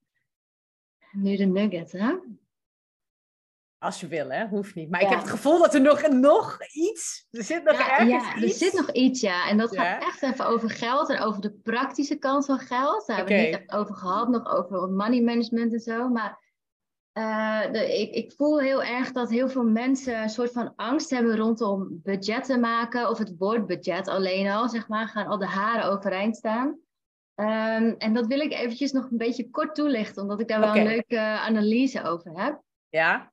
[1.11, 2.13] Nu de nugget, hè?
[3.81, 4.47] Als je wil, hè?
[4.47, 4.89] Hoeft niet.
[4.89, 7.27] Maar ik heb het gevoel dat er nog, nog iets...
[7.31, 8.57] Er zit nog ja, ergens ja, er iets.
[8.57, 9.49] zit nog iets, ja.
[9.49, 13.07] En dat gaat echt even over geld en over de praktische kant van geld.
[13.07, 16.09] Daar hebben we het niet echt over gehad, nog over money management en zo.
[16.09, 16.39] Maar
[17.11, 21.09] eh, de, ik, ik voel heel erg dat heel veel mensen een soort van angst
[21.09, 23.09] hebben rondom budgetten maken.
[23.09, 26.79] Of het woord budget alleen al, zeg maar, gaan al de haren overeind staan.
[27.35, 30.75] Ehm, en dat wil ik eventjes nog een beetje kort toelichten, omdat ik daar wel
[30.75, 32.61] een leuke analyse over heb.
[32.89, 33.30] Ja?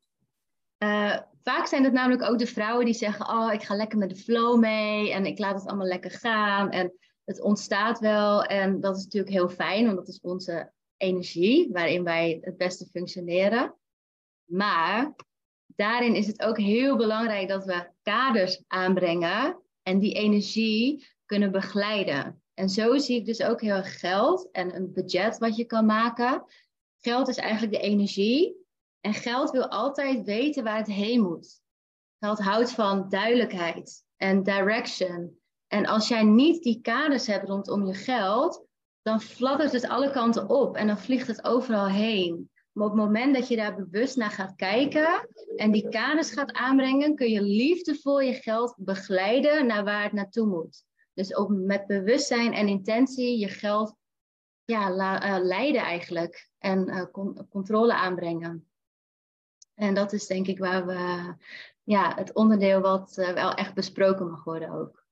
[0.79, 4.09] Eh, vaak zijn het namelijk ook de vrouwen die zeggen: Oh, ik ga lekker met
[4.09, 6.71] de flow mee en ik laat het allemaal lekker gaan.
[6.71, 6.93] En
[7.25, 8.45] het ontstaat wel.
[8.45, 12.87] En dat is natuurlijk heel fijn, want dat is onze energie waarin wij het beste
[12.87, 13.75] functioneren.
[14.45, 15.15] Maar
[15.67, 22.43] daarin is het ook heel belangrijk dat we kaders aanbrengen en die energie kunnen begeleiden.
[22.55, 26.45] En zo zie ik dus ook heel geld en een budget wat je kan maken.
[27.01, 28.58] Geld is eigenlijk de energie.
[29.01, 31.61] En geld wil altijd weten waar het heen moet.
[32.19, 35.39] Geld houdt van duidelijkheid en direction.
[35.67, 38.67] En als jij niet die kaders hebt rondom je geld,
[39.03, 42.51] dan fladdert het alle kanten op en dan vliegt het overal heen.
[42.73, 46.53] Maar op het moment dat je daar bewust naar gaat kijken en die kaders gaat
[46.53, 50.85] aanbrengen, kun je liefdevol je geld begeleiden naar waar het naartoe moet.
[51.15, 53.95] Dus op, met bewustzijn en intentie je geld
[54.65, 58.71] ja, eh, leiden eigenlijk en eh, con- controle aanbrengen.
[59.79, 61.33] En dat is denk ik waar we,
[61.83, 65.07] ja, het onderdeel wat eh, wel echt besproken mag worden ook.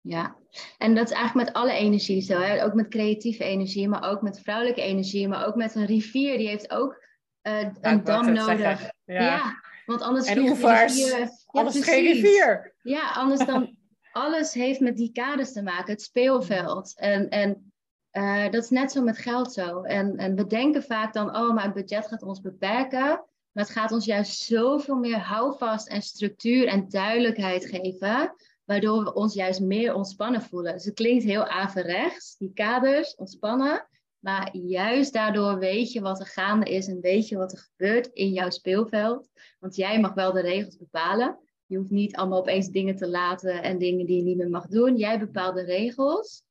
[0.00, 0.36] Ja,
[0.78, 2.38] en dat is eigenlijk met alle energie zo.
[2.40, 2.64] Hè?
[2.64, 6.36] Ook met creatieve energie, maar ook met vrouwelijke energie, maar ook met een rivier.
[6.38, 7.04] Die heeft ook
[7.40, 8.90] eh, een dam nodig.
[9.04, 9.20] Ja.
[9.22, 9.60] Ja.
[9.86, 10.94] want anders En oevers.
[10.94, 12.74] rivieren- Ja, Alles is geen rivier.
[12.82, 13.76] Ja, anders dan
[14.12, 16.92] alles heeft met die kaders te maken, het speelveld.
[16.98, 17.72] En, en
[18.10, 19.82] eh, dat is net zo met geld zo.
[19.82, 23.24] En, en we denken vaak dan, oh, maar het budget gaat ons beperken.
[23.52, 28.34] Maar het gaat ons juist zoveel meer houvast en structuur en duidelijkheid geven.
[28.64, 30.72] Waardoor we ons juist meer ontspannen voelen.
[30.72, 33.88] Dus het klinkt heel averechts, die kaders, ontspannen.
[34.18, 38.06] Maar juist daardoor weet je wat er gaande is en weet je wat er gebeurt
[38.06, 39.28] in jouw speelveld.
[39.58, 41.38] Want jij mag wel de regels bepalen.
[41.66, 44.66] Je hoeft niet allemaal opeens dingen te laten en dingen die je niet meer mag
[44.66, 44.96] doen.
[44.96, 46.42] Jij bepaalt de regels.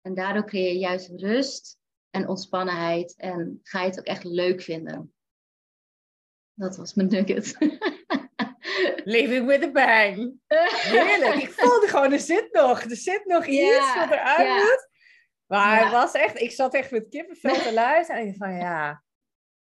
[0.00, 1.78] En daardoor creëer je juist rust
[2.10, 3.14] en ontspannenheid.
[3.16, 5.12] En ga je het ook echt leuk vinden.
[6.60, 7.56] Dat was mijn nugget.
[9.04, 10.32] Living with a bang.
[10.46, 11.34] Heerlijk.
[11.34, 14.88] Ik voelde gewoon, er zit nog, er zit nog iets wat eruit moet.
[15.46, 15.82] Maar Ja.
[15.82, 18.20] het was echt, ik zat echt met kippenvel te luisteren.
[18.20, 19.02] En ik dacht van ja,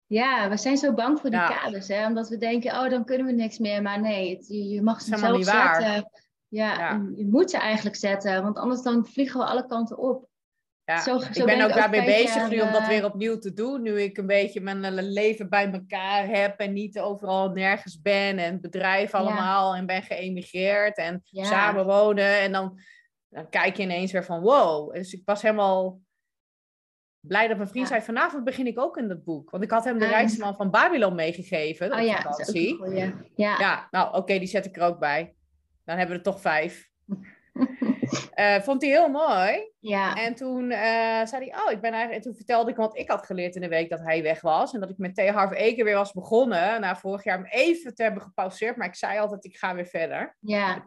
[0.06, 1.48] Ja, we zijn zo bang voor die Ja.
[1.48, 1.88] kaders.
[1.88, 2.06] Hè?
[2.06, 3.82] Omdat we denken, oh, dan kunnen we niks meer.
[3.82, 5.82] Maar nee, het- je, je mag ze zelf niet waar.
[5.82, 6.12] zetten.
[6.48, 6.92] Ja, Ja.
[6.92, 8.44] Je, je moet ze eigenlijk zetten.
[8.44, 10.29] Want anders dan vliegen we alle kanten op.
[10.90, 11.02] ja.
[11.02, 13.82] Zo- zo ik ben ook daarmee bezig nu om dat eh, weer opnieuw te doen.
[13.82, 18.38] Nu ik een beetje mijn eh, leven bij elkaar heb en niet overal nergens ben.
[18.38, 21.44] En het bedrijf allemaal en ben geëmigreerd en Ja.
[21.44, 22.40] samenwonen.
[22.40, 22.80] En dan,
[23.30, 24.94] dan kijk je ineens weer van wow.
[24.94, 26.00] Dus ik was helemaal
[27.20, 29.50] blij dat mijn vriend zei, vanavond begin ik ook in dat boek.
[29.50, 30.12] Want ik had hem de Ah.
[30.12, 33.14] rijkste man van Babylon meegegeven Oh ja, dat is ook goeie.
[33.36, 33.56] Ja.
[33.60, 35.34] Ja, nou oké, die zet ik er ook bij.
[35.86, 36.88] Dan hebben we er toch vijf.
[38.34, 39.72] Eh, vond hij heel mooi.
[39.80, 40.16] ja.
[40.16, 42.14] En toen eh, zei hij, oh, ik ben eigenlijk...
[42.14, 44.42] En toen vertelde ik hem wat ik had geleerd in de week dat hij weg
[44.42, 44.74] was.
[44.74, 46.82] En dat ik met Theo Harv Eker weer was begonnen.
[46.82, 48.76] Na vorig jaar hem even te hebben gepauzeerd.
[48.76, 50.36] Maar ik zei altijd, ik ga weer verder.
[50.40, 50.84] Ja.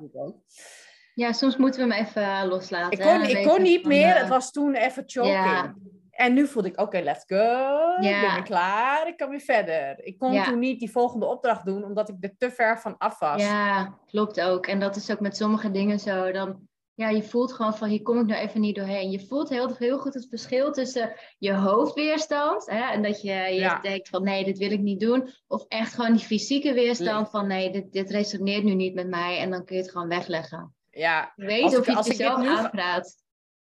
[1.14, 2.98] Ja, soms moeten we hem even loslaten.
[2.98, 4.14] Ik kon, ik kon niet meer.
[4.14, 5.32] eh, Het was toen even choking.
[5.34, 5.74] Ja.
[6.12, 7.94] En nu voelde ik, oké, let's go.
[7.96, 9.08] Ik ben weer klaar.
[9.08, 10.04] Ik kan weer verder.
[10.04, 13.18] Ik kon toen niet die volgende opdracht doen, omdat ik er te ver van af
[13.18, 13.42] was.
[13.42, 14.66] Ja, klopt ook.
[14.66, 16.32] En dat is ook met sommige dingen zo.
[16.32, 19.10] Dan, ja, je voelt gewoon van, hier kom ik nou even niet doorheen.
[19.10, 22.66] Je voelt heel, heel goed het verschil tussen je hoofdweerstand.
[22.70, 23.80] Hè, en dat je, je Ja.
[23.80, 25.28] denkt van, nee, dit wil ik niet doen.
[25.46, 29.38] Of echt gewoon die fysieke weerstand van, nee, dit, dit resoneert nu niet met mij.
[29.38, 30.74] En dan kun je het gewoon wegleggen.
[30.90, 31.32] ja.
[31.36, 33.14] Je weet Als of ik- je het jezelf nu aanpraat.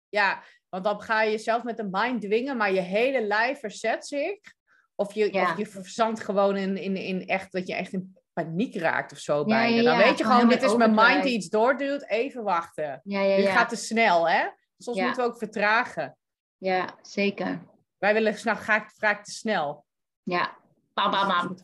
[0.09, 0.43] Ja,
[0.73, 4.39] want dan ga je jezelf met een mind dwingen, maar je hele lijf verzet zich.
[4.95, 5.51] Of je, Ja.
[5.51, 9.17] of je verzandt gewoon in, in, in echt, dat je echt in paniek raakt of
[9.17, 9.81] zo bijna.
[9.83, 12.07] Dan weet je gewoon dit is mijn mind die iets doorduwt.
[12.07, 13.01] Even wachten.
[13.03, 14.47] Dit gaat te snel, hè?
[14.77, 16.17] Soms moeten we ook vertragen.
[16.57, 17.61] ja zeker.
[17.97, 19.85] Wij willen snel, vaak, vaak te snel.
[20.23, 20.57] Ja.
[20.93, 21.55] Bam, bam, bam.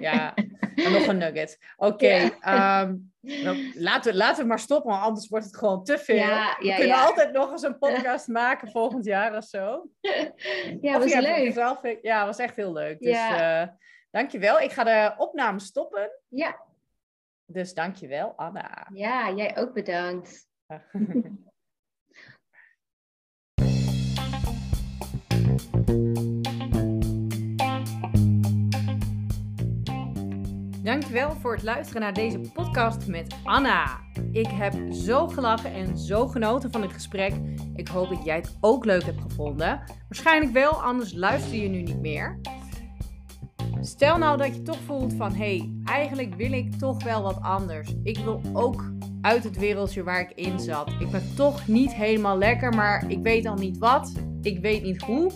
[0.00, 0.34] Ja,
[0.74, 1.58] en nog een nugget.
[1.76, 2.82] Oké, Ja.
[2.82, 6.16] ehm, nou, laten, we, laten we maar stoppen, want anders wordt het gewoon te veel.
[6.16, 9.88] Ja, we kunnen altijd nog eens een podcast maken volgend jaar of zo.
[10.80, 11.52] Ja, Of was ja, leuk.
[11.52, 13.00] Zelf, ja, was echt heel leuk.
[13.00, 13.62] Dus eh,
[14.10, 14.60] dankjewel.
[14.60, 16.10] Ik ga de opname stoppen.
[16.28, 16.60] Ja.
[17.46, 18.86] Dus dankjewel, Anna.
[18.92, 20.48] ja, jij ook bedankt.
[30.86, 34.00] Dankjewel voor het luisteren naar deze podcast met Anna.
[34.32, 37.32] Ik heb zo gelachen en zo genoten van dit gesprek.
[37.74, 39.82] Ik hoop dat jij het ook leuk hebt gevonden.
[40.08, 42.40] Waarschijnlijk wel, anders luister je nu niet meer.
[43.80, 47.94] Stel nou dat je toch voelt van hey, eigenlijk wil ik toch wel wat anders.
[48.02, 48.90] Ik wil ook
[49.20, 50.90] uit het wereldje waar ik in zat.
[50.98, 54.12] Ik ben toch niet helemaal lekker, maar ik weet al niet wat.
[54.42, 55.30] Ik weet niet hoe.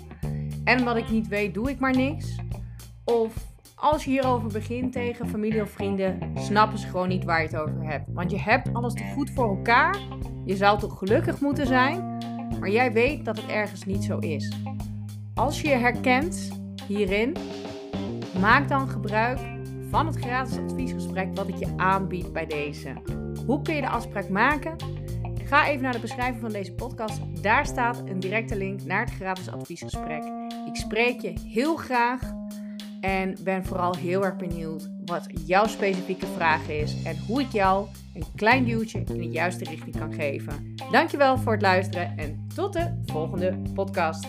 [0.65, 2.37] En wat ik niet weet, doe ik maar niks.
[3.05, 3.50] Of
[3.81, 7.57] als je hierover begint tegen familie of vrienden, snappen ze gewoon niet waar je het
[7.57, 8.05] over hebt.
[8.13, 9.99] Want je hebt alles te goed voor elkaar.
[10.45, 12.19] Je zou toch gelukkig moeten zijn,
[12.61, 14.53] maar jij weet dat het ergens niet zo is.
[15.35, 16.51] Als je je herkent
[16.87, 17.37] hierin,
[18.41, 19.39] maak dan gebruik
[19.91, 22.93] van het gratis adviesgesprek wat ik je aanbied bij deze.
[23.47, 24.77] Hoe kun je de afspraak maken?
[25.45, 27.43] Ga even naar de beschrijving van deze podcast.
[27.43, 30.23] Daar staat een directe link naar het gratis adviesgesprek.
[30.67, 32.33] Ik spreek je heel graag
[33.01, 37.87] en ben vooral heel erg benieuwd wat jouw specifieke vraag is en hoe ik jou
[38.15, 40.75] een klein duwtje in de juiste richting kan geven.
[40.91, 44.27] Dankjewel voor het luisteren en tot de volgende podcast.